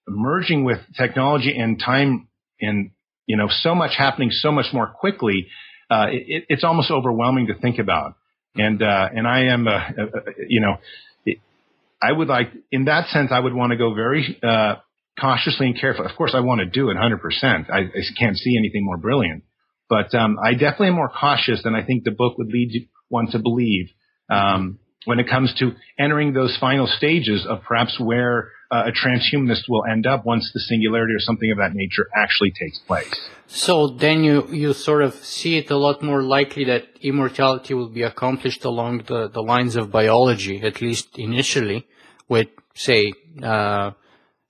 merging 0.08 0.64
with 0.64 0.78
technology 0.96 1.56
and 1.56 1.78
time 1.78 2.28
and, 2.60 2.90
you 3.26 3.36
know, 3.36 3.46
so 3.48 3.74
much 3.74 3.92
happening 3.96 4.30
so 4.32 4.50
much 4.50 4.66
more 4.72 4.88
quickly, 4.88 5.46
uh, 5.88 6.06
it, 6.10 6.44
it's 6.48 6.64
almost 6.64 6.90
overwhelming 6.90 7.46
to 7.46 7.54
think 7.54 7.78
about. 7.78 8.16
And, 8.56 8.82
uh, 8.82 9.08
and 9.14 9.26
I 9.26 9.44
am, 9.44 9.66
you 10.48 10.60
know, 10.60 10.78
I 12.00 12.12
would 12.12 12.28
like, 12.28 12.52
in 12.70 12.84
that 12.84 13.08
sense, 13.08 13.30
I 13.32 13.40
would 13.40 13.54
want 13.54 13.72
to 13.72 13.76
go 13.76 13.94
very, 13.94 14.38
uh, 14.42 14.76
cautiously 15.20 15.66
and 15.66 15.80
carefully. 15.80 16.08
Of 16.08 16.16
course, 16.16 16.32
I 16.34 16.40
want 16.40 16.60
to 16.60 16.66
do 16.66 16.90
it 16.90 16.96
100%. 16.96 17.70
I, 17.70 17.78
I 17.78 17.84
can't 18.18 18.36
see 18.36 18.56
anything 18.56 18.84
more 18.84 18.96
brilliant. 18.96 19.42
But 19.88 20.14
um, 20.14 20.36
I 20.42 20.52
definitely 20.52 20.88
am 20.88 20.94
more 20.94 21.08
cautious 21.08 21.62
than 21.64 21.74
I 21.74 21.84
think 21.84 22.04
the 22.04 22.10
book 22.10 22.38
would 22.38 22.48
lead 22.48 22.88
one 23.08 23.26
to 23.32 23.38
believe. 23.38 23.88
Um, 24.30 24.78
when 25.06 25.18
it 25.18 25.28
comes 25.28 25.54
to 25.58 25.72
entering 25.98 26.34
those 26.34 26.56
final 26.60 26.86
stages 26.86 27.46
of 27.48 27.62
perhaps 27.62 27.98
where 27.98 28.50
uh, 28.70 28.84
a 28.86 28.92
transhumanist 28.92 29.62
will 29.68 29.84
end 29.90 30.06
up 30.06 30.26
once 30.26 30.50
the 30.52 30.60
singularity 30.60 31.14
or 31.14 31.20
something 31.20 31.50
of 31.50 31.58
that 31.58 31.72
nature 31.74 32.06
actually 32.14 32.50
takes 32.50 32.78
place. 32.78 33.10
So 33.46 33.88
then 33.88 34.24
you, 34.24 34.46
you 34.48 34.74
sort 34.74 35.02
of 35.02 35.14
see 35.14 35.56
it 35.56 35.70
a 35.70 35.76
lot 35.76 36.02
more 36.02 36.22
likely 36.22 36.64
that 36.64 36.84
immortality 37.00 37.72
will 37.72 37.88
be 37.88 38.02
accomplished 38.02 38.64
along 38.64 39.04
the, 39.06 39.28
the 39.28 39.42
lines 39.42 39.74
of 39.74 39.90
biology, 39.90 40.60
at 40.62 40.82
least 40.82 41.18
initially, 41.18 41.86
with 42.28 42.48
say, 42.74 43.12
uh, 43.42 43.92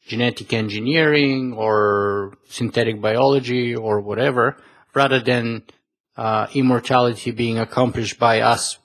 genetic 0.04 0.52
engineering 0.52 1.52
or 1.52 2.36
synthetic 2.48 3.00
biology 3.00 3.74
or 3.76 4.00
whatever, 4.00 4.56
rather 4.94 5.20
than 5.20 5.62
uh, 6.16 6.48
immortality 6.54 7.30
being 7.30 7.58
accomplished 7.58 8.18
by 8.18 8.40
us 8.40 8.78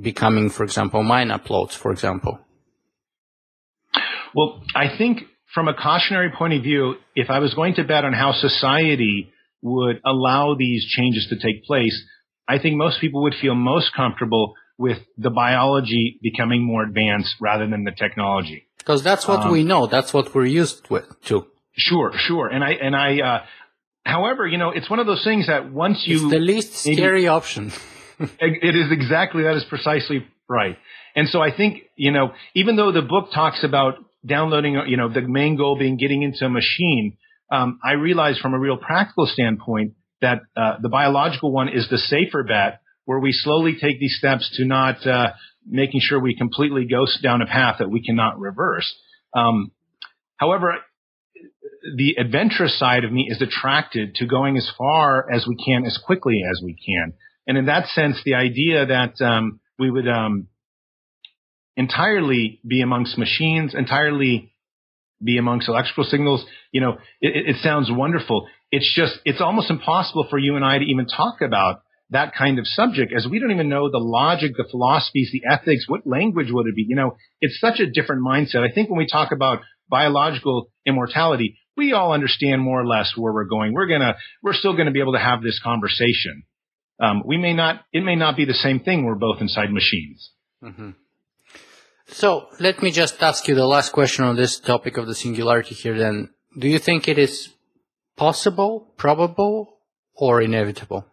becoming, 0.00 0.48
for 0.48 0.64
example, 0.64 1.02
mind 1.02 1.30
uploads, 1.30 1.72
for 1.72 1.92
example? 1.92 2.38
Well, 4.34 4.62
I 4.74 4.96
think 4.96 5.22
from 5.54 5.68
a 5.68 5.74
cautionary 5.74 6.30
point 6.30 6.54
of 6.54 6.62
view, 6.62 6.94
if 7.14 7.30
I 7.30 7.38
was 7.40 7.54
going 7.54 7.74
to 7.74 7.84
bet 7.84 8.04
on 8.04 8.12
how 8.12 8.32
society 8.32 9.32
would 9.62 10.00
allow 10.04 10.54
these 10.54 10.84
changes 10.86 11.26
to 11.28 11.36
take 11.36 11.64
place, 11.64 12.00
I 12.48 12.58
think 12.58 12.76
most 12.76 13.00
people 13.00 13.22
would 13.22 13.34
feel 13.40 13.54
most 13.54 13.92
comfortable 13.94 14.54
with 14.78 14.98
the 15.18 15.30
biology 15.30 16.18
becoming 16.22 16.62
more 16.62 16.82
advanced 16.82 17.34
rather 17.40 17.68
than 17.68 17.84
the 17.84 17.92
technology. 17.92 18.66
Because 18.78 19.02
that's 19.02 19.28
what 19.28 19.40
um, 19.40 19.52
we 19.52 19.62
know. 19.62 19.86
That's 19.86 20.14
what 20.14 20.34
we're 20.34 20.46
used 20.46 20.88
with 20.88 21.06
to. 21.26 21.46
Sure, 21.76 22.12
sure. 22.16 22.48
And 22.48 22.64
I, 22.64 22.70
and 22.70 22.96
I, 22.96 23.20
uh, 23.20 23.38
however, 24.04 24.46
you 24.46 24.56
know, 24.56 24.70
it's 24.70 24.88
one 24.88 24.98
of 24.98 25.06
those 25.06 25.22
things 25.22 25.48
that 25.48 25.70
once 25.70 26.02
you. 26.06 26.16
It's 26.16 26.30
the 26.30 26.40
least 26.40 26.74
scary 26.74 27.28
option. 27.28 27.72
it 28.18 28.74
is 28.74 28.90
exactly, 28.90 29.42
that 29.42 29.56
is 29.56 29.64
precisely 29.64 30.26
right. 30.48 30.78
And 31.14 31.28
so 31.28 31.40
I 31.40 31.54
think, 31.54 31.82
you 31.96 32.12
know, 32.12 32.32
even 32.54 32.76
though 32.76 32.92
the 32.92 33.02
book 33.02 33.32
talks 33.34 33.62
about 33.62 33.94
downloading, 34.24 34.80
you 34.86 34.96
know, 34.96 35.08
the 35.08 35.22
main 35.22 35.56
goal 35.56 35.78
being 35.78 35.96
getting 35.96 36.22
into 36.22 36.44
a 36.44 36.50
machine, 36.50 37.16
um, 37.50 37.78
I 37.82 37.92
realize 37.92 38.38
from 38.38 38.54
a 38.54 38.58
real 38.58 38.76
practical 38.76 39.26
standpoint 39.26 39.94
that 40.20 40.42
uh, 40.56 40.76
the 40.80 40.88
biological 40.88 41.52
one 41.52 41.68
is 41.68 41.88
the 41.88 41.98
safer 41.98 42.42
bet, 42.44 42.80
where 43.04 43.18
we 43.18 43.32
slowly 43.32 43.76
take 43.80 43.98
these 43.98 44.16
steps 44.18 44.50
to 44.56 44.64
not 44.64 45.04
uh, 45.06 45.32
making 45.66 46.00
sure 46.02 46.20
we 46.20 46.36
completely 46.36 46.86
go 46.86 47.06
down 47.22 47.42
a 47.42 47.46
path 47.46 47.76
that 47.78 47.90
we 47.90 48.02
cannot 48.02 48.38
reverse. 48.38 48.92
Um, 49.34 49.72
however, 50.36 50.76
the 51.96 52.16
adventurous 52.18 52.78
side 52.78 53.04
of 53.04 53.12
me 53.12 53.28
is 53.30 53.40
attracted 53.40 54.14
to 54.16 54.26
going 54.26 54.56
as 54.56 54.70
far 54.76 55.26
as 55.32 55.46
we 55.46 55.56
can, 55.56 55.84
as 55.86 55.98
quickly 56.04 56.42
as 56.48 56.60
we 56.62 56.74
can. 56.74 57.14
And 57.46 57.56
in 57.56 57.66
that 57.66 57.88
sense, 57.88 58.20
the 58.24 58.34
idea 58.34 58.86
that 58.86 59.20
um, 59.24 59.60
we 59.78 59.90
would 59.90 60.06
um, 60.06 60.48
entirely 61.76 62.60
be 62.66 62.82
amongst 62.82 63.18
machines, 63.18 63.74
entirely 63.74 64.52
be 65.22 65.38
amongst 65.38 65.68
electrical 65.68 66.04
signals, 66.04 66.44
you 66.72 66.80
know, 66.80 66.92
it, 67.20 67.48
it 67.48 67.56
sounds 67.62 67.90
wonderful. 67.90 68.48
It's 68.70 68.90
just, 68.94 69.18
it's 69.24 69.40
almost 69.40 69.70
impossible 69.70 70.26
for 70.30 70.38
you 70.38 70.56
and 70.56 70.64
I 70.64 70.78
to 70.78 70.84
even 70.84 71.06
talk 71.06 71.40
about 71.42 71.82
that 72.10 72.34
kind 72.34 72.58
of 72.58 72.66
subject 72.66 73.12
as 73.16 73.26
we 73.30 73.38
don't 73.38 73.50
even 73.52 73.68
know 73.68 73.90
the 73.90 73.98
logic, 73.98 74.52
the 74.56 74.66
philosophies, 74.68 75.30
the 75.32 75.42
ethics, 75.48 75.84
what 75.88 76.06
language 76.06 76.48
would 76.50 76.66
it 76.66 76.74
be? 76.74 76.84
You 76.88 76.96
know, 76.96 77.16
it's 77.40 77.60
such 77.60 77.78
a 77.80 77.90
different 77.90 78.22
mindset. 78.26 78.68
I 78.68 78.72
think 78.72 78.90
when 78.90 78.98
we 78.98 79.06
talk 79.06 79.30
about 79.32 79.60
biological 79.88 80.70
immortality, 80.86 81.58
we 81.76 81.92
all 81.92 82.12
understand 82.12 82.62
more 82.62 82.80
or 82.80 82.86
less 82.86 83.12
where 83.16 83.32
we're 83.32 83.44
going. 83.44 83.74
We're 83.74 83.86
gonna, 83.86 84.16
we're 84.42 84.54
still 84.54 84.76
gonna 84.76 84.90
be 84.90 85.00
able 85.00 85.12
to 85.12 85.20
have 85.20 85.42
this 85.42 85.60
conversation. 85.62 86.42
Um, 87.00 87.22
we 87.24 87.38
may 87.38 87.54
not, 87.54 87.84
it 87.92 88.02
may 88.02 88.16
not 88.16 88.36
be 88.36 88.44
the 88.44 88.54
same 88.54 88.80
thing. 88.80 89.04
We're 89.04 89.14
both 89.14 89.40
inside 89.40 89.72
machines. 89.72 90.30
Mm-hmm. 90.62 90.90
So 92.12 92.48
let 92.58 92.82
me 92.82 92.90
just 92.90 93.22
ask 93.22 93.46
you 93.46 93.54
the 93.54 93.66
last 93.66 93.92
question 93.92 94.24
on 94.24 94.34
this 94.34 94.58
topic 94.58 94.96
of 94.96 95.06
the 95.06 95.14
singularity 95.14 95.74
here 95.74 95.96
then. 95.96 96.30
Do 96.58 96.66
you 96.66 96.80
think 96.80 97.06
it 97.06 97.18
is 97.18 97.50
possible, 98.16 98.92
probable, 98.96 99.78
or 100.14 100.42
inevitable? 100.42 101.06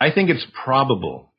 I 0.00 0.10
think 0.10 0.28
it's 0.28 0.46
probable. 0.64 1.32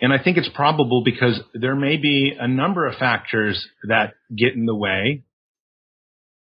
And 0.00 0.12
I 0.12 0.22
think 0.22 0.36
it's 0.36 0.50
probable 0.54 1.02
because 1.02 1.40
there 1.54 1.76
may 1.76 1.96
be 1.96 2.34
a 2.38 2.48
number 2.48 2.86
of 2.86 2.96
factors 2.96 3.66
that 3.88 4.14
get 4.36 4.54
in 4.54 4.66
the 4.66 4.74
way. 4.74 5.24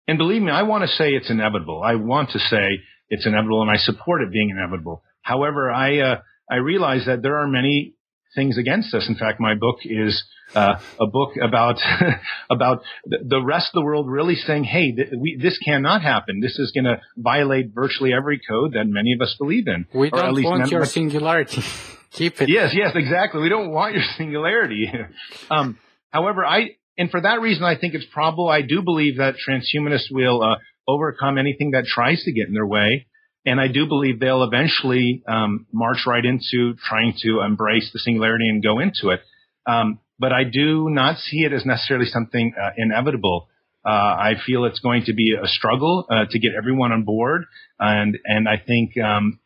And 0.07 0.17
believe 0.17 0.41
me, 0.41 0.51
I 0.51 0.63
want 0.63 0.83
to 0.83 0.89
say 0.89 1.11
it's 1.11 1.29
inevitable. 1.29 1.81
I 1.83 1.95
want 1.95 2.31
to 2.31 2.39
say 2.39 2.79
it's 3.09 3.25
inevitable 3.25 3.61
and 3.61 3.71
I 3.71 3.77
support 3.77 4.21
it 4.21 4.31
being 4.31 4.49
inevitable. 4.49 5.03
However, 5.21 5.71
I, 5.71 5.99
uh, 5.99 6.15
I 6.51 6.57
realize 6.57 7.05
that 7.05 7.21
there 7.21 7.37
are 7.37 7.47
many 7.47 7.95
things 8.35 8.57
against 8.57 8.93
us. 8.93 9.07
In 9.07 9.15
fact, 9.15 9.39
my 9.39 9.55
book 9.55 9.77
is 9.83 10.23
uh, 10.53 10.75
a 10.99 11.07
book 11.07 11.31
about 11.41 11.77
about 12.49 12.83
the 13.05 13.41
rest 13.41 13.69
of 13.73 13.81
the 13.81 13.85
world 13.85 14.09
really 14.09 14.35
saying, 14.35 14.65
"Hey, 14.65 14.91
th- 14.91 15.09
we, 15.17 15.39
this 15.41 15.57
cannot 15.59 16.01
happen. 16.01 16.41
This 16.41 16.59
is 16.59 16.71
going 16.71 16.83
to 16.83 17.01
violate 17.17 17.71
virtually 17.73 18.11
every 18.13 18.39
code 18.47 18.73
that 18.73 18.85
many 18.85 19.13
of 19.13 19.21
us 19.21 19.35
believe 19.39 19.67
in." 19.67 19.85
We 19.93 20.09
don't 20.09 20.43
want 20.43 20.69
your 20.69 20.85
singularity. 20.85 21.63
Keep 22.11 22.41
it. 22.41 22.49
Yes, 22.49 22.73
yes, 22.73 22.91
exactly. 22.95 23.41
We 23.41 23.47
don't 23.47 23.71
want 23.71 23.95
your 23.95 24.03
singularity. 24.17 24.91
um, 25.49 25.79
however, 26.09 26.45
I 26.45 26.71
and 26.97 27.09
for 27.09 27.21
that 27.21 27.39
reason, 27.39 27.63
I 27.63 27.77
think 27.77 27.93
it's 27.93 28.05
probable. 28.11 28.49
I 28.49 28.61
do 28.61 28.81
believe 28.81 29.17
that 29.17 29.35
transhumanists 29.47 30.11
will 30.11 30.43
uh, 30.43 30.55
overcome 30.87 31.37
anything 31.37 31.71
that 31.71 31.85
tries 31.85 32.21
to 32.23 32.33
get 32.33 32.47
in 32.47 32.53
their 32.53 32.67
way. 32.67 33.07
And 33.45 33.59
I 33.59 33.67
do 33.67 33.87
believe 33.87 34.19
they'll 34.19 34.43
eventually 34.43 35.23
um, 35.27 35.65
march 35.73 36.03
right 36.05 36.23
into 36.23 36.75
trying 36.87 37.13
to 37.23 37.41
embrace 37.41 37.89
the 37.91 37.99
singularity 37.99 38.47
and 38.47 38.61
go 38.61 38.79
into 38.79 39.09
it. 39.09 39.21
Um, 39.67 39.99
but 40.19 40.31
I 40.31 40.43
do 40.43 40.87
not 40.89 41.17
see 41.17 41.39
it 41.39 41.51
as 41.51 41.65
necessarily 41.65 42.05
something 42.05 42.53
uh, 42.55 42.69
inevitable. 42.77 43.47
Uh, 43.83 43.89
I 43.89 44.33
feel 44.45 44.65
it's 44.65 44.79
going 44.79 45.05
to 45.05 45.13
be 45.13 45.35
a 45.41 45.47
struggle 45.47 46.05
uh, 46.07 46.25
to 46.29 46.39
get 46.39 46.51
everyone 46.55 46.91
on 46.91 47.03
board, 47.03 47.45
and 47.79 48.15
and 48.25 48.47
I 48.47 48.61
think 48.63 48.91
um, 48.99 49.39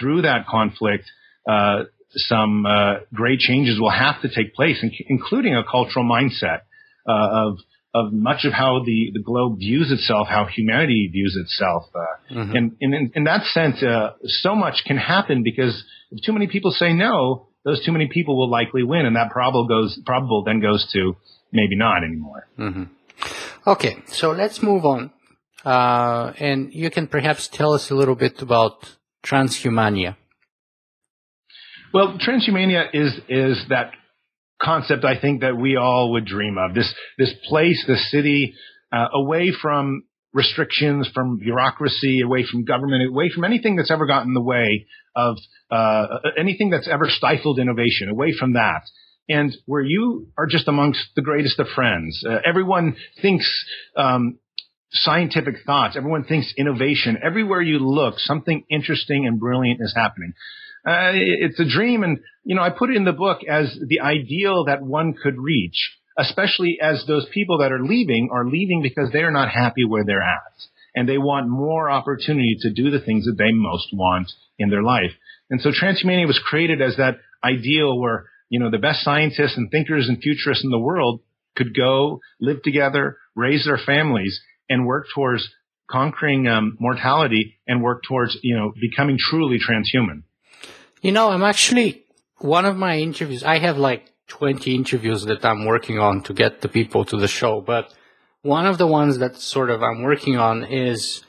through 0.00 0.22
that 0.22 0.46
conflict, 0.46 1.04
uh, 1.46 1.82
some 2.14 2.64
uh, 2.64 3.00
great 3.12 3.38
changes 3.38 3.78
will 3.78 3.90
have 3.90 4.22
to 4.22 4.28
take 4.34 4.54
place, 4.54 4.82
including 5.08 5.54
a 5.54 5.62
cultural 5.62 6.06
mindset 6.06 6.60
uh, 7.06 7.48
of 7.48 7.58
of 7.94 8.12
much 8.12 8.44
of 8.44 8.52
how 8.52 8.82
the, 8.84 9.10
the 9.12 9.20
globe 9.20 9.58
views 9.58 9.92
itself, 9.92 10.26
how 10.28 10.46
humanity 10.46 11.08
views 11.12 11.36
itself. 11.38 11.84
Uh, 11.94 12.34
mm-hmm. 12.34 12.56
And, 12.56 12.76
and 12.80 12.94
in, 12.94 13.12
in, 13.14 13.24
that 13.24 13.44
sense, 13.52 13.82
uh, 13.82 14.12
so 14.24 14.54
much 14.54 14.82
can 14.86 14.96
happen 14.96 15.42
because 15.42 15.84
if 16.10 16.24
too 16.24 16.32
many 16.32 16.46
people 16.46 16.70
say 16.70 16.94
no, 16.94 17.48
those 17.64 17.84
too 17.84 17.92
many 17.92 18.08
people 18.08 18.36
will 18.36 18.50
likely 18.50 18.82
win, 18.82 19.06
and 19.06 19.16
that 19.16 19.30
probable 19.30 19.68
goes 19.68 19.98
probable 20.04 20.42
then 20.44 20.60
goes 20.60 20.88
to 20.92 21.16
maybe 21.52 21.76
not 21.76 22.02
anymore. 22.02 22.48
Mm-hmm. 22.58 22.84
Okay, 23.66 24.02
so 24.06 24.32
let's 24.32 24.62
move 24.62 24.84
on, 24.84 25.12
uh, 25.64 26.32
and 26.38 26.72
you 26.74 26.90
can 26.90 27.06
perhaps 27.06 27.48
tell 27.48 27.72
us 27.72 27.90
a 27.90 27.94
little 27.94 28.16
bit 28.16 28.42
about 28.42 28.96
transhumania. 29.24 30.16
Well, 31.94 32.18
transhumania 32.18 32.88
is 32.92 33.12
is 33.28 33.64
that 33.68 33.92
concept 34.62 35.04
I 35.04 35.20
think 35.20 35.40
that 35.40 35.56
we 35.56 35.76
all 35.76 36.12
would 36.12 36.24
dream 36.24 36.56
of. 36.58 36.74
This 36.74 36.92
this 37.18 37.32
place, 37.48 37.82
this 37.86 38.10
city, 38.10 38.54
uh, 38.92 39.08
away 39.14 39.52
from 39.60 40.04
restrictions, 40.32 41.08
from 41.12 41.38
bureaucracy, 41.38 42.20
away 42.22 42.44
from 42.50 42.64
government, 42.64 43.08
away 43.08 43.30
from 43.34 43.44
anything 43.44 43.76
that's 43.76 43.90
ever 43.90 44.06
gotten 44.06 44.28
in 44.28 44.34
the 44.34 44.42
way 44.42 44.86
of 45.14 45.36
uh, 45.70 46.06
anything 46.38 46.70
that's 46.70 46.88
ever 46.88 47.04
stifled 47.08 47.58
innovation, 47.58 48.08
away 48.08 48.32
from 48.38 48.54
that. 48.54 48.82
And 49.28 49.54
where 49.66 49.82
you 49.82 50.28
are 50.36 50.46
just 50.46 50.68
amongst 50.68 51.00
the 51.14 51.22
greatest 51.22 51.58
of 51.60 51.68
friends. 51.74 52.22
Uh, 52.28 52.38
everyone 52.44 52.96
thinks 53.20 53.46
um, 53.96 54.38
scientific 54.90 55.56
thoughts. 55.64 55.96
Everyone 55.96 56.24
thinks 56.24 56.52
innovation. 56.56 57.18
Everywhere 57.22 57.62
you 57.62 57.78
look, 57.78 58.14
something 58.18 58.64
interesting 58.70 59.26
and 59.26 59.38
brilliant 59.38 59.80
is 59.80 59.94
happening. 59.96 60.34
Uh, 60.86 61.12
it's 61.14 61.60
a 61.60 61.68
dream. 61.68 62.02
And, 62.02 62.18
you 62.44 62.56
know, 62.56 62.62
I 62.62 62.70
put 62.70 62.90
it 62.90 62.96
in 62.96 63.04
the 63.04 63.12
book 63.12 63.40
as 63.48 63.76
the 63.86 64.00
ideal 64.00 64.64
that 64.64 64.82
one 64.82 65.14
could 65.14 65.38
reach, 65.38 65.76
especially 66.18 66.78
as 66.82 67.04
those 67.06 67.26
people 67.32 67.58
that 67.58 67.72
are 67.72 67.82
leaving 67.82 68.30
are 68.32 68.46
leaving 68.46 68.82
because 68.82 69.10
they 69.12 69.20
are 69.20 69.30
not 69.30 69.48
happy 69.48 69.84
where 69.84 70.04
they're 70.04 70.22
at. 70.22 70.52
And 70.94 71.08
they 71.08 71.18
want 71.18 71.48
more 71.48 71.88
opportunity 71.88 72.56
to 72.60 72.72
do 72.72 72.90
the 72.90 73.00
things 73.00 73.24
that 73.26 73.38
they 73.38 73.52
most 73.52 73.88
want 73.92 74.30
in 74.58 74.70
their 74.70 74.82
life. 74.82 75.12
And 75.50 75.60
so 75.60 75.70
transhumania 75.70 76.26
was 76.26 76.40
created 76.44 76.82
as 76.82 76.96
that 76.96 77.18
ideal 77.44 77.98
where, 77.98 78.26
you 78.48 78.58
know, 78.58 78.70
the 78.70 78.78
best 78.78 79.02
scientists 79.02 79.56
and 79.56 79.70
thinkers 79.70 80.08
and 80.08 80.20
futurists 80.20 80.64
in 80.64 80.70
the 80.70 80.78
world 80.78 81.20
could 81.56 81.74
go 81.76 82.20
live 82.40 82.62
together, 82.62 83.18
raise 83.36 83.64
their 83.64 83.78
families, 83.78 84.40
and 84.68 84.86
work 84.86 85.06
towards 85.14 85.48
conquering 85.90 86.48
um, 86.48 86.76
mortality 86.80 87.58
and 87.66 87.82
work 87.82 88.02
towards, 88.08 88.36
you 88.42 88.56
know, 88.56 88.72
becoming 88.80 89.16
truly 89.18 89.58
transhuman. 89.58 90.22
You 91.02 91.10
know, 91.10 91.30
I'm 91.30 91.42
actually 91.42 92.04
one 92.38 92.64
of 92.64 92.76
my 92.76 92.96
interviews. 92.98 93.42
I 93.42 93.58
have 93.58 93.76
like 93.76 94.12
20 94.28 94.72
interviews 94.72 95.24
that 95.24 95.44
I'm 95.44 95.64
working 95.64 95.98
on 95.98 96.22
to 96.22 96.32
get 96.32 96.60
the 96.60 96.68
people 96.68 97.04
to 97.06 97.16
the 97.16 97.26
show, 97.26 97.60
but 97.60 97.92
one 98.42 98.66
of 98.66 98.78
the 98.78 98.86
ones 98.86 99.18
that 99.18 99.36
sort 99.36 99.70
of 99.70 99.82
I'm 99.82 100.02
working 100.02 100.36
on 100.36 100.62
is, 100.64 101.24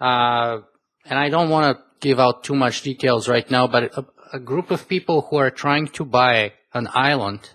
uh, 0.00 0.58
and 1.04 1.18
I 1.18 1.30
don't 1.30 1.50
want 1.50 1.76
to 1.76 1.82
give 1.98 2.20
out 2.20 2.44
too 2.44 2.54
much 2.54 2.82
details 2.82 3.28
right 3.28 3.50
now, 3.50 3.66
but 3.66 3.92
a, 3.98 4.06
a 4.34 4.38
group 4.38 4.70
of 4.70 4.86
people 4.86 5.22
who 5.22 5.36
are 5.36 5.50
trying 5.50 5.88
to 5.88 6.04
buy 6.04 6.52
an 6.72 6.88
island 6.94 7.50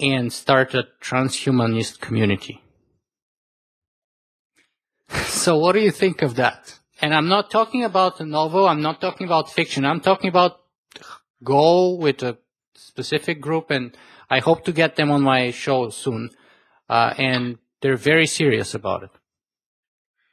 and 0.00 0.32
start 0.32 0.74
a 0.74 0.88
transhumanist 1.00 2.00
community. 2.00 2.60
so 5.26 5.58
what 5.58 5.74
do 5.74 5.80
you 5.80 5.92
think 5.92 6.22
of 6.22 6.34
that? 6.34 6.80
And 7.00 7.14
I'm 7.14 7.28
not 7.28 7.50
talking 7.50 7.84
about 7.84 8.20
a 8.20 8.24
novel. 8.24 8.66
I'm 8.66 8.82
not 8.82 9.00
talking 9.00 9.26
about 9.26 9.50
fiction. 9.50 9.84
I'm 9.84 10.00
talking 10.00 10.28
about 10.28 10.60
goal 11.44 11.98
with 11.98 12.22
a 12.22 12.38
specific 12.74 13.40
group, 13.40 13.70
and 13.70 13.96
I 14.30 14.38
hope 14.40 14.64
to 14.64 14.72
get 14.72 14.96
them 14.96 15.10
on 15.10 15.22
my 15.22 15.50
show 15.50 15.90
soon. 15.90 16.30
Uh, 16.88 17.12
and 17.18 17.58
they're 17.82 17.96
very 17.96 18.26
serious 18.26 18.74
about 18.74 19.02
it. 19.02 19.10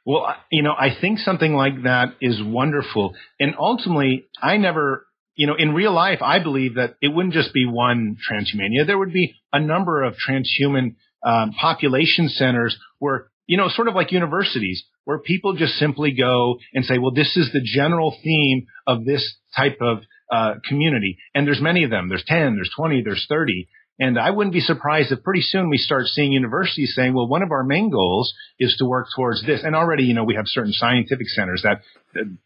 Well, 0.06 0.26
you 0.50 0.62
know, 0.62 0.74
I 0.78 0.90
think 1.00 1.18
something 1.18 1.54
like 1.54 1.84
that 1.84 2.14
is 2.20 2.42
wonderful. 2.42 3.14
And 3.40 3.54
ultimately, 3.58 4.26
I 4.42 4.58
never, 4.58 5.06
you 5.34 5.46
know, 5.46 5.54
in 5.58 5.72
real 5.72 5.92
life, 5.92 6.20
I 6.20 6.38
believe 6.40 6.74
that 6.74 6.96
it 7.00 7.08
wouldn't 7.08 7.34
just 7.34 7.54
be 7.54 7.66
one 7.66 8.16
transhumania. 8.30 8.86
There 8.86 8.98
would 8.98 9.12
be 9.12 9.34
a 9.52 9.60
number 9.60 10.02
of 10.02 10.14
transhuman 10.14 10.96
um, 11.22 11.52
population 11.52 12.28
centers 12.28 12.76
where, 12.98 13.30
you 13.46 13.56
know, 13.56 13.68
sort 13.68 13.88
of 13.88 13.94
like 13.94 14.12
universities 14.12 14.84
where 15.04 15.18
people 15.18 15.54
just 15.54 15.74
simply 15.74 16.12
go 16.12 16.56
and 16.72 16.84
say, 16.84 16.98
well, 16.98 17.12
this 17.12 17.36
is 17.36 17.50
the 17.52 17.60
general 17.62 18.16
theme 18.22 18.66
of 18.86 19.04
this 19.04 19.36
type 19.56 19.78
of 19.80 19.98
uh, 20.30 20.54
community. 20.66 21.18
And 21.34 21.46
there's 21.46 21.60
many 21.60 21.84
of 21.84 21.90
them. 21.90 22.08
There's 22.08 22.24
10, 22.26 22.56
there's 22.56 22.70
20, 22.76 23.02
there's 23.02 23.26
30. 23.28 23.68
And 23.98 24.18
I 24.18 24.30
wouldn't 24.30 24.52
be 24.52 24.60
surprised 24.60 25.12
if 25.12 25.22
pretty 25.22 25.42
soon 25.42 25.70
we 25.70 25.76
start 25.76 26.06
seeing 26.06 26.32
universities 26.32 26.94
saying, 26.96 27.14
well, 27.14 27.28
one 27.28 27.42
of 27.42 27.52
our 27.52 27.62
main 27.62 27.90
goals 27.90 28.34
is 28.58 28.74
to 28.78 28.86
work 28.86 29.06
towards 29.14 29.44
this. 29.46 29.60
And 29.62 29.76
already, 29.76 30.04
you 30.04 30.14
know, 30.14 30.24
we 30.24 30.34
have 30.34 30.46
certain 30.46 30.72
scientific 30.72 31.28
centers 31.28 31.62
that, 31.62 31.82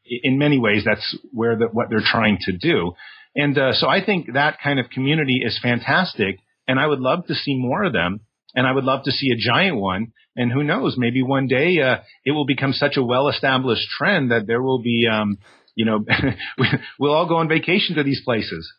in 0.05 0.39
many 0.39 0.59
ways, 0.59 0.83
that's 0.85 1.17
where 1.33 1.57
the, 1.57 1.67
what 1.67 1.89
they're 1.89 2.03
trying 2.05 2.39
to 2.43 2.53
do. 2.53 2.93
And 3.35 3.57
uh, 3.57 3.73
so 3.73 3.89
I 3.89 4.05
think 4.05 4.35
that 4.35 4.59
kind 4.63 4.79
of 4.79 4.91
community 4.91 5.41
is 5.43 5.59
fantastic. 5.63 6.39
And 6.67 6.79
I 6.79 6.87
would 6.87 7.01
love 7.01 7.27
to 7.29 7.35
see 7.35 7.57
more 7.57 7.85
of 7.85 7.95
them. 7.95 8.21
And 8.55 8.67
I 8.67 8.73
would 8.73 8.85
love 8.85 9.05
to 9.05 9.13
see 9.13 9.31
a 9.31 9.37
giant 9.37 9.77
one. 9.77 10.13
And 10.37 10.53
who 10.53 10.63
knows, 10.63 10.97
maybe 10.97 11.23
one 11.23 11.49
day 11.49 11.81
uh, 11.81 11.99
it 12.25 12.33
will 12.33 12.47
become 12.47 12.73
such 12.73 12.97
a 12.97 13.03
well-established 13.03 13.89
trend 13.99 14.31
that 14.31 14.47
there 14.47 14.63
will 14.63 14.81
be, 14.81 15.07
um, 15.11 15.39
you 15.75 15.85
know, 15.85 16.05
we'll 16.99 17.13
all 17.13 17.27
go 17.29 17.37
on 17.37 17.49
vacation 17.49 17.97
to 17.97 18.03
these 18.03 18.23
places. 18.25 18.73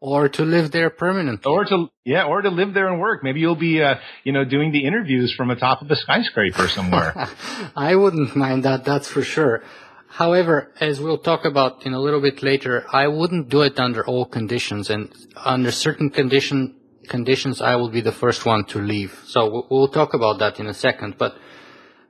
Or 0.00 0.28
to 0.28 0.42
live 0.42 0.70
there 0.70 0.90
permanently. 0.90 1.50
Or 1.50 1.64
to, 1.64 1.88
yeah, 2.04 2.24
or 2.24 2.40
to 2.42 2.50
live 2.50 2.72
there 2.72 2.86
and 2.86 3.00
work. 3.00 3.24
Maybe 3.24 3.40
you'll 3.40 3.56
be, 3.56 3.82
uh, 3.82 3.96
you 4.22 4.32
know, 4.32 4.44
doing 4.44 4.70
the 4.70 4.86
interviews 4.86 5.34
from 5.36 5.50
atop 5.50 5.82
of 5.82 5.90
a 5.90 5.96
skyscraper 5.96 6.68
somewhere. 6.68 7.14
I 7.76 7.96
wouldn't 7.96 8.36
mind 8.36 8.64
that, 8.64 8.84
that's 8.84 9.08
for 9.08 9.22
sure. 9.22 9.62
However, 10.08 10.72
as 10.80 11.00
we'll 11.00 11.18
talk 11.18 11.44
about 11.44 11.84
in 11.84 11.94
a 11.94 12.00
little 12.00 12.20
bit 12.20 12.42
later, 12.42 12.86
I 12.92 13.08
wouldn't 13.08 13.48
do 13.48 13.62
it 13.62 13.78
under 13.78 14.06
all 14.06 14.24
conditions 14.24 14.88
and 14.88 15.12
under 15.36 15.72
certain 15.72 16.10
condition, 16.10 16.76
conditions, 17.08 17.60
I 17.60 17.76
will 17.76 17.90
be 17.90 18.00
the 18.00 18.12
first 18.12 18.44
one 18.46 18.64
to 18.66 18.78
leave. 18.78 19.20
So 19.26 19.66
we'll 19.70 19.88
talk 19.88 20.14
about 20.14 20.38
that 20.38 20.60
in 20.60 20.66
a 20.66 20.74
second. 20.74 21.16
But 21.18 21.36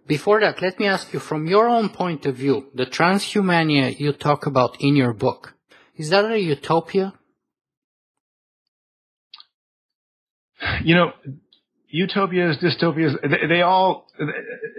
before 0.07 0.41
that, 0.41 0.61
let 0.63 0.79
me 0.79 0.87
ask 0.87 1.13
you 1.13 1.21
from 1.21 1.47
your 1.47 1.69
own 1.69 1.89
point 1.91 2.27
of 2.27 2.37
view, 2.37 2.69
the 2.75 2.87
transhumania 2.87 3.99
you 3.99 4.13
talk 4.13 4.47
about 4.47 4.81
in 4.81 4.97
your 4.97 5.13
book, 5.13 5.55
is 5.97 6.11
that 6.11 6.25
a 6.25 6.39
utopia? 6.39 7.15
you 10.83 10.95
know, 10.95 11.13
utopias, 11.89 12.59
dystopias, 12.59 13.15
they, 13.23 13.47
they, 13.47 13.63
all, 13.63 14.07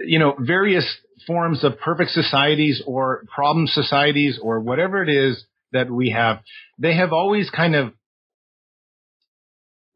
you 0.04 0.18
know, 0.18 0.34
various 0.38 0.86
forms 1.26 1.64
of 1.64 1.78
perfect 1.80 2.10
societies 2.10 2.82
or 2.86 3.24
problem 3.34 3.66
societies 3.66 4.38
or 4.42 4.60
whatever 4.60 5.02
it 5.02 5.08
is 5.08 5.44
that 5.72 5.90
we 5.90 6.10
have, 6.10 6.40
they 6.78 6.94
have 6.94 7.12
always 7.12 7.50
kind 7.50 7.74
of 7.74 7.92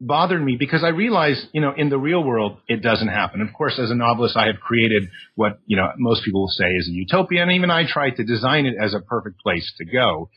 bothered 0.01 0.43
me 0.43 0.57
because 0.59 0.83
I 0.83 0.89
realize, 0.89 1.45
you 1.53 1.61
know, 1.61 1.73
in 1.75 1.89
the 1.89 1.97
real 1.97 2.23
world, 2.23 2.57
it 2.67 2.81
doesn't 2.81 3.07
happen. 3.07 3.41
Of 3.41 3.53
course, 3.53 3.79
as 3.79 3.91
a 3.91 3.95
novelist, 3.95 4.35
I 4.35 4.47
have 4.47 4.57
created 4.59 5.03
what, 5.35 5.59
you 5.65 5.77
know, 5.77 5.89
most 5.97 6.23
people 6.23 6.41
will 6.41 6.47
say 6.49 6.65
is 6.65 6.87
a 6.87 6.91
utopia. 6.91 7.41
And 7.41 7.51
even 7.51 7.71
I 7.71 7.83
try 7.87 8.09
to 8.09 8.23
design 8.23 8.65
it 8.65 8.75
as 8.81 8.93
a 8.93 8.99
perfect 8.99 9.39
place 9.39 9.73
to 9.77 9.85
go. 9.85 10.29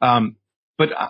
Um, 0.00 0.36
but 0.78 0.90
uh, 0.92 1.08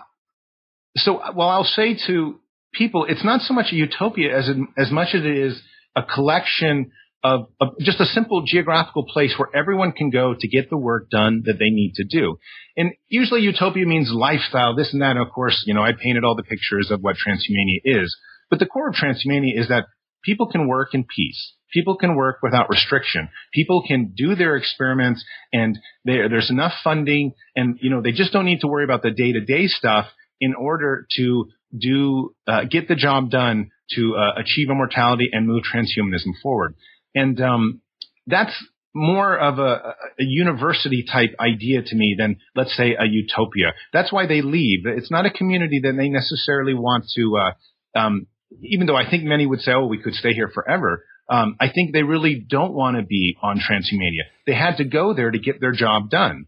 so, 0.97 1.21
well, 1.35 1.49
I'll 1.49 1.63
say 1.63 1.97
to 2.07 2.39
people, 2.73 3.05
it's 3.07 3.23
not 3.23 3.41
so 3.41 3.53
much 3.53 3.67
a 3.71 3.75
utopia 3.75 4.37
as 4.37 4.49
as 4.77 4.91
much 4.91 5.09
as 5.13 5.23
it 5.23 5.37
is 5.37 5.61
a 5.95 6.03
collection 6.03 6.91
of, 7.23 7.47
of, 7.59 7.69
just 7.79 7.99
a 7.99 8.05
simple 8.05 8.43
geographical 8.45 9.05
place 9.05 9.33
where 9.37 9.49
everyone 9.55 9.91
can 9.91 10.09
go 10.09 10.33
to 10.37 10.47
get 10.47 10.69
the 10.69 10.77
work 10.77 11.09
done 11.09 11.43
that 11.45 11.59
they 11.59 11.69
need 11.69 11.93
to 11.95 12.03
do. 12.03 12.37
And 12.75 12.93
usually 13.09 13.41
utopia 13.41 13.85
means 13.85 14.11
lifestyle, 14.11 14.75
this 14.75 14.91
and 14.93 15.01
that. 15.01 15.11
And 15.11 15.19
of 15.19 15.31
course, 15.33 15.63
you 15.65 15.73
know, 15.73 15.83
I 15.83 15.91
painted 15.91 16.23
all 16.23 16.35
the 16.35 16.43
pictures 16.43 16.89
of 16.89 17.01
what 17.01 17.15
transhumania 17.15 17.81
is. 17.83 18.15
But 18.49 18.59
the 18.59 18.65
core 18.65 18.89
of 18.89 18.95
transhumania 18.95 19.59
is 19.59 19.67
that 19.69 19.85
people 20.23 20.47
can 20.47 20.67
work 20.67 20.93
in 20.93 21.05
peace. 21.15 21.53
People 21.71 21.95
can 21.95 22.15
work 22.15 22.39
without 22.43 22.69
restriction. 22.69 23.29
People 23.53 23.83
can 23.87 24.13
do 24.15 24.35
their 24.35 24.57
experiments 24.57 25.23
and 25.53 25.79
there's 26.03 26.49
enough 26.49 26.73
funding 26.83 27.33
and, 27.55 27.77
you 27.81 27.89
know, 27.89 28.01
they 28.01 28.11
just 28.11 28.33
don't 28.33 28.45
need 28.45 28.59
to 28.61 28.67
worry 28.67 28.83
about 28.83 29.03
the 29.03 29.11
day 29.11 29.31
to 29.31 29.41
day 29.41 29.67
stuff 29.67 30.07
in 30.41 30.53
order 30.53 31.05
to 31.17 31.45
do 31.77 32.35
uh, 32.47 32.65
get 32.69 32.87
the 32.87 32.95
job 32.95 33.29
done 33.29 33.69
to 33.95 34.15
uh, 34.15 34.41
achieve 34.41 34.69
immortality 34.69 35.29
and 35.31 35.47
move 35.47 35.63
transhumanism 35.73 36.33
forward. 36.41 36.75
And 37.15 37.39
um, 37.41 37.81
that's 38.27 38.53
more 38.93 39.37
of 39.37 39.59
a, 39.59 39.95
a, 40.19 40.23
university 40.23 41.05
type 41.09 41.29
idea 41.39 41.81
to 41.81 41.95
me 41.95 42.15
than 42.17 42.37
let's 42.55 42.75
say 42.75 42.95
a 42.99 43.05
utopia. 43.05 43.73
That's 43.93 44.11
why 44.11 44.27
they 44.27 44.41
leave. 44.41 44.85
It's 44.85 45.11
not 45.11 45.25
a 45.25 45.31
community 45.31 45.81
that 45.83 45.93
they 45.97 46.09
necessarily 46.09 46.73
want 46.73 47.05
to. 47.15 47.37
Uh, 47.37 47.99
um, 47.99 48.27
even 48.61 48.85
though 48.85 48.97
I 48.97 49.09
think 49.09 49.23
many 49.23 49.45
would 49.45 49.61
say, 49.61 49.71
"Oh, 49.71 49.85
we 49.85 50.01
could 50.01 50.13
stay 50.13 50.33
here 50.33 50.49
forever." 50.53 51.05
Um, 51.29 51.55
I 51.61 51.69
think 51.69 51.93
they 51.93 52.03
really 52.03 52.45
don't 52.45 52.73
want 52.73 52.97
to 52.97 53.03
be 53.03 53.37
on 53.41 53.59
transhumania. 53.59 54.23
They 54.45 54.53
had 54.53 54.77
to 54.77 54.83
go 54.83 55.13
there 55.13 55.31
to 55.31 55.39
get 55.39 55.61
their 55.61 55.71
job 55.71 56.09
done. 56.09 56.47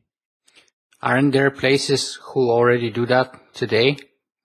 Aren't 1.01 1.31
there 1.31 1.51
places 1.51 2.19
who 2.21 2.49
already 2.49 2.89
do 2.89 3.05
that 3.05 3.33
today? 3.53 3.97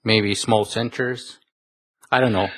maybe 0.05 0.35
small 0.35 0.64
centers. 0.64 1.39
I 2.11 2.21
don't 2.21 2.33
know, 2.33 2.49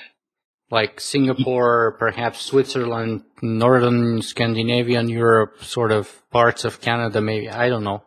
like 0.70 1.00
Singapore, 1.00 1.96
perhaps 1.98 2.42
Switzerland, 2.42 3.24
northern 3.42 4.22
Scandinavian 4.22 5.08
Europe, 5.08 5.62
sort 5.64 5.90
of 5.90 6.08
parts 6.30 6.64
of 6.64 6.80
Canada, 6.80 7.20
maybe. 7.20 7.48
I 7.48 7.68
don't 7.68 7.84
know. 7.84 8.04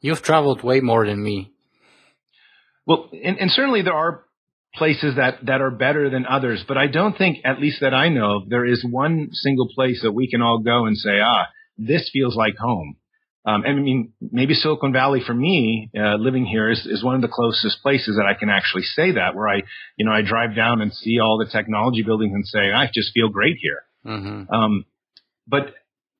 You've 0.00 0.22
traveled 0.22 0.62
way 0.62 0.80
more 0.80 1.04
than 1.04 1.22
me. 1.22 1.52
Well, 2.86 3.10
and, 3.12 3.38
and 3.38 3.50
certainly 3.50 3.82
there 3.82 3.94
are 3.94 4.22
places 4.74 5.16
that, 5.16 5.44
that 5.46 5.60
are 5.60 5.70
better 5.70 6.08
than 6.08 6.26
others, 6.26 6.64
but 6.68 6.76
I 6.76 6.86
don't 6.86 7.18
think, 7.18 7.38
at 7.44 7.60
least 7.60 7.80
that 7.80 7.94
I 7.94 8.08
know, 8.08 8.44
there 8.48 8.64
is 8.64 8.84
one 8.84 9.30
single 9.32 9.68
place 9.74 10.00
that 10.02 10.12
we 10.12 10.30
can 10.30 10.42
all 10.42 10.58
go 10.58 10.86
and 10.86 10.96
say, 10.96 11.18
ah, 11.20 11.46
this 11.76 12.08
feels 12.12 12.36
like 12.36 12.56
home. 12.56 12.96
Um, 13.46 13.62
and 13.64 13.78
I 13.78 13.80
mean, 13.80 14.12
maybe 14.20 14.54
Silicon 14.54 14.92
Valley 14.92 15.22
for 15.24 15.32
me, 15.32 15.88
uh, 15.96 16.16
living 16.16 16.44
here 16.44 16.68
is, 16.68 16.84
is 16.84 17.04
one 17.04 17.14
of 17.14 17.22
the 17.22 17.28
closest 17.28 17.80
places 17.80 18.16
that 18.16 18.26
I 18.26 18.34
can 18.36 18.50
actually 18.50 18.82
say 18.82 19.12
that, 19.12 19.36
where 19.36 19.48
I, 19.48 19.62
you 19.96 20.04
know, 20.04 20.10
I 20.10 20.22
drive 20.22 20.56
down 20.56 20.80
and 20.80 20.92
see 20.92 21.20
all 21.20 21.38
the 21.38 21.46
technology 21.50 22.02
buildings 22.02 22.32
and 22.34 22.44
say, 22.44 22.72
I 22.72 22.86
just 22.92 23.12
feel 23.14 23.28
great 23.28 23.56
here. 23.60 23.82
Mm-hmm. 24.04 24.52
Um, 24.52 24.84
but 25.46 25.74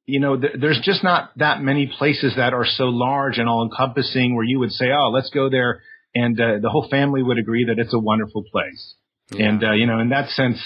you 0.07 0.21
know, 0.21 0.41
th- 0.41 0.55
there's 0.61 0.81
just 0.85 1.03
not 1.03 1.37
that 1.39 1.61
many 1.61 1.93
places 1.99 2.35
that 2.37 2.55
are 2.55 2.65
so 2.65 2.85
large 2.85 3.39
and 3.39 3.49
all 3.49 3.65
encompassing 3.65 4.37
where 4.37 4.45
you 4.45 4.61
would 4.61 4.71
say, 4.71 4.87
oh, 4.97 5.11
let's 5.11 5.31
go 5.31 5.51
there, 5.51 5.83
and 6.15 6.41
uh, 6.41 6.59
the 6.63 6.71
whole 6.71 6.87
family 6.89 7.23
would 7.23 7.39
agree 7.39 7.67
that 7.67 7.81
it's 7.81 7.93
a 7.93 7.99
wonderful 7.99 8.45
place. 8.53 8.95
Yeah. 9.33 9.49
And 9.49 9.65
uh, 9.65 9.73
you 9.73 9.87
know, 9.87 9.99
in 9.99 10.11
that 10.11 10.31
sense, 10.31 10.59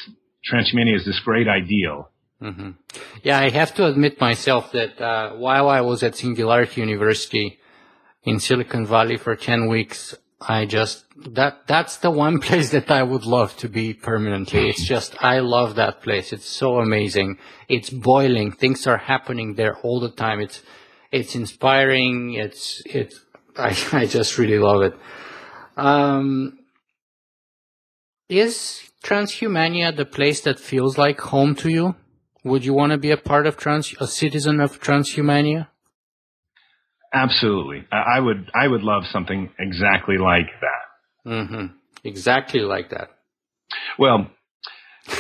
Transhumania 0.51 0.97
is 0.97 1.07
this 1.07 1.21
great 1.25 1.49
ideal. 1.49 2.10
Mm-hmm. 2.43 2.71
Yeah, 3.23 3.39
I 3.39 3.51
have 3.51 3.75
to 3.75 3.87
admit 3.87 4.21
myself 4.21 4.73
that 4.73 5.01
uh, 5.01 5.35
while 5.35 5.69
I 5.69 5.83
was 5.83 6.03
at 6.03 6.17
Singularity 6.17 6.81
University 6.81 7.59
in 8.23 8.41
Silicon 8.41 8.87
Valley 8.87 9.19
for 9.19 9.37
10 9.37 9.69
weeks, 9.69 10.15
I 10.41 10.65
just, 10.65 11.05
that, 11.35 11.67
that's 11.67 11.99
the 11.99 12.11
one 12.11 12.39
place 12.47 12.71
that 12.71 12.91
I 12.91 13.03
would 13.03 13.27
love 13.27 13.57
to 13.59 13.69
be 13.69 13.93
permanently. 13.93 14.71
It's 14.71 14.87
just, 14.87 15.23
I 15.23 15.41
love 15.41 15.75
that 15.75 16.03
place. 16.03 16.33
It's 16.33 16.49
so 16.49 16.79
amazing. 16.79 17.39
It's 17.69 17.91
boiling. 17.91 18.53
Things 18.53 18.87
are 18.87 18.97
happening 18.97 19.55
there 19.55 19.77
all 19.79 20.01
the 20.01 20.11
time. 20.11 20.41
It's, 20.41 20.63
it's 21.13 21.35
inspiring. 21.35 22.35
It's, 22.35 22.83
it's, 22.87 23.21
I, 23.57 23.77
I 23.93 24.07
just 24.07 24.39
really 24.39 24.59
love 24.59 24.83
it. 24.83 24.95
Um, 25.77 26.59
is 28.31 28.91
Transhumania 29.03 29.95
the 29.95 30.07
place 30.07 30.41
that 30.43 30.59
feels 30.59 30.97
like 30.97 31.21
home 31.21 31.55
to 31.57 31.69
you? 31.69 31.97
Would 32.45 32.65
you 32.65 32.73
want 32.75 32.93
to 32.93 32.99
be 32.99 33.11
a 33.11 33.17
part 33.17 33.47
of 33.47 33.57
trans, 33.57 33.95
a 34.01 34.07
citizen 34.07 34.61
of 34.61 34.81
transhumania? 34.81 35.69
Absolutely. 37.13 37.87
I 37.91 38.21
would, 38.21 38.51
I 38.55 38.69
would 38.69 38.83
love 38.83 39.03
something 39.11 39.51
exactly 39.59 40.17
like 40.17 40.47
that. 40.61 41.31
Mm-hmm. 41.31 41.67
Exactly 42.05 42.61
like 42.61 42.91
that. 42.91 43.11
Well, 43.99 44.31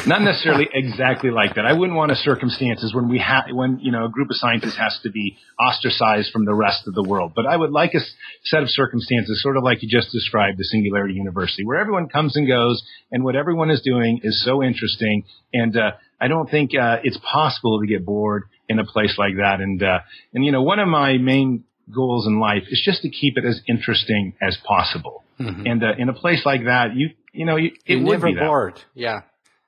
not 0.06 0.22
necessarily 0.22 0.68
exactly 0.72 1.30
like 1.30 1.54
that. 1.54 1.66
I 1.66 1.72
wouldn't 1.72 1.96
want 1.96 2.12
a 2.12 2.16
circumstances 2.16 2.94
when 2.94 3.08
we 3.08 3.18
have, 3.18 3.44
when, 3.52 3.80
you 3.80 3.92
know, 3.92 4.04
a 4.04 4.08
group 4.08 4.30
of 4.30 4.36
scientists 4.36 4.76
has 4.76 4.98
to 5.02 5.10
be 5.10 5.36
ostracized 5.58 6.32
from 6.32 6.44
the 6.44 6.54
rest 6.54 6.86
of 6.86 6.94
the 6.94 7.02
world. 7.02 7.32
But 7.34 7.46
I 7.46 7.56
would 7.56 7.70
like 7.70 7.94
a 7.94 8.00
set 8.44 8.62
of 8.62 8.70
circumstances, 8.70 9.42
sort 9.42 9.56
of 9.56 9.62
like 9.62 9.82
you 9.82 9.88
just 9.88 10.12
described, 10.12 10.58
the 10.58 10.64
Singularity 10.64 11.14
University, 11.14 11.64
where 11.64 11.78
everyone 11.78 12.08
comes 12.08 12.36
and 12.36 12.46
goes 12.46 12.82
and 13.10 13.24
what 13.24 13.36
everyone 13.36 13.70
is 13.70 13.82
doing 13.82 14.20
is 14.22 14.44
so 14.44 14.62
interesting. 14.62 15.24
And, 15.52 15.76
uh, 15.76 15.92
I 16.20 16.28
don't 16.28 16.50
think 16.50 16.72
uh, 16.78 16.98
it's 17.02 17.18
possible 17.18 17.80
to 17.80 17.86
get 17.86 18.04
bored 18.04 18.44
in 18.68 18.78
a 18.78 18.84
place 18.84 19.14
like 19.16 19.36
that. 19.38 19.60
And 19.60 19.82
uh, 19.82 20.00
and 20.34 20.44
you 20.44 20.52
know, 20.52 20.62
one 20.62 20.78
of 20.78 20.86
my 20.86 21.16
main 21.16 21.64
goals 21.92 22.26
in 22.26 22.38
life 22.38 22.64
is 22.68 22.82
just 22.84 23.02
to 23.02 23.08
keep 23.08 23.38
it 23.38 23.44
as 23.44 23.60
interesting 23.66 24.34
as 24.40 24.56
possible. 24.64 25.24
Mm-hmm. 25.40 25.66
And 25.66 25.82
uh, 25.82 25.92
in 25.98 26.08
a 26.08 26.12
place 26.12 26.42
like 26.44 26.64
that, 26.64 26.94
you 26.94 27.10
you 27.32 27.46
know, 27.46 27.56
you, 27.56 27.72
it 27.86 27.98
You're 27.98 28.00
never 28.00 28.32
bored. 28.34 28.80
Yeah. 28.94 29.22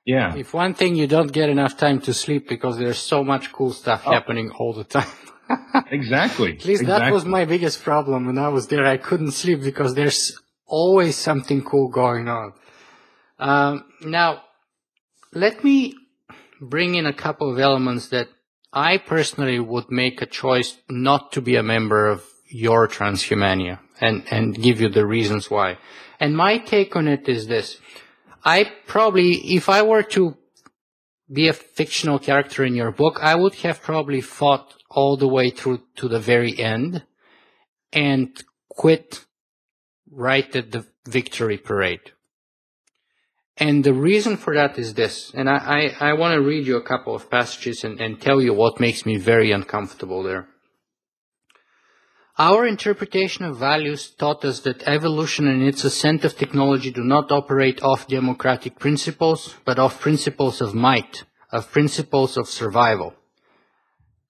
Yeah. 0.05 0.35
If 0.35 0.53
one 0.53 0.73
thing 0.73 0.95
you 0.95 1.07
don't 1.07 1.31
get 1.31 1.49
enough 1.49 1.77
time 1.77 2.01
to 2.01 2.13
sleep 2.13 2.49
because 2.49 2.77
there's 2.77 2.97
so 2.97 3.23
much 3.23 3.51
cool 3.51 3.71
stuff 3.71 4.03
oh. 4.05 4.11
happening 4.11 4.51
all 4.51 4.73
the 4.73 4.83
time. 4.83 5.07
exactly. 5.91 6.53
At 6.53 6.65
least 6.65 6.81
exactly. 6.81 7.05
that 7.05 7.13
was 7.13 7.25
my 7.25 7.45
biggest 7.45 7.83
problem 7.83 8.25
when 8.25 8.37
I 8.37 8.49
was 8.49 8.67
there. 8.67 8.85
I 8.85 8.97
couldn't 8.97 9.31
sleep 9.31 9.61
because 9.61 9.95
there's 9.95 10.37
always 10.65 11.15
something 11.15 11.63
cool 11.63 11.87
going 11.87 12.27
on. 12.27 12.53
Um, 13.39 13.85
now, 14.01 14.43
let 15.33 15.63
me 15.63 15.95
bring 16.61 16.95
in 16.95 17.05
a 17.05 17.13
couple 17.13 17.51
of 17.51 17.59
elements 17.59 18.07
that 18.09 18.27
I 18.71 18.97
personally 18.97 19.59
would 19.59 19.89
make 19.89 20.21
a 20.21 20.25
choice 20.25 20.77
not 20.89 21.31
to 21.33 21.41
be 21.41 21.55
a 21.55 21.63
member 21.63 22.07
of 22.07 22.23
your 22.47 22.87
transhumania 22.87 23.79
and, 23.99 24.23
and 24.31 24.55
give 24.55 24.81
you 24.81 24.89
the 24.89 25.05
reasons 25.05 25.49
why. 25.49 25.77
And 26.19 26.35
my 26.35 26.57
take 26.57 26.95
on 26.95 27.07
it 27.07 27.27
is 27.27 27.47
this. 27.47 27.79
I 28.43 28.71
probably, 28.87 29.35
if 29.55 29.69
I 29.69 29.81
were 29.83 30.03
to 30.03 30.37
be 31.31 31.47
a 31.47 31.53
fictional 31.53 32.19
character 32.19 32.63
in 32.63 32.75
your 32.75 32.91
book, 32.91 33.19
I 33.21 33.35
would 33.35 33.55
have 33.55 33.81
probably 33.81 34.21
fought 34.21 34.75
all 34.89 35.17
the 35.17 35.27
way 35.27 35.49
through 35.49 35.81
to 35.95 36.07
the 36.07 36.19
very 36.19 36.59
end 36.59 37.03
and 37.91 38.29
quit 38.69 39.25
right 40.11 40.55
at 40.55 40.71
the 40.71 40.85
victory 41.07 41.57
parade. 41.57 42.11
And 43.57 43.83
the 43.83 43.93
reason 43.93 44.37
for 44.37 44.55
that 44.55 44.79
is 44.79 44.95
this, 44.95 45.31
and 45.33 45.49
I, 45.49 45.91
I, 46.01 46.09
I 46.09 46.13
want 46.13 46.33
to 46.33 46.41
read 46.41 46.65
you 46.65 46.75
a 46.75 46.81
couple 46.81 47.15
of 47.15 47.29
passages 47.29 47.83
and, 47.83 48.01
and 48.01 48.19
tell 48.19 48.41
you 48.41 48.53
what 48.53 48.79
makes 48.79 49.05
me 49.05 49.17
very 49.17 49.51
uncomfortable 49.51 50.23
there. 50.23 50.47
Our 52.39 52.65
interpretation 52.65 53.45
of 53.45 53.59
values 53.59 54.09
taught 54.09 54.43
us 54.43 54.61
that 54.61 54.87
evolution 54.87 55.47
and 55.47 55.61
its 55.61 55.83
ascent 55.83 56.25
of 56.25 56.35
technology 56.35 56.89
do 56.89 57.03
not 57.03 57.31
operate 57.31 57.83
off 57.83 58.07
democratic 58.07 58.79
principles, 58.79 59.53
but 59.65 59.77
off 59.77 60.01
principles 60.01 60.59
of 60.59 60.73
might, 60.73 61.25
of 61.51 61.71
principles 61.71 62.35
of 62.35 62.49
survival. 62.49 63.13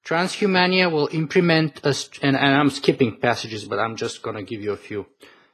Transhumania 0.04 0.92
will 0.92 1.08
implement 1.14 1.80
a, 1.86 1.96
and, 2.22 2.36
and 2.36 2.54
I'm 2.54 2.70
skipping 2.72 3.22
passages, 3.22 3.64
but 3.64 3.80
I'm 3.80 3.96
just 3.96 4.22
going 4.22 4.36
to 4.36 4.44
give 4.44 4.62
you 4.62 4.74
a 4.74 4.78
few. 4.78 5.06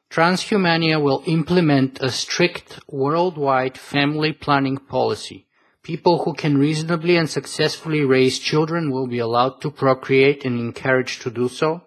Transhumania 0.10 1.00
will 1.00 1.22
implement 1.28 2.02
a 2.02 2.10
strict 2.10 2.80
worldwide 2.88 3.78
family 3.78 4.34
planning 4.34 4.78
policy. 4.78 5.46
People 5.84 6.24
who 6.24 6.34
can 6.34 6.58
reasonably 6.58 7.16
and 7.16 7.30
successfully 7.30 8.04
raise 8.04 8.40
children 8.40 8.90
will 8.90 9.06
be 9.06 9.20
allowed 9.20 9.62
to 9.62 9.70
procreate 9.70 10.46
and 10.46 10.60
encouraged 10.60 11.22
to 11.22 11.30
do 11.30 11.48
so. 11.48 11.84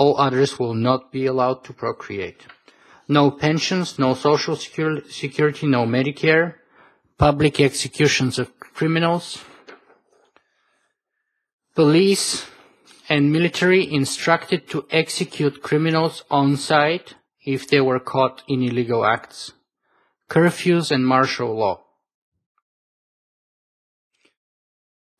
All 0.00 0.16
others 0.16 0.58
will 0.58 0.72
not 0.72 1.12
be 1.12 1.26
allowed 1.26 1.62
to 1.64 1.74
procreate. 1.74 2.46
No 3.06 3.30
pensions, 3.30 3.98
no 3.98 4.14
social 4.14 4.56
security, 4.56 5.66
no 5.66 5.84
Medicare, 5.84 6.54
public 7.18 7.60
executions 7.60 8.38
of 8.38 8.58
criminals, 8.58 9.44
police 11.74 12.46
and 13.10 13.30
military 13.30 13.82
instructed 13.92 14.70
to 14.70 14.86
execute 14.90 15.62
criminals 15.62 16.24
on 16.30 16.56
sight 16.56 17.14
if 17.44 17.68
they 17.68 17.82
were 17.82 18.00
caught 18.00 18.42
in 18.48 18.62
illegal 18.62 19.04
acts, 19.04 19.52
curfews 20.30 20.90
and 20.90 21.06
martial 21.06 21.52
law. 21.54 21.84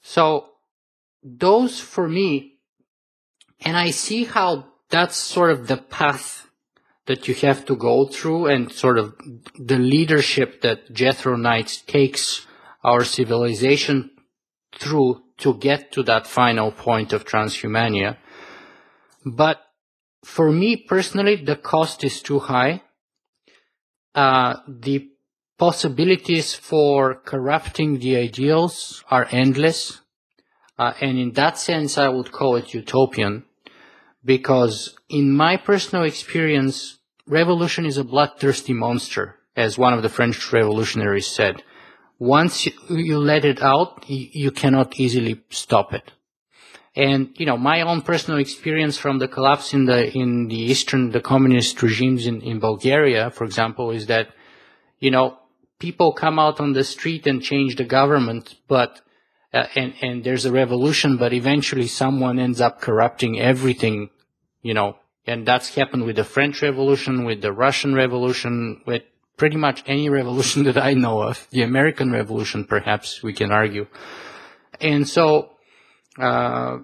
So 0.00 0.22
those 1.22 1.80
for 1.80 2.08
me, 2.08 2.60
and 3.60 3.76
I 3.76 3.90
see 3.90 4.24
how 4.24 4.69
that's 4.90 5.16
sort 5.16 5.50
of 5.52 5.68
the 5.68 5.76
path 5.76 6.48
that 7.06 7.26
you 7.26 7.34
have 7.34 7.64
to 7.64 7.74
go 7.74 8.06
through 8.06 8.46
and 8.46 8.70
sort 8.70 8.98
of 8.98 9.14
the 9.58 9.78
leadership 9.78 10.60
that 10.60 10.92
Jethro 10.92 11.36
Knights 11.36 11.82
takes 11.82 12.46
our 12.84 13.04
civilization 13.04 14.10
through 14.78 15.22
to 15.38 15.54
get 15.54 15.92
to 15.92 16.02
that 16.02 16.26
final 16.26 16.70
point 16.70 17.12
of 17.12 17.24
transhumania. 17.24 18.16
But 19.24 19.60
for 20.24 20.52
me 20.52 20.76
personally, 20.76 21.36
the 21.36 21.56
cost 21.56 22.04
is 22.04 22.22
too 22.22 22.40
high. 22.40 22.82
Uh, 24.14 24.56
the 24.68 25.08
possibilities 25.58 26.54
for 26.54 27.14
corrupting 27.14 27.98
the 27.98 28.16
ideals 28.16 29.04
are 29.10 29.28
endless. 29.30 30.00
Uh, 30.78 30.92
and 31.00 31.18
in 31.18 31.32
that 31.32 31.58
sense, 31.58 31.98
I 31.98 32.08
would 32.08 32.32
call 32.32 32.56
it 32.56 32.74
utopian 32.74 33.44
because 34.24 34.96
in 35.08 35.32
my 35.32 35.56
personal 35.56 36.04
experience, 36.04 36.98
revolution 37.26 37.86
is 37.86 37.96
a 37.96 38.04
bloodthirsty 38.04 38.72
monster, 38.72 39.36
as 39.56 39.78
one 39.78 39.94
of 39.94 40.02
the 40.02 40.08
French 40.08 40.52
revolutionaries 40.52 41.26
said. 41.26 41.62
Once 42.18 42.66
you, 42.88 43.18
let 43.18 43.44
it 43.44 43.62
out, 43.62 44.04
you, 44.08 44.28
you 44.32 44.50
cannot 44.50 44.98
easily 45.00 45.40
stop 45.50 45.92
it. 45.92 46.12
And, 46.94 47.30
you 47.38 47.46
know, 47.46 47.56
my 47.56 47.82
own 47.82 48.02
personal 48.02 48.40
experience 48.40 48.98
from 48.98 49.20
the 49.20 49.28
collapse 49.28 49.72
in 49.72 49.86
the, 49.86 50.12
in 50.12 50.48
the 50.48 50.58
Eastern, 50.58 51.10
the 51.10 51.20
communist 51.20 51.82
regimes 51.82 52.26
in, 52.26 52.42
in 52.42 52.58
Bulgaria, 52.58 53.30
for 53.30 53.44
example, 53.44 53.90
is 53.90 54.06
that, 54.06 54.28
you 54.98 55.10
know, 55.10 55.38
people 55.78 56.12
come 56.12 56.38
out 56.38 56.60
on 56.60 56.72
the 56.72 56.84
street 56.84 57.26
and 57.26 57.42
change 57.42 57.76
the 57.76 57.84
government, 57.84 58.56
but, 58.68 59.00
uh, 59.52 59.66
and, 59.74 59.94
and 60.00 60.24
there's 60.24 60.44
a 60.44 60.52
revolution, 60.52 61.16
but 61.16 61.32
eventually 61.32 61.86
someone 61.86 62.38
ends 62.38 62.60
up 62.60 62.80
corrupting 62.80 63.40
everything, 63.40 64.10
you 64.62 64.74
know, 64.74 64.96
and 65.26 65.46
that's 65.46 65.74
happened 65.74 66.04
with 66.04 66.16
the 66.16 66.24
French 66.24 66.62
Revolution, 66.62 67.24
with 67.24 67.42
the 67.42 67.52
Russian 67.52 67.94
Revolution, 67.94 68.82
with 68.86 69.02
pretty 69.36 69.56
much 69.56 69.82
any 69.86 70.08
revolution 70.08 70.62
that 70.68 70.78
I 70.78 70.94
know 70.94 71.22
of. 71.22 71.48
The 71.50 71.62
American 71.62 72.12
Revolution, 72.12 72.64
perhaps 72.64 73.22
we 73.22 73.32
can 73.32 73.50
argue. 73.50 73.86
And 74.80 75.08
so, 75.08 75.50
uh, 76.18 76.78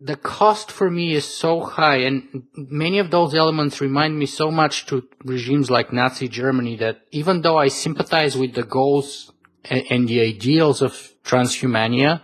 the 0.00 0.16
cost 0.16 0.70
for 0.72 0.90
me 0.90 1.12
is 1.12 1.26
so 1.26 1.60
high 1.60 1.98
and 1.98 2.44
many 2.54 2.98
of 2.98 3.10
those 3.10 3.34
elements 3.34 3.82
remind 3.82 4.18
me 4.18 4.24
so 4.24 4.50
much 4.50 4.86
to 4.86 5.06
regimes 5.24 5.70
like 5.70 5.92
Nazi 5.92 6.26
Germany 6.26 6.76
that 6.76 7.02
even 7.10 7.42
though 7.42 7.58
I 7.58 7.68
sympathize 7.68 8.36
with 8.36 8.54
the 8.54 8.62
goals 8.62 9.30
and, 9.64 10.08
the 10.08 10.20
ideals 10.20 10.82
of 10.82 10.92
transhumania, 11.24 12.22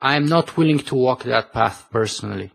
I'm 0.00 0.26
not 0.26 0.56
willing 0.56 0.80
to 0.80 0.94
walk 0.94 1.24
that 1.24 1.52
path 1.52 1.84
personally. 1.90 2.52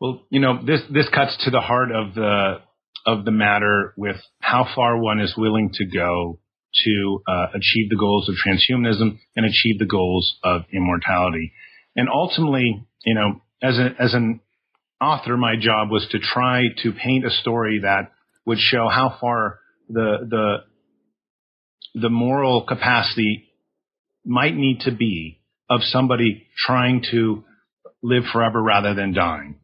Well, 0.00 0.26
you 0.30 0.40
know, 0.40 0.64
this, 0.64 0.80
this 0.90 1.08
cuts 1.12 1.36
to 1.44 1.50
the 1.50 1.60
heart 1.60 1.90
of 1.90 2.14
the, 2.14 2.60
of 3.04 3.24
the 3.24 3.30
matter 3.30 3.94
with 3.96 4.16
how 4.40 4.66
far 4.74 4.96
one 4.96 5.20
is 5.20 5.34
willing 5.36 5.70
to 5.74 5.86
go 5.86 6.38
to 6.84 7.22
uh, 7.26 7.46
achieve 7.54 7.90
the 7.90 7.96
goals 7.98 8.28
of 8.28 8.36
transhumanism 8.36 9.18
and 9.34 9.46
achieve 9.46 9.78
the 9.78 9.86
goals 9.86 10.38
of 10.44 10.62
immortality. 10.72 11.52
And 11.96 12.08
ultimately, 12.08 12.86
you 13.04 13.14
know, 13.14 13.40
as 13.62 13.78
a, 13.78 13.90
as 13.98 14.14
an 14.14 14.40
author, 15.00 15.36
my 15.36 15.54
job 15.58 15.90
was 15.90 16.06
to 16.10 16.18
try 16.18 16.64
to 16.82 16.92
paint 16.92 17.26
a 17.26 17.30
story 17.30 17.80
that 17.82 18.12
would 18.44 18.58
show 18.58 18.88
how 18.88 19.16
far 19.20 19.58
the 19.88 20.18
the 21.94 22.00
the 22.00 22.10
moral 22.10 22.64
capacity 22.66 23.48
might 24.24 24.54
need 24.54 24.80
to 24.80 24.92
be 24.92 25.40
of 25.70 25.80
somebody 25.82 26.46
trying 26.56 27.04
to 27.10 27.44
live 28.02 28.24
forever 28.32 28.62
rather 28.62 28.94
than 28.94 29.12
dying. 29.12 29.58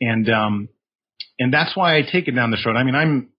And 0.00 0.28
um, 0.30 0.68
and 1.38 1.52
that's 1.52 1.76
why 1.76 1.96
I 1.96 2.02
take 2.02 2.28
it 2.28 2.32
down 2.32 2.50
the 2.50 2.58
road. 2.64 2.76
I 2.76 2.84
mean, 2.84 2.94
I'm 2.94 3.30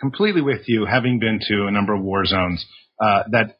completely 0.00 0.42
with 0.42 0.68
you, 0.68 0.86
having 0.86 1.18
been 1.18 1.40
to 1.48 1.66
a 1.66 1.70
number 1.70 1.94
of 1.94 2.02
war 2.02 2.24
zones, 2.24 2.64
uh, 3.02 3.24
that 3.32 3.58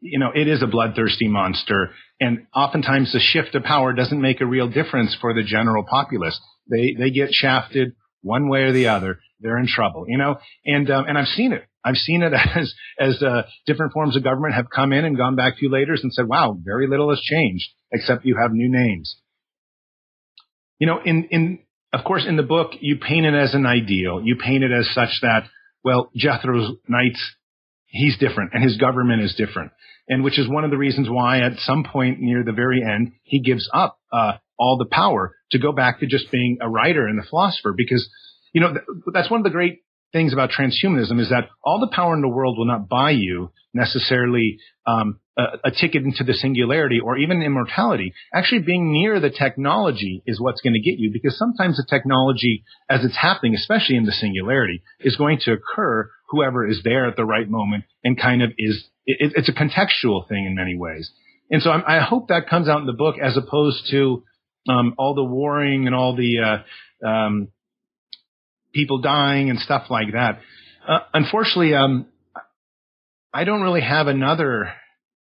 you 0.00 0.18
know 0.18 0.30
it 0.34 0.48
is 0.48 0.62
a 0.62 0.66
bloodthirsty 0.66 1.28
monster, 1.28 1.90
and 2.20 2.46
oftentimes 2.54 3.12
the 3.12 3.20
shift 3.20 3.54
of 3.54 3.62
power 3.62 3.92
doesn't 3.92 4.20
make 4.20 4.40
a 4.40 4.46
real 4.46 4.68
difference 4.68 5.16
for 5.20 5.34
the 5.34 5.42
general 5.42 5.84
populace. 5.84 6.38
They 6.70 6.94
they 6.98 7.10
get 7.10 7.32
shafted 7.32 7.94
one 8.22 8.48
way 8.48 8.62
or 8.62 8.72
the 8.72 8.88
other. 8.88 9.18
They're 9.40 9.58
in 9.58 9.66
trouble, 9.66 10.06
you 10.08 10.18
know. 10.18 10.36
And 10.64 10.90
um, 10.90 11.06
and 11.06 11.18
I've 11.18 11.28
seen 11.28 11.52
it. 11.52 11.64
I've 11.84 11.96
seen 11.96 12.22
it 12.22 12.32
as 12.56 12.74
as 12.98 13.22
uh, 13.22 13.42
different 13.66 13.92
forms 13.92 14.16
of 14.16 14.24
government 14.24 14.54
have 14.54 14.66
come 14.74 14.92
in 14.92 15.04
and 15.04 15.16
gone 15.16 15.36
back 15.36 15.56
to 15.56 15.64
you 15.64 15.70
later 15.70 15.96
and 16.00 16.12
said, 16.12 16.28
"Wow, 16.28 16.56
very 16.62 16.86
little 16.86 17.10
has 17.10 17.20
changed, 17.20 17.68
except 17.92 18.24
you 18.24 18.36
have 18.40 18.52
new 18.52 18.70
names." 18.70 19.16
You 20.78 20.86
know, 20.86 21.00
in 21.04 21.28
in 21.30 21.58
of 21.92 22.04
course, 22.04 22.24
in 22.26 22.36
the 22.36 22.42
book, 22.42 22.72
you 22.80 22.96
paint 22.96 23.26
it 23.26 23.34
as 23.34 23.54
an 23.54 23.66
ideal. 23.66 24.20
You 24.24 24.36
paint 24.36 24.64
it 24.64 24.72
as 24.72 24.88
such 24.94 25.20
that 25.22 25.44
well, 25.84 26.10
Jethro's 26.16 26.72
Knights, 26.88 27.22
he's 27.86 28.18
different 28.18 28.52
and 28.54 28.64
his 28.64 28.78
government 28.78 29.22
is 29.22 29.34
different. 29.36 29.70
And 30.08 30.24
which 30.24 30.38
is 30.38 30.48
one 30.48 30.64
of 30.64 30.70
the 30.70 30.78
reasons 30.78 31.08
why 31.08 31.40
at 31.40 31.58
some 31.58 31.84
point 31.84 32.20
near 32.20 32.42
the 32.42 32.52
very 32.52 32.82
end, 32.82 33.12
he 33.22 33.40
gives 33.40 33.68
up, 33.72 33.98
uh, 34.12 34.32
all 34.58 34.78
the 34.78 34.88
power 34.90 35.34
to 35.50 35.58
go 35.58 35.72
back 35.72 36.00
to 36.00 36.06
just 36.06 36.30
being 36.30 36.58
a 36.60 36.68
writer 36.68 37.06
and 37.06 37.18
a 37.18 37.28
philosopher 37.28 37.74
because, 37.76 38.08
you 38.54 38.60
know, 38.60 38.72
that's 39.12 39.30
one 39.30 39.40
of 39.40 39.44
the 39.44 39.50
great 39.50 39.82
things 40.12 40.32
about 40.32 40.50
transhumanism 40.50 41.20
is 41.20 41.28
that 41.28 41.48
all 41.62 41.80
the 41.80 41.94
power 41.94 42.14
in 42.14 42.22
the 42.22 42.28
world 42.28 42.56
will 42.56 42.66
not 42.66 42.88
buy 42.88 43.10
you 43.10 43.50
necessarily, 43.74 44.58
um, 44.86 45.18
a, 45.36 45.42
a 45.64 45.70
ticket 45.72 46.04
into 46.04 46.22
the 46.22 46.34
singularity 46.34 47.00
or 47.00 47.18
even 47.18 47.42
immortality. 47.42 48.14
Actually 48.32 48.62
being 48.62 48.92
near 48.92 49.18
the 49.18 49.28
technology 49.28 50.22
is 50.24 50.40
what's 50.40 50.60
going 50.60 50.74
to 50.74 50.80
get 50.80 51.00
you 51.00 51.10
because 51.12 51.36
sometimes 51.36 51.76
the 51.76 51.86
technology 51.90 52.62
as 52.88 53.04
it's 53.04 53.18
happening, 53.20 53.56
especially 53.56 53.96
in 53.96 54.04
the 54.04 54.12
singularity, 54.12 54.82
is 55.00 55.16
going 55.16 55.40
to 55.40 55.52
occur 55.52 56.08
whoever 56.28 56.66
is 56.66 56.80
there 56.84 57.08
at 57.08 57.16
the 57.16 57.24
right 57.24 57.50
moment 57.50 57.82
and 58.04 58.18
kind 58.20 58.42
of 58.42 58.50
is, 58.56 58.84
it, 59.06 59.32
it's 59.34 59.48
a 59.48 59.52
contextual 59.52 60.28
thing 60.28 60.46
in 60.46 60.54
many 60.54 60.78
ways. 60.78 61.10
And 61.50 61.60
so 61.60 61.70
I'm, 61.70 61.82
i 61.86 62.00
hope 62.00 62.28
that 62.28 62.48
comes 62.48 62.68
out 62.68 62.80
in 62.80 62.86
the 62.86 62.92
book 62.92 63.16
as 63.20 63.36
opposed 63.36 63.90
to 63.90 64.22
um, 64.68 64.94
all 64.96 65.14
the 65.14 65.24
warring 65.24 65.86
and 65.86 65.94
all 65.94 66.14
the 66.14 66.38
uh, 67.02 67.06
um, 67.06 67.48
people 68.74 68.98
dying 69.00 69.50
and 69.50 69.58
stuff 69.58 69.84
like 69.90 70.12
that. 70.12 70.40
Uh, 70.86 70.98
unfortunately, 71.14 71.74
um, 71.74 72.06
I 73.32 73.44
don't 73.44 73.62
really 73.62 73.80
have 73.80 74.06
another 74.06 74.72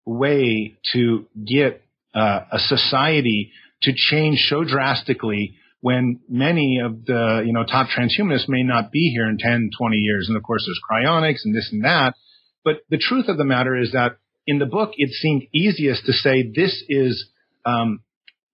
way 0.06 0.76
to 0.93 1.26
get 1.45 1.82
uh, 2.14 2.41
a 2.51 2.60
society 2.60 3.51
to 3.84 3.93
change 3.95 4.45
so 4.49 4.64
drastically 4.64 5.56
when 5.82 6.20
many 6.30 6.80
of 6.84 7.06
the 7.06 7.43
you 7.45 7.54
know 7.54 7.64
top 7.64 7.88
transhumanists 7.88 8.47
may 8.47 8.64
not 8.64 8.91
be 8.91 9.12
here 9.16 9.30
in 9.30 9.38
10, 9.38 9.70
20 9.78 9.97
years. 9.97 10.28
And 10.28 10.38
of 10.38 10.43
course, 10.43 10.66
there's 10.66 10.80
cryonics 10.89 11.39
and 11.45 11.56
this 11.56 11.70
and 11.72 11.84
that. 11.84 12.16
But 12.64 12.78
the 12.89 12.97
truth 12.97 13.28
of 13.28 13.38
the 13.38 13.45
matter 13.45 13.78
is 13.78 13.91
that 13.91 14.18
in 14.47 14.60
the 14.60 14.66
book, 14.66 14.91
it 14.95 15.12
seemed 15.12 15.43
easiest 15.54 16.06
to 16.06 16.14
say 16.14 16.51
this 16.56 16.84
is 16.88 17.30
um, 17.66 18.01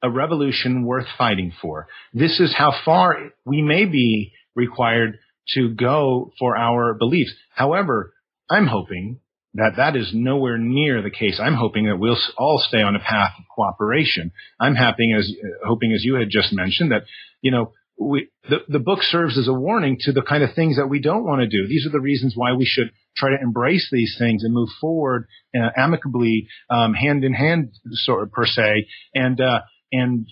a 0.03 0.11
revolution 0.11 0.85
worth 0.85 1.07
fighting 1.17 1.53
for. 1.61 1.89
This 2.13 2.41
is 2.41 2.55
how 2.57 2.73
far 2.85 3.33
we 3.45 3.63
may 3.63 3.85
be 3.85 4.33
required 4.57 5.19
to 5.55 5.69
go 5.75 6.33
for 6.39 6.57
our 6.57 6.95
beliefs. 6.95 7.33
However, 7.55 8.13
I'm 8.51 8.67
hoping 8.67 9.21
that 9.55 9.77
that 9.77 9.97
is 9.97 10.11
nowhere 10.13 10.59
near 10.59 11.03
the 11.03 11.11
case. 11.11 11.41
I'm 11.43 11.55
hoping 11.55 11.87
that 11.87 11.99
we'll 11.99 12.19
all 12.37 12.63
stay 12.67 12.83
on 12.83 12.95
a 12.95 13.01
path 13.01 13.33
of 13.39 13.45
cooperation. 13.55 14.33
I'm 14.61 14.75
happy 14.75 15.13
as 15.17 15.31
uh, 15.31 15.67
hoping 15.67 15.93
as 15.93 16.05
you 16.05 16.17
had 16.17 16.29
just 16.31 16.53
mentioned 16.53 16.93
that 16.93 17.05
you 17.41 17.51
know 17.51 17.73
we, 17.99 18.29
the, 18.49 18.59
the 18.69 18.79
book 18.79 18.99
serves 19.03 19.39
as 19.39 19.49
a 19.49 19.55
warning 19.55 19.97
to 20.01 20.13
the 20.13 20.23
kind 20.23 20.43
of 20.43 20.55
things 20.55 20.77
that 20.77 20.89
we 20.89 21.01
don't 21.01 21.25
want 21.25 21.41
to 21.41 21.47
do. 21.49 21.67
These 21.67 21.87
are 21.87 21.93
the 21.93 22.01
reasons 22.01 22.35
why 22.37 22.53
we 22.53 22.67
should 22.67 22.91
try 23.17 23.31
to 23.31 23.43
embrace 23.43 23.89
these 23.91 24.17
things 24.19 24.45
and 24.45 24.53
move 24.53 24.69
forward 24.81 25.27
uh, 25.55 25.71
amicably, 25.77 26.49
um, 26.69 26.93
hand 26.93 27.25
in 27.25 27.33
hand, 27.33 27.73
sort 27.93 28.23
of 28.23 28.33
per 28.33 28.45
se, 28.45 28.87
and 29.15 29.41
uh, 29.41 29.61
and 29.91 30.29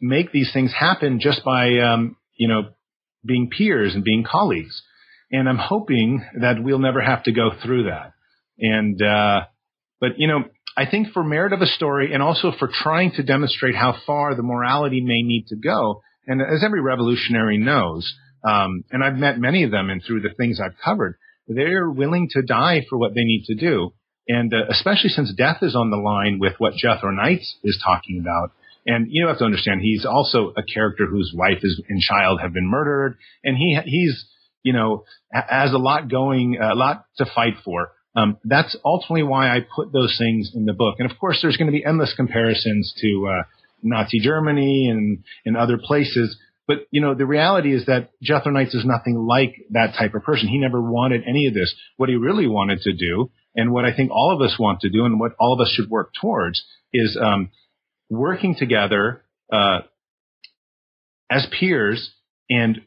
make 0.00 0.32
these 0.32 0.50
things 0.52 0.72
happen 0.72 1.20
just 1.20 1.44
by 1.44 1.78
um, 1.78 2.16
you 2.36 2.48
know 2.48 2.70
being 3.24 3.50
peers 3.56 3.94
and 3.94 4.04
being 4.04 4.24
colleagues. 4.24 4.82
And 5.30 5.48
I'm 5.48 5.58
hoping 5.58 6.24
that 6.40 6.62
we'll 6.62 6.78
never 6.78 7.00
have 7.00 7.22
to 7.24 7.32
go 7.32 7.50
through 7.62 7.84
that. 7.84 8.12
And 8.58 9.00
uh, 9.00 9.42
but 10.00 10.18
you 10.18 10.28
know, 10.28 10.44
I 10.76 10.86
think 10.86 11.08
for 11.12 11.22
merit 11.22 11.52
of 11.52 11.60
a 11.60 11.66
story 11.66 12.12
and 12.12 12.22
also 12.22 12.52
for 12.58 12.68
trying 12.72 13.12
to 13.12 13.22
demonstrate 13.22 13.74
how 13.74 13.94
far 14.06 14.34
the 14.34 14.42
morality 14.42 15.00
may 15.00 15.22
need 15.22 15.46
to 15.48 15.56
go, 15.56 16.02
and 16.26 16.40
as 16.40 16.62
every 16.64 16.80
revolutionary 16.80 17.58
knows, 17.58 18.12
um, 18.44 18.84
and 18.90 19.02
I've 19.02 19.16
met 19.16 19.38
many 19.38 19.64
of 19.64 19.70
them 19.70 19.90
and 19.90 20.02
through 20.04 20.20
the 20.20 20.34
things 20.36 20.60
I've 20.60 20.78
covered, 20.84 21.16
they're 21.46 21.90
willing 21.90 22.28
to 22.32 22.42
die 22.42 22.84
for 22.88 22.98
what 22.98 23.14
they 23.14 23.24
need 23.24 23.44
to 23.46 23.54
do. 23.54 23.92
And 24.28 24.52
uh, 24.54 24.68
especially 24.70 25.10
since 25.10 25.32
death 25.34 25.58
is 25.62 25.74
on 25.74 25.90
the 25.90 25.96
line 25.96 26.38
with 26.38 26.54
what 26.58 26.74
Jethro 26.74 27.10
Knight 27.10 27.42
is 27.64 27.82
talking 27.84 28.20
about. 28.20 28.52
And 28.86 29.06
you 29.10 29.26
have 29.28 29.38
to 29.38 29.44
understand, 29.44 29.80
he's 29.80 30.04
also 30.04 30.52
a 30.56 30.62
character 30.62 31.06
whose 31.06 31.32
wife 31.34 31.58
is, 31.62 31.80
and 31.88 32.00
child 32.00 32.40
have 32.40 32.52
been 32.52 32.68
murdered. 32.68 33.16
And 33.44 33.56
he, 33.56 33.78
he's, 33.84 34.24
you 34.62 34.72
know, 34.72 35.04
has 35.32 35.72
a 35.72 35.78
lot 35.78 36.10
going, 36.10 36.58
a 36.60 36.74
lot 36.74 37.04
to 37.18 37.26
fight 37.34 37.54
for. 37.64 37.92
Um, 38.14 38.38
that's 38.44 38.76
ultimately 38.84 39.22
why 39.22 39.48
I 39.48 39.60
put 39.74 39.92
those 39.92 40.16
things 40.18 40.50
in 40.54 40.66
the 40.66 40.72
book. 40.72 40.96
And 40.98 41.10
of 41.10 41.16
course, 41.18 41.38
there's 41.40 41.56
going 41.56 41.70
to 41.70 41.72
be 41.72 41.84
endless 41.84 42.12
comparisons 42.16 42.92
to, 43.00 43.28
uh, 43.28 43.42
Nazi 43.82 44.20
Germany 44.20 44.88
and, 44.90 45.24
and 45.44 45.56
other 45.56 45.78
places. 45.78 46.36
But, 46.68 46.86
you 46.90 47.00
know, 47.00 47.14
the 47.14 47.26
reality 47.26 47.74
is 47.74 47.86
that 47.86 48.10
Jethro 48.22 48.52
Knights 48.52 48.74
is 48.74 48.84
nothing 48.84 49.16
like 49.16 49.54
that 49.70 49.94
type 49.98 50.14
of 50.14 50.22
person. 50.22 50.48
He 50.48 50.58
never 50.58 50.80
wanted 50.80 51.22
any 51.26 51.48
of 51.48 51.54
this. 51.54 51.74
What 51.96 52.08
he 52.08 52.14
really 52.14 52.46
wanted 52.46 52.80
to 52.82 52.92
do, 52.92 53.30
and 53.56 53.72
what 53.72 53.84
I 53.84 53.94
think 53.94 54.10
all 54.12 54.32
of 54.32 54.40
us 54.40 54.56
want 54.58 54.80
to 54.80 54.88
do, 54.88 55.04
and 55.04 55.18
what 55.18 55.32
all 55.40 55.52
of 55.52 55.60
us 55.60 55.72
should 55.74 55.90
work 55.90 56.12
towards, 56.20 56.62
is 56.92 57.18
um, 57.20 57.50
working 58.18 58.54
together 58.58 59.24
uh, 59.52 59.80
as 61.30 61.46
peers 61.58 62.12
and 62.50 62.82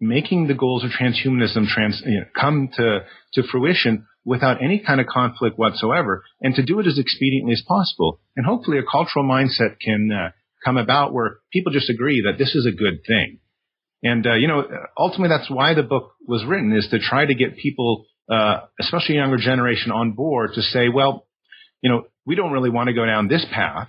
making 0.00 0.46
the 0.46 0.54
goals 0.54 0.84
of 0.84 0.90
transhumanism 0.90 1.66
trans, 1.66 2.02
you 2.06 2.20
know, 2.20 2.26
come 2.38 2.68
to, 2.76 3.00
to 3.34 3.42
fruition 3.50 4.06
without 4.24 4.62
any 4.62 4.78
kind 4.78 5.00
of 5.00 5.06
conflict 5.06 5.58
whatsoever, 5.58 6.22
and 6.40 6.54
to 6.54 6.62
do 6.62 6.78
it 6.80 6.86
as 6.86 6.98
expediently 6.98 7.52
as 7.52 7.62
possible. 7.66 8.20
And 8.36 8.44
hopefully, 8.44 8.78
a 8.78 8.82
cultural 8.82 9.24
mindset 9.24 9.80
can 9.80 10.10
uh, 10.12 10.30
come 10.64 10.76
about 10.76 11.12
where 11.12 11.38
people 11.52 11.72
just 11.72 11.90
agree 11.90 12.22
that 12.26 12.38
this 12.38 12.54
is 12.54 12.66
a 12.66 12.76
good 12.76 13.00
thing. 13.06 13.38
And, 14.02 14.26
uh, 14.26 14.34
you 14.34 14.46
know, 14.46 14.64
ultimately 14.96 15.36
that's 15.36 15.50
why 15.50 15.74
the 15.74 15.82
book 15.82 16.12
was 16.26 16.44
written 16.46 16.76
is 16.76 16.86
to 16.90 16.98
try 17.00 17.26
to 17.26 17.34
get 17.34 17.56
people, 17.56 18.04
uh, 18.30 18.60
especially 18.80 19.16
younger 19.16 19.38
generation 19.38 19.90
on 19.90 20.12
board 20.12 20.50
to 20.54 20.62
say, 20.62 20.88
well, 20.88 21.26
you 21.80 21.90
know, 21.90 22.04
we 22.24 22.34
don't 22.34 22.52
really 22.52 22.70
want 22.70 22.88
to 22.88 22.94
go 22.94 23.06
down 23.06 23.28
this 23.28 23.44
path, 23.52 23.88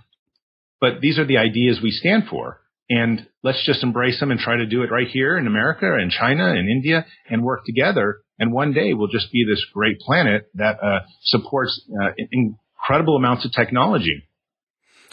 but 0.82 1.02
these 1.02 1.20
are 1.20 1.26
the 1.26 1.38
ideas 1.38 1.80
we 1.82 1.92
stand 1.92 2.24
for. 2.30 2.62
And 2.90 3.28
let's 3.44 3.64
just 3.66 3.84
embrace 3.84 4.20
them 4.20 4.32
and 4.32 4.40
try 4.40 4.58
to 4.58 4.66
do 4.66 4.82
it 4.82 4.92
right 4.92 5.08
here 5.08 5.38
in 5.38 5.46
America 5.46 5.86
and 5.86 6.10
China 6.10 6.50
and 6.50 6.68
India 6.68 7.06
and 7.30 7.44
work 7.44 7.64
together. 7.64 8.22
And 8.40 8.52
one 8.52 8.74
day 8.74 8.94
we'll 8.94 9.10
just 9.10 9.32
be 9.32 9.46
this 9.48 9.64
great 9.74 10.00
planet 10.00 10.50
that 10.56 10.78
uh, 10.82 11.00
supports 11.22 11.80
uh, 12.02 12.10
incredible 12.32 13.16
amounts 13.16 13.46
of 13.46 13.52
technology. 13.52 14.24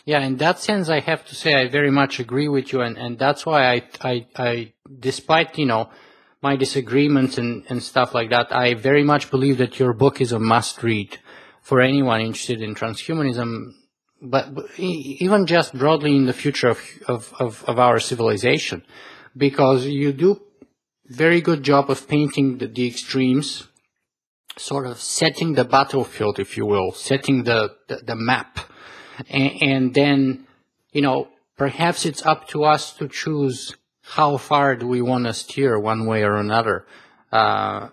Yeah, 0.07 0.21
in 0.21 0.37
that 0.37 0.61
sense, 0.61 0.89
I 0.89 1.01
have 1.01 1.27
to 1.27 1.35
say 1.35 1.55
I 1.55 1.69
very 1.69 1.91
much 1.91 2.21
agree 2.21 2.47
with 2.47 2.73
you, 2.73 2.81
and, 2.81 2.97
and 2.97 3.19
that's 3.19 3.45
why 3.45 3.75
I, 3.75 3.83
I, 4.01 4.27
I, 4.37 4.73
despite 5.01 5.59
you 5.59 5.67
know 5.67 5.91
my 6.41 6.55
disagreements 6.55 7.39
and, 7.39 7.65
and 7.69 7.83
stuff 7.83 8.15
like 8.15 8.31
that, 8.31 8.55
I 8.55 8.75
very 8.75 9.03
much 9.03 9.33
believe 9.33 9.59
that 9.59 9.81
your 9.81 9.93
book 9.93 10.21
is 10.21 10.31
a 10.31 10.39
must 10.39 10.85
read 10.85 11.19
for 11.61 11.81
anyone 11.81 12.21
interested 12.21 12.63
in 12.63 12.77
transhumanism, 12.77 13.73
but, 14.21 14.49
even 14.79 15.47
just 15.47 15.75
broadly 15.75 16.17
in 16.17 16.27
the 16.27 16.33
future 16.33 16.69
of, 16.69 16.81
of, 17.07 17.35
of, 17.39 17.65
of, 17.65 17.79
our 17.79 18.01
civilization, 18.01 18.83
because 19.37 19.87
you 19.87 20.13
do 20.13 20.41
very 21.07 21.41
good 21.41 21.63
job 21.63 21.91
of 21.91 22.09
painting 22.09 22.59
the, 22.59 22.67
the 22.67 22.87
extremes, 22.87 23.69
sort 24.57 24.87
of 24.87 24.99
setting 25.01 25.53
the 25.55 25.65
battlefield, 25.65 26.39
if 26.39 26.57
you 26.57 26.65
will, 26.67 26.93
setting 26.93 27.45
the, 27.45 27.77
the, 27.89 27.97
the 27.97 28.17
map 28.17 28.59
and, 29.29 29.63
and 29.63 29.95
then, 29.95 30.47
you 30.93 31.03
know, 31.03 31.29
perhaps 31.57 32.05
it's 32.05 32.25
up 32.25 32.49
to 32.49 32.65
us 32.65 32.93
to 32.95 33.09
choose 33.09 33.75
how 34.03 34.37
far 34.37 34.77
do 34.77 34.87
we 34.87 35.03
want 35.03 35.25
to 35.25 35.35
steer 35.35 35.79
one 35.79 36.07
way 36.07 36.23
or 36.23 36.37
another, 36.37 36.87
uh, 37.33 37.89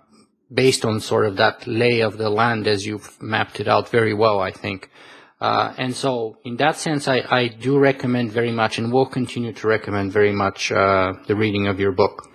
based 0.53 0.85
on 0.85 0.99
sort 0.99 1.25
of 1.25 1.37
that 1.37 1.65
lay 1.65 2.01
of 2.01 2.17
the 2.17 2.29
land 2.29 2.67
as 2.67 2.85
you've 2.85 3.21
mapped 3.21 3.59
it 3.59 3.67
out 3.67 3.89
very 3.89 4.13
well, 4.13 4.39
I 4.39 4.51
think. 4.51 4.89
Uh, 5.43 5.73
and 5.77 5.93
so, 5.93 6.37
in 6.45 6.55
that 6.55 6.77
sense, 6.77 7.05
I, 7.09 7.17
I, 7.29 7.47
do 7.49 7.77
recommend 7.77 8.31
very 8.31 8.53
much, 8.53 8.77
and 8.77 8.93
will 8.93 9.05
continue 9.05 9.51
to 9.51 9.67
recommend 9.67 10.13
very 10.13 10.31
much 10.31 10.71
uh, 10.71 11.11
the 11.27 11.35
reading 11.35 11.67
of 11.67 11.81
your 11.81 11.91
book. 11.91 12.31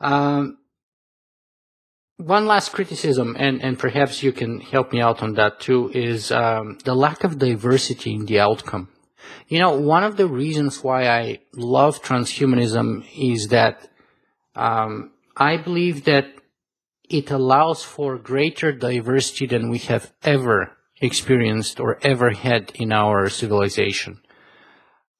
Um, 0.00 0.58
one 2.16 2.46
last 2.46 2.72
criticism, 2.72 3.34
and, 3.36 3.60
and 3.60 3.76
perhaps 3.76 4.22
you 4.22 4.30
can 4.30 4.60
help 4.60 4.92
me 4.92 5.00
out 5.00 5.20
on 5.20 5.34
that 5.34 5.58
too, 5.58 5.90
is 5.92 6.30
um, 6.30 6.78
the 6.84 6.94
lack 6.94 7.24
of 7.24 7.40
diversity 7.40 8.14
in 8.14 8.26
the 8.26 8.38
outcome. 8.38 8.88
You 9.48 9.58
know, 9.58 9.76
one 9.76 10.04
of 10.04 10.16
the 10.16 10.28
reasons 10.28 10.84
why 10.84 11.08
I 11.08 11.40
love 11.54 12.04
transhumanism 12.04 13.04
is 13.18 13.48
that 13.48 13.88
um, 14.54 15.10
I 15.36 15.56
believe 15.56 16.04
that 16.04 16.26
it 17.10 17.32
allows 17.32 17.82
for 17.82 18.16
greater 18.16 18.70
diversity 18.70 19.46
than 19.46 19.70
we 19.70 19.78
have 19.78 20.12
ever 20.22 20.75
experienced 21.00 21.80
or 21.80 21.98
ever 22.02 22.30
had 22.30 22.72
in 22.74 22.92
our 22.92 23.28
civilization. 23.28 24.20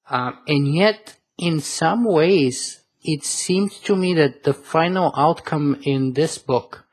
Uh, 0.09 0.33
and 0.47 0.75
yet, 0.75 1.17
in 1.39 1.61
some 1.61 2.05
ways, 2.05 2.81
it 3.03 3.25
seems 3.25 3.79
to 3.81 3.95
me 3.95 4.15
that 4.15 4.45
the 4.45 4.55
final 4.55 5.13
outcome 5.17 5.79
in 5.83 6.15
this 6.15 6.39
book 6.39 6.87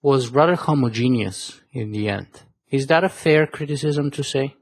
was 0.00 0.28
rather 0.28 0.56
homogeneous 0.56 1.60
in 1.72 1.92
the 1.92 2.08
end. 2.08 2.42
Is 2.70 2.86
that 2.88 3.04
a 3.04 3.08
fair 3.08 3.46
criticism 3.46 4.10
to 4.12 4.24
say? 4.24 4.54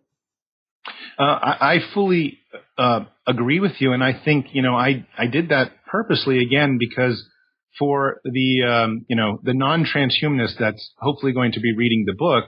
Uh, 1.19 1.23
I, 1.23 1.75
I, 1.75 1.79
fully 1.95 2.39
uh, 2.77 3.01
agree 3.27 3.61
with 3.61 3.81
you, 3.81 3.93
and 3.93 4.03
I 4.03 4.13
think 4.25 4.47
you 4.53 4.63
know 4.63 4.75
I 4.75 5.07
I 5.17 5.27
did 5.27 5.51
that 5.51 5.73
purposely 5.87 6.39
again 6.39 6.79
because 6.79 7.23
for 7.79 8.21
the 8.25 8.63
um, 8.65 9.07
you 9.09 9.17
know 9.17 9.39
the 9.43 9.55
non-transhumanist 9.55 10.59
that's 10.59 10.91
hopefully 10.99 11.33
going 11.33 11.53
to 11.53 11.61
be 11.61 11.77
reading 11.77 12.05
the 12.07 12.15
book 12.15 12.45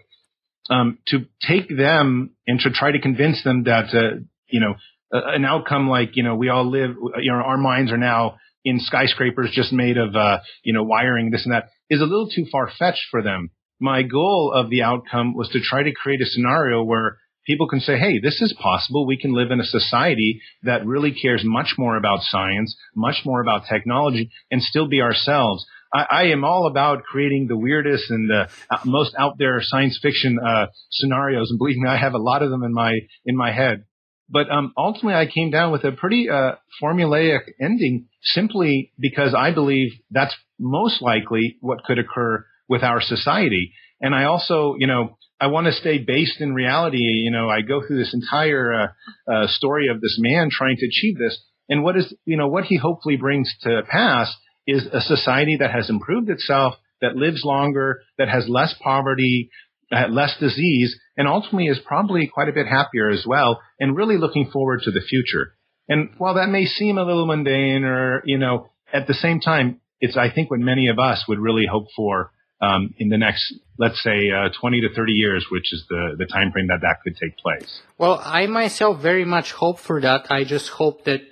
um, 0.70 0.98
to 1.08 1.26
take 1.46 1.68
them 1.68 2.30
and 2.46 2.60
to 2.60 2.70
try 2.70 2.92
to 2.92 3.00
convince 3.00 3.42
them 3.44 3.64
that 3.64 3.94
uh, 3.94 4.20
you 4.48 4.60
know 4.60 4.74
an 5.10 5.44
outcome 5.44 5.88
like 5.88 6.16
you 6.16 6.22
know 6.22 6.36
we 6.36 6.48
all 6.48 6.68
live 6.68 6.96
you 7.20 7.32
know 7.32 7.38
our 7.38 7.58
minds 7.58 7.92
are 7.92 7.98
now 7.98 8.36
in 8.64 8.78
skyscrapers 8.78 9.50
just 9.52 9.72
made 9.72 9.98
of 9.98 10.14
uh, 10.14 10.38
you 10.62 10.72
know 10.72 10.84
wiring 10.84 11.30
this 11.30 11.44
and 11.44 11.54
that 11.54 11.68
is 11.90 12.00
a 12.00 12.04
little 12.04 12.28
too 12.28 12.46
far 12.50 12.70
fetched 12.78 13.06
for 13.10 13.22
them. 13.22 13.50
My 13.80 14.02
goal 14.02 14.52
of 14.54 14.70
the 14.70 14.82
outcome 14.82 15.34
was 15.34 15.48
to 15.50 15.60
try 15.60 15.82
to 15.82 15.92
create 15.92 16.20
a 16.22 16.26
scenario 16.26 16.82
where 16.82 17.18
people 17.46 17.68
can 17.68 17.80
say, 17.80 17.98
hey, 17.98 18.20
this 18.20 18.40
is 18.40 18.54
possible. 18.58 19.06
We 19.06 19.18
can 19.18 19.34
live 19.34 19.50
in 19.50 19.60
a 19.60 19.64
society 19.64 20.40
that 20.62 20.86
really 20.86 21.12
cares 21.12 21.42
much 21.44 21.74
more 21.76 21.96
about 21.96 22.20
science, 22.22 22.76
much 22.94 23.22
more 23.24 23.40
about 23.40 23.64
technology, 23.68 24.30
and 24.50 24.62
still 24.62 24.88
be 24.88 25.02
ourselves. 25.02 25.66
I, 25.92 26.06
I 26.10 26.22
am 26.26 26.44
all 26.44 26.66
about 26.66 27.02
creating 27.04 27.46
the 27.48 27.56
weirdest 27.56 28.10
and 28.10 28.28
the 28.28 28.48
uh, 28.70 28.78
most 28.84 29.14
out 29.18 29.34
there 29.38 29.60
science 29.60 29.98
fiction 30.00 30.38
uh, 30.38 30.66
scenarios, 30.90 31.50
and 31.50 31.58
believe 31.58 31.76
me, 31.76 31.88
I 31.88 31.96
have 31.96 32.14
a 32.14 32.18
lot 32.18 32.42
of 32.42 32.50
them 32.50 32.62
in 32.62 32.72
my 32.72 32.98
in 33.24 33.36
my 33.36 33.52
head. 33.52 33.84
But 34.28 34.50
um, 34.50 34.72
ultimately, 34.76 35.14
I 35.14 35.26
came 35.26 35.50
down 35.50 35.72
with 35.72 35.84
a 35.84 35.92
pretty 35.92 36.30
uh, 36.30 36.52
formulaic 36.82 37.40
ending, 37.60 38.06
simply 38.22 38.92
because 38.98 39.34
I 39.34 39.52
believe 39.52 39.92
that's 40.10 40.34
most 40.58 41.02
likely 41.02 41.58
what 41.60 41.84
could 41.84 41.98
occur 41.98 42.46
with 42.68 42.82
our 42.82 43.02
society. 43.02 43.72
And 44.00 44.14
I 44.14 44.24
also, 44.24 44.76
you 44.78 44.86
know, 44.86 45.18
I 45.38 45.48
want 45.48 45.66
to 45.66 45.72
stay 45.72 45.98
based 45.98 46.40
in 46.40 46.54
reality. 46.54 47.02
You 47.02 47.30
know, 47.30 47.50
I 47.50 47.60
go 47.60 47.86
through 47.86 47.98
this 47.98 48.14
entire 48.14 48.72
uh, 48.72 49.30
uh, 49.30 49.46
story 49.48 49.88
of 49.88 50.00
this 50.00 50.16
man 50.18 50.48
trying 50.50 50.76
to 50.78 50.86
achieve 50.86 51.18
this, 51.18 51.38
and 51.68 51.82
what 51.82 51.98
is, 51.98 52.14
you 52.24 52.38
know, 52.38 52.48
what 52.48 52.64
he 52.64 52.76
hopefully 52.76 53.16
brings 53.16 53.52
to 53.62 53.82
pass 53.88 54.34
is 54.66 54.86
a 54.92 55.00
society 55.00 55.56
that 55.60 55.70
has 55.70 55.90
improved 55.90 56.30
itself, 56.30 56.74
that 57.00 57.16
lives 57.16 57.42
longer, 57.44 58.02
that 58.18 58.28
has 58.28 58.48
less 58.48 58.74
poverty, 58.82 59.50
uh, 59.92 60.08
less 60.08 60.36
disease, 60.38 60.96
and 61.16 61.28
ultimately 61.28 61.66
is 61.66 61.80
probably 61.84 62.26
quite 62.26 62.48
a 62.48 62.52
bit 62.52 62.66
happier 62.66 63.10
as 63.10 63.24
well, 63.26 63.60
and 63.78 63.96
really 63.96 64.16
looking 64.16 64.50
forward 64.50 64.80
to 64.84 64.90
the 64.90 65.00
future. 65.00 65.54
And 65.88 66.10
while 66.18 66.34
that 66.34 66.48
may 66.48 66.64
seem 66.64 66.96
a 66.96 67.04
little 67.04 67.26
mundane, 67.26 67.84
or 67.84 68.22
you 68.24 68.38
know, 68.38 68.68
at 68.92 69.06
the 69.06 69.14
same 69.14 69.40
time, 69.40 69.80
it's 70.00 70.16
I 70.16 70.30
think 70.32 70.50
what 70.50 70.60
many 70.60 70.88
of 70.88 70.98
us 70.98 71.24
would 71.28 71.38
really 71.38 71.66
hope 71.66 71.88
for 71.96 72.30
um, 72.62 72.94
in 72.98 73.08
the 73.08 73.18
next, 73.18 73.54
let's 73.76 74.00
say, 74.02 74.30
uh, 74.30 74.48
20 74.60 74.82
to 74.82 74.94
30 74.94 75.12
years, 75.12 75.46
which 75.50 75.72
is 75.72 75.84
the, 75.88 76.14
the 76.16 76.26
time 76.26 76.52
frame 76.52 76.68
that 76.68 76.80
that 76.82 76.98
could 77.02 77.16
take 77.16 77.36
place. 77.36 77.82
Well, 77.98 78.22
I 78.24 78.46
myself 78.46 79.02
very 79.02 79.24
much 79.24 79.50
hope 79.52 79.80
for 79.80 80.00
that. 80.00 80.30
I 80.30 80.44
just 80.44 80.68
hope 80.68 81.04
that, 81.04 81.22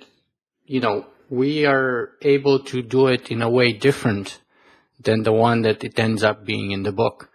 you 0.65 0.81
know, 0.81 1.05
we 1.31 1.65
are 1.65 2.11
able 2.21 2.59
to 2.59 2.81
do 2.81 3.07
it 3.07 3.31
in 3.31 3.41
a 3.41 3.49
way 3.49 3.71
different 3.71 4.41
than 4.99 5.23
the 5.23 5.31
one 5.31 5.61
that 5.61 5.81
it 5.81 5.97
ends 5.97 6.23
up 6.23 6.45
being 6.45 6.71
in 6.71 6.83
the 6.83 6.91
book. 6.91 7.29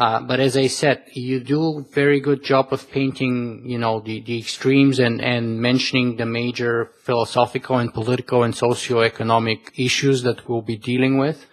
Uh, 0.00 0.20
but 0.20 0.40
as 0.40 0.56
I 0.56 0.68
said, 0.68 1.04
you 1.12 1.38
do 1.38 1.78
a 1.78 1.82
very 1.82 2.18
good 2.18 2.42
job 2.42 2.72
of 2.72 2.90
painting, 2.90 3.62
you 3.66 3.78
know, 3.78 4.00
the, 4.00 4.22
the 4.22 4.38
extremes 4.38 4.98
and, 4.98 5.20
and 5.20 5.60
mentioning 5.60 6.16
the 6.16 6.24
major 6.24 6.90
philosophical 7.04 7.76
and 7.76 7.92
political 7.92 8.42
and 8.42 8.56
socio-economic 8.56 9.72
issues 9.76 10.22
that 10.22 10.48
we'll 10.48 10.62
be 10.62 10.78
dealing 10.78 11.18
with. 11.18 11.46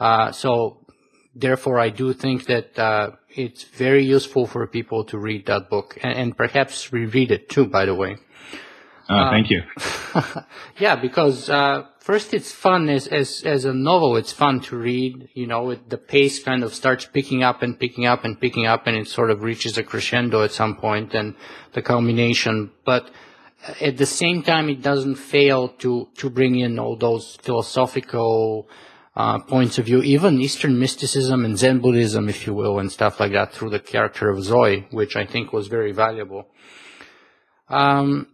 Uh, 0.00 0.32
so 0.32 0.84
therefore, 1.36 1.78
I 1.78 1.90
do 1.90 2.12
think 2.12 2.46
that 2.46 2.76
uh, 2.76 3.12
it's 3.30 3.62
very 3.62 4.04
useful 4.04 4.46
for 4.46 4.66
people 4.66 5.04
to 5.04 5.16
read 5.16 5.46
that 5.46 5.70
book 5.70 5.96
and, 6.02 6.18
and 6.18 6.36
perhaps 6.36 6.92
reread 6.92 7.30
it 7.30 7.48
too. 7.48 7.66
By 7.66 7.86
the 7.86 7.94
way. 7.94 8.16
Uh, 9.08 9.30
thank 9.30 9.48
you. 9.50 9.62
yeah, 10.78 10.94
because 10.94 11.48
uh, 11.48 11.86
first 11.98 12.34
it's 12.34 12.52
fun 12.52 12.90
as, 12.90 13.06
as 13.06 13.42
as 13.44 13.64
a 13.64 13.72
novel. 13.72 14.16
It's 14.16 14.32
fun 14.32 14.60
to 14.60 14.76
read. 14.76 15.30
You 15.32 15.46
know, 15.46 15.70
it, 15.70 15.88
the 15.88 15.96
pace 15.96 16.42
kind 16.42 16.62
of 16.62 16.74
starts 16.74 17.06
picking 17.06 17.42
up 17.42 17.62
and 17.62 17.78
picking 17.78 18.04
up 18.04 18.24
and 18.24 18.38
picking 18.38 18.66
up, 18.66 18.86
and 18.86 18.96
it 18.96 19.08
sort 19.08 19.30
of 19.30 19.42
reaches 19.42 19.78
a 19.78 19.82
crescendo 19.82 20.42
at 20.42 20.52
some 20.52 20.76
point, 20.76 21.14
and 21.14 21.34
the 21.72 21.80
culmination. 21.80 22.70
But 22.84 23.10
at 23.80 23.96
the 23.96 24.06
same 24.06 24.42
time, 24.42 24.68
it 24.68 24.82
doesn't 24.82 25.14
fail 25.14 25.68
to 25.82 26.08
to 26.16 26.28
bring 26.28 26.58
in 26.58 26.78
all 26.78 26.96
those 26.96 27.36
philosophical 27.36 28.68
uh, 29.16 29.38
points 29.38 29.78
of 29.78 29.86
view, 29.86 30.02
even 30.02 30.38
Eastern 30.40 30.78
mysticism 30.78 31.46
and 31.46 31.58
Zen 31.58 31.80
Buddhism, 31.80 32.28
if 32.28 32.46
you 32.46 32.52
will, 32.52 32.78
and 32.78 32.92
stuff 32.92 33.20
like 33.20 33.32
that 33.32 33.54
through 33.54 33.70
the 33.70 33.80
character 33.80 34.28
of 34.28 34.44
Zoe, 34.44 34.86
which 34.90 35.16
I 35.16 35.24
think 35.24 35.52
was 35.52 35.66
very 35.68 35.92
valuable. 35.92 36.46
Um, 37.70 38.28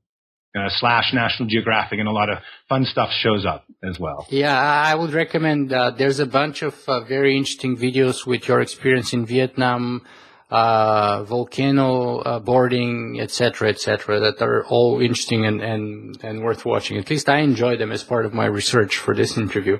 uh, 0.56 0.68
slash 0.70 1.12
National 1.12 1.48
Geographic, 1.48 1.98
and 1.98 2.08
a 2.08 2.12
lot 2.12 2.30
of 2.30 2.38
fun 2.68 2.84
stuff 2.84 3.10
shows 3.12 3.44
up 3.44 3.64
as 3.82 3.98
well. 3.98 4.26
Yeah, 4.30 4.58
I 4.58 4.94
would 4.94 5.12
recommend. 5.12 5.72
Uh, 5.72 5.90
there's 5.90 6.18
a 6.18 6.26
bunch 6.26 6.62
of 6.62 6.74
uh, 6.88 7.00
very 7.04 7.36
interesting 7.36 7.76
videos 7.76 8.26
with 8.26 8.48
your 8.48 8.60
experience 8.60 9.12
in 9.12 9.26
Vietnam, 9.26 10.02
uh, 10.50 11.24
volcano 11.24 12.18
uh, 12.18 12.38
boarding, 12.38 13.18
etc., 13.20 13.68
etc., 13.68 14.20
that 14.20 14.40
are 14.40 14.64
all 14.66 15.00
interesting 15.00 15.44
and, 15.44 15.60
and 15.60 16.18
and 16.22 16.42
worth 16.42 16.64
watching. 16.64 16.96
At 16.98 17.10
least 17.10 17.28
I 17.28 17.40
enjoy 17.40 17.76
them 17.76 17.92
as 17.92 18.02
part 18.04 18.26
of 18.26 18.32
my 18.32 18.46
research 18.46 18.96
for 18.96 19.14
this 19.14 19.36
interview. 19.36 19.78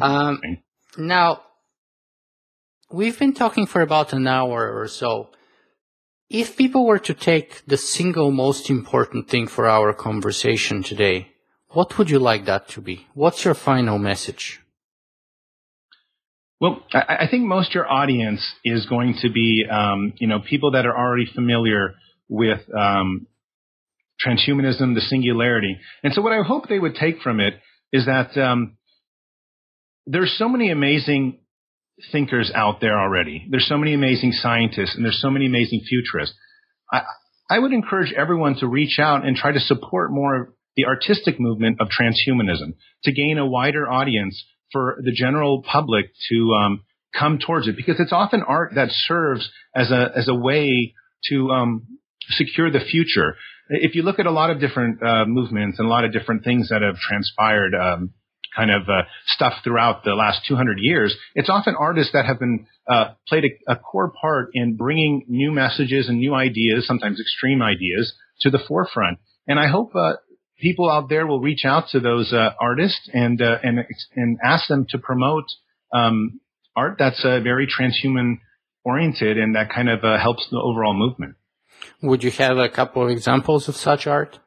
Um, 0.00 0.40
now, 0.98 1.42
we've 2.90 3.18
been 3.18 3.34
talking 3.34 3.66
for 3.66 3.82
about 3.82 4.12
an 4.12 4.26
hour 4.26 4.80
or 4.80 4.88
so. 4.88 5.30
If 6.28 6.56
people 6.56 6.86
were 6.86 6.98
to 6.98 7.14
take 7.14 7.64
the 7.66 7.76
single 7.76 8.32
most 8.32 8.68
important 8.68 9.28
thing 9.28 9.46
for 9.46 9.68
our 9.68 9.92
conversation 9.92 10.82
today, 10.82 11.28
what 11.68 11.96
would 11.98 12.10
you 12.10 12.18
like 12.18 12.46
that 12.46 12.68
to 12.70 12.80
be? 12.80 13.06
What's 13.14 13.44
your 13.44 13.54
final 13.54 13.98
message? 13.98 14.60
Well, 16.60 16.82
I, 16.92 17.26
think 17.30 17.44
most 17.44 17.74
your 17.74 17.86
audience 17.86 18.40
is 18.64 18.86
going 18.86 19.16
to 19.20 19.30
be, 19.30 19.66
um, 19.70 20.14
you 20.16 20.26
know, 20.26 20.40
people 20.40 20.70
that 20.72 20.86
are 20.86 20.96
already 20.96 21.26
familiar 21.32 21.94
with 22.28 22.60
um, 22.74 23.26
transhumanism, 24.26 24.94
the 24.94 25.02
singularity. 25.02 25.76
And 26.02 26.14
so, 26.14 26.22
what 26.22 26.32
I 26.32 26.42
hope 26.42 26.68
they 26.68 26.78
would 26.78 26.94
take 26.94 27.20
from 27.20 27.40
it 27.40 27.54
is 27.92 28.06
that 28.06 28.36
um, 28.38 28.78
there's 30.06 30.34
so 30.38 30.48
many 30.48 30.70
amazing 30.70 31.40
thinkers 32.12 32.50
out 32.54 32.80
there 32.80 32.98
already. 32.98 33.46
There's 33.50 33.68
so 33.68 33.78
many 33.78 33.94
amazing 33.94 34.32
scientists 34.32 34.94
and 34.94 35.04
there's 35.04 35.20
so 35.20 35.30
many 35.30 35.46
amazing 35.46 35.82
futurists. 35.88 36.36
I, 36.92 37.02
I 37.48 37.58
would 37.58 37.72
encourage 37.72 38.12
everyone 38.12 38.56
to 38.56 38.66
reach 38.66 38.98
out 38.98 39.24
and 39.26 39.36
try 39.36 39.52
to 39.52 39.60
support 39.60 40.10
more 40.10 40.52
the 40.76 40.84
artistic 40.84 41.40
movement 41.40 41.80
of 41.80 41.88
transhumanism 41.88 42.74
to 43.04 43.12
gain 43.12 43.38
a 43.38 43.46
wider 43.46 43.90
audience 43.90 44.44
for 44.72 44.98
the 45.02 45.12
general 45.12 45.62
public 45.62 46.10
to 46.28 46.52
um, 46.52 46.84
come 47.18 47.38
towards 47.38 47.66
it 47.66 47.76
because 47.76 47.98
it's 47.98 48.12
often 48.12 48.42
art 48.42 48.72
that 48.74 48.88
serves 48.90 49.48
as 49.74 49.90
a 49.90 50.10
as 50.14 50.28
a 50.28 50.34
way 50.34 50.92
to 51.30 51.50
um, 51.50 51.86
secure 52.28 52.70
the 52.70 52.80
future. 52.80 53.36
If 53.68 53.94
you 53.94 54.02
look 54.02 54.18
at 54.18 54.26
a 54.26 54.30
lot 54.30 54.50
of 54.50 54.60
different 54.60 55.02
uh, 55.02 55.24
movements 55.24 55.78
and 55.78 55.86
a 55.86 55.90
lot 55.90 56.04
of 56.04 56.12
different 56.12 56.44
things 56.44 56.68
that 56.68 56.82
have 56.82 56.96
transpired 56.96 57.74
um, 57.74 58.12
kind 58.56 58.70
of 58.70 58.88
uh, 58.88 59.02
stuff 59.26 59.54
throughout 59.62 60.04
the 60.04 60.14
last 60.14 60.40
200 60.48 60.78
years, 60.80 61.14
it's 61.34 61.50
often 61.50 61.74
artists 61.78 62.12
that 62.12 62.26
have 62.26 62.38
been 62.38 62.66
uh, 62.88 63.10
played 63.28 63.44
a, 63.44 63.72
a, 63.72 63.76
core 63.76 64.12
part 64.20 64.50
in 64.54 64.76
bringing 64.76 65.24
new 65.28 65.52
messages 65.52 66.08
and 66.08 66.18
new 66.18 66.34
ideas, 66.34 66.86
sometimes 66.86 67.20
extreme 67.20 67.60
ideas, 67.60 68.14
to 68.40 68.50
the 68.50 68.60
forefront. 68.66 69.18
And 69.46 69.58
I 69.58 69.68
hope 69.68 69.94
uh, 69.94 70.14
people 70.60 70.90
out 70.90 71.08
there 71.08 71.26
will 71.26 71.40
reach 71.40 71.64
out 71.64 71.84
to 71.90 72.00
those 72.00 72.32
uh, 72.32 72.50
artists 72.60 73.08
and 73.12 73.40
uh, 73.40 73.58
and 73.62 73.80
and 74.14 74.38
ask 74.44 74.68
them 74.68 74.86
to 74.90 74.98
promote 74.98 75.44
um, 75.92 76.40
art 76.74 76.96
that's 76.98 77.24
uh, 77.24 77.40
very 77.40 77.66
transhuman 77.66 78.38
oriented 78.84 79.36
and 79.36 79.56
that 79.56 79.70
kind 79.70 79.88
of 79.88 80.00
helps 80.20 80.46
the 80.50 80.58
overall 80.58 80.94
movement. 80.94 81.34
Would 82.02 82.22
you 82.22 82.30
have 82.32 82.58
a 82.58 82.68
couple 82.68 83.02
of 83.02 83.10
examples 83.10 83.68
of 83.68 83.76
such 83.76 84.06
art? 84.06 84.38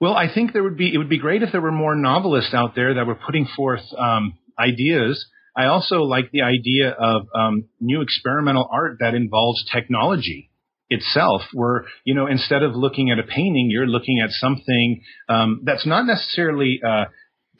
Well, 0.00 0.14
I 0.14 0.32
think 0.32 0.52
there 0.52 0.62
would 0.62 0.76
be, 0.76 0.94
it 0.94 0.98
would 0.98 1.08
be 1.08 1.18
great 1.18 1.42
if 1.42 1.50
there 1.50 1.60
were 1.60 1.72
more 1.72 1.96
novelists 1.96 2.54
out 2.54 2.74
there 2.76 2.94
that 2.94 3.06
were 3.06 3.16
putting 3.16 3.48
forth 3.56 3.82
um, 3.96 4.38
ideas. 4.58 5.26
I 5.56 5.66
also 5.66 6.02
like 6.02 6.30
the 6.30 6.42
idea 6.42 6.90
of 6.90 7.22
um, 7.34 7.64
new 7.80 8.00
experimental 8.00 8.68
art 8.70 8.98
that 9.00 9.14
involves 9.14 9.64
technology 9.72 10.50
itself, 10.88 11.42
where, 11.52 11.84
you 12.04 12.14
know, 12.14 12.28
instead 12.28 12.62
of 12.62 12.76
looking 12.76 13.10
at 13.10 13.18
a 13.18 13.24
painting, 13.24 13.68
you're 13.70 13.88
looking 13.88 14.20
at 14.20 14.30
something 14.30 15.02
um, 15.28 15.62
that's 15.64 15.84
not 15.84 16.06
necessarily 16.06 16.80
uh, 16.86 17.06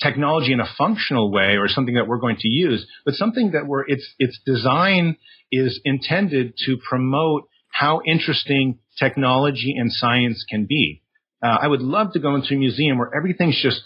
technology 0.00 0.52
in 0.52 0.60
a 0.60 0.68
functional 0.78 1.32
way 1.32 1.56
or 1.56 1.66
something 1.66 1.94
that 1.94 2.06
we're 2.06 2.20
going 2.20 2.36
to 2.36 2.48
use, 2.48 2.86
but 3.04 3.14
something 3.14 3.50
that 3.50 3.66
we're, 3.66 3.84
its, 3.88 4.14
its 4.20 4.38
design 4.46 5.16
is 5.50 5.80
intended 5.84 6.54
to 6.66 6.78
promote 6.88 7.48
how 7.72 8.00
interesting 8.06 8.78
technology 8.96 9.74
and 9.76 9.92
science 9.92 10.44
can 10.48 10.66
be. 10.66 11.02
Uh, 11.42 11.56
I 11.60 11.68
would 11.68 11.82
love 11.82 12.12
to 12.12 12.20
go 12.20 12.34
into 12.34 12.54
a 12.54 12.58
museum 12.58 12.98
where 12.98 13.10
everything's 13.16 13.60
just 13.62 13.80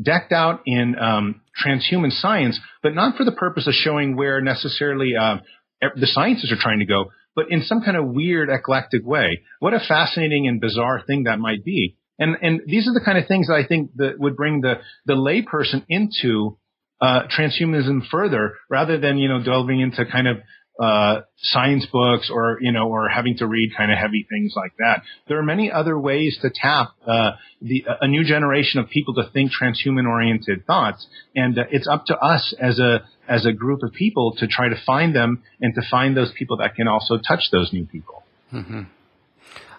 decked 0.00 0.32
out 0.32 0.60
in 0.66 0.98
um, 0.98 1.40
transhuman 1.64 2.12
science, 2.12 2.58
but 2.82 2.94
not 2.94 3.16
for 3.16 3.24
the 3.24 3.32
purpose 3.32 3.66
of 3.66 3.74
showing 3.74 4.16
where 4.16 4.40
necessarily 4.40 5.12
uh, 5.16 5.36
the 5.80 6.06
sciences 6.06 6.52
are 6.52 6.60
trying 6.60 6.80
to 6.80 6.86
go, 6.86 7.06
but 7.34 7.46
in 7.50 7.62
some 7.62 7.82
kind 7.82 7.96
of 7.96 8.08
weird, 8.08 8.50
eclectic 8.50 9.04
way. 9.04 9.42
What 9.60 9.74
a 9.74 9.80
fascinating 9.80 10.48
and 10.48 10.60
bizarre 10.60 11.02
thing 11.06 11.24
that 11.24 11.38
might 11.38 11.64
be. 11.64 11.96
And 12.18 12.36
and 12.42 12.60
these 12.66 12.86
are 12.86 12.92
the 12.92 13.00
kind 13.02 13.16
of 13.16 13.26
things 13.26 13.46
that 13.46 13.54
I 13.54 13.66
think 13.66 13.92
that 13.96 14.18
would 14.18 14.36
bring 14.36 14.60
the 14.60 14.74
the 15.06 15.14
layperson 15.14 15.84
into 15.88 16.58
uh, 17.00 17.22
transhumanism 17.34 18.06
further, 18.10 18.56
rather 18.68 18.98
than 18.98 19.16
you 19.16 19.28
know 19.28 19.42
delving 19.42 19.80
into 19.80 20.04
kind 20.04 20.28
of 20.28 20.36
uh, 20.78 21.20
science 21.36 21.86
books 21.92 22.30
or 22.32 22.58
you 22.60 22.72
know 22.72 22.88
or 22.88 23.08
having 23.08 23.36
to 23.36 23.46
read 23.46 23.70
kind 23.76 23.92
of 23.92 23.98
heavy 23.98 24.26
things 24.30 24.54
like 24.56 24.72
that. 24.78 25.02
There 25.28 25.38
are 25.38 25.42
many 25.42 25.70
other 25.70 25.98
ways 25.98 26.38
to 26.42 26.50
tap 26.50 26.90
uh, 27.06 27.32
the 27.60 27.84
a 28.00 28.08
new 28.08 28.24
generation 28.24 28.80
of 28.80 28.88
people 28.88 29.14
to 29.14 29.28
think 29.32 29.50
transhuman 29.52 30.08
oriented 30.08 30.66
thoughts, 30.66 31.06
and 31.34 31.58
uh, 31.58 31.64
it's 31.70 31.86
up 31.86 32.06
to 32.06 32.16
us 32.18 32.54
as 32.58 32.78
a 32.78 33.02
as 33.28 33.44
a 33.44 33.52
group 33.52 33.82
of 33.82 33.92
people 33.92 34.34
to 34.38 34.46
try 34.46 34.68
to 34.68 34.76
find 34.86 35.14
them 35.14 35.42
and 35.60 35.74
to 35.74 35.82
find 35.90 36.16
those 36.16 36.32
people 36.38 36.56
that 36.58 36.74
can 36.74 36.88
also 36.88 37.18
touch 37.18 37.50
those 37.52 37.72
new 37.72 37.84
people. 37.84 38.22
Mm-hmm. 38.52 38.82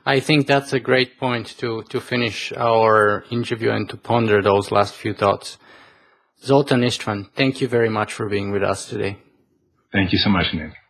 I 0.05 0.19
think 0.19 0.47
that's 0.47 0.73
a 0.73 0.79
great 0.79 1.19
point 1.19 1.47
to 1.59 1.83
to 1.89 1.99
finish 1.99 2.53
our 2.55 3.23
interview 3.31 3.71
and 3.71 3.89
to 3.89 3.97
ponder 3.97 4.41
those 4.41 4.71
last 4.71 4.93
few 4.95 5.13
thoughts. 5.13 5.57
Zoltan 6.43 6.81
Istvan, 6.81 7.29
thank 7.35 7.61
you 7.61 7.67
very 7.67 7.89
much 7.89 8.13
for 8.13 8.27
being 8.27 8.51
with 8.51 8.63
us 8.63 8.87
today. 8.89 9.17
Thank 9.91 10.11
you 10.11 10.17
so 10.17 10.29
much, 10.29 10.53
Nick. 10.53 10.80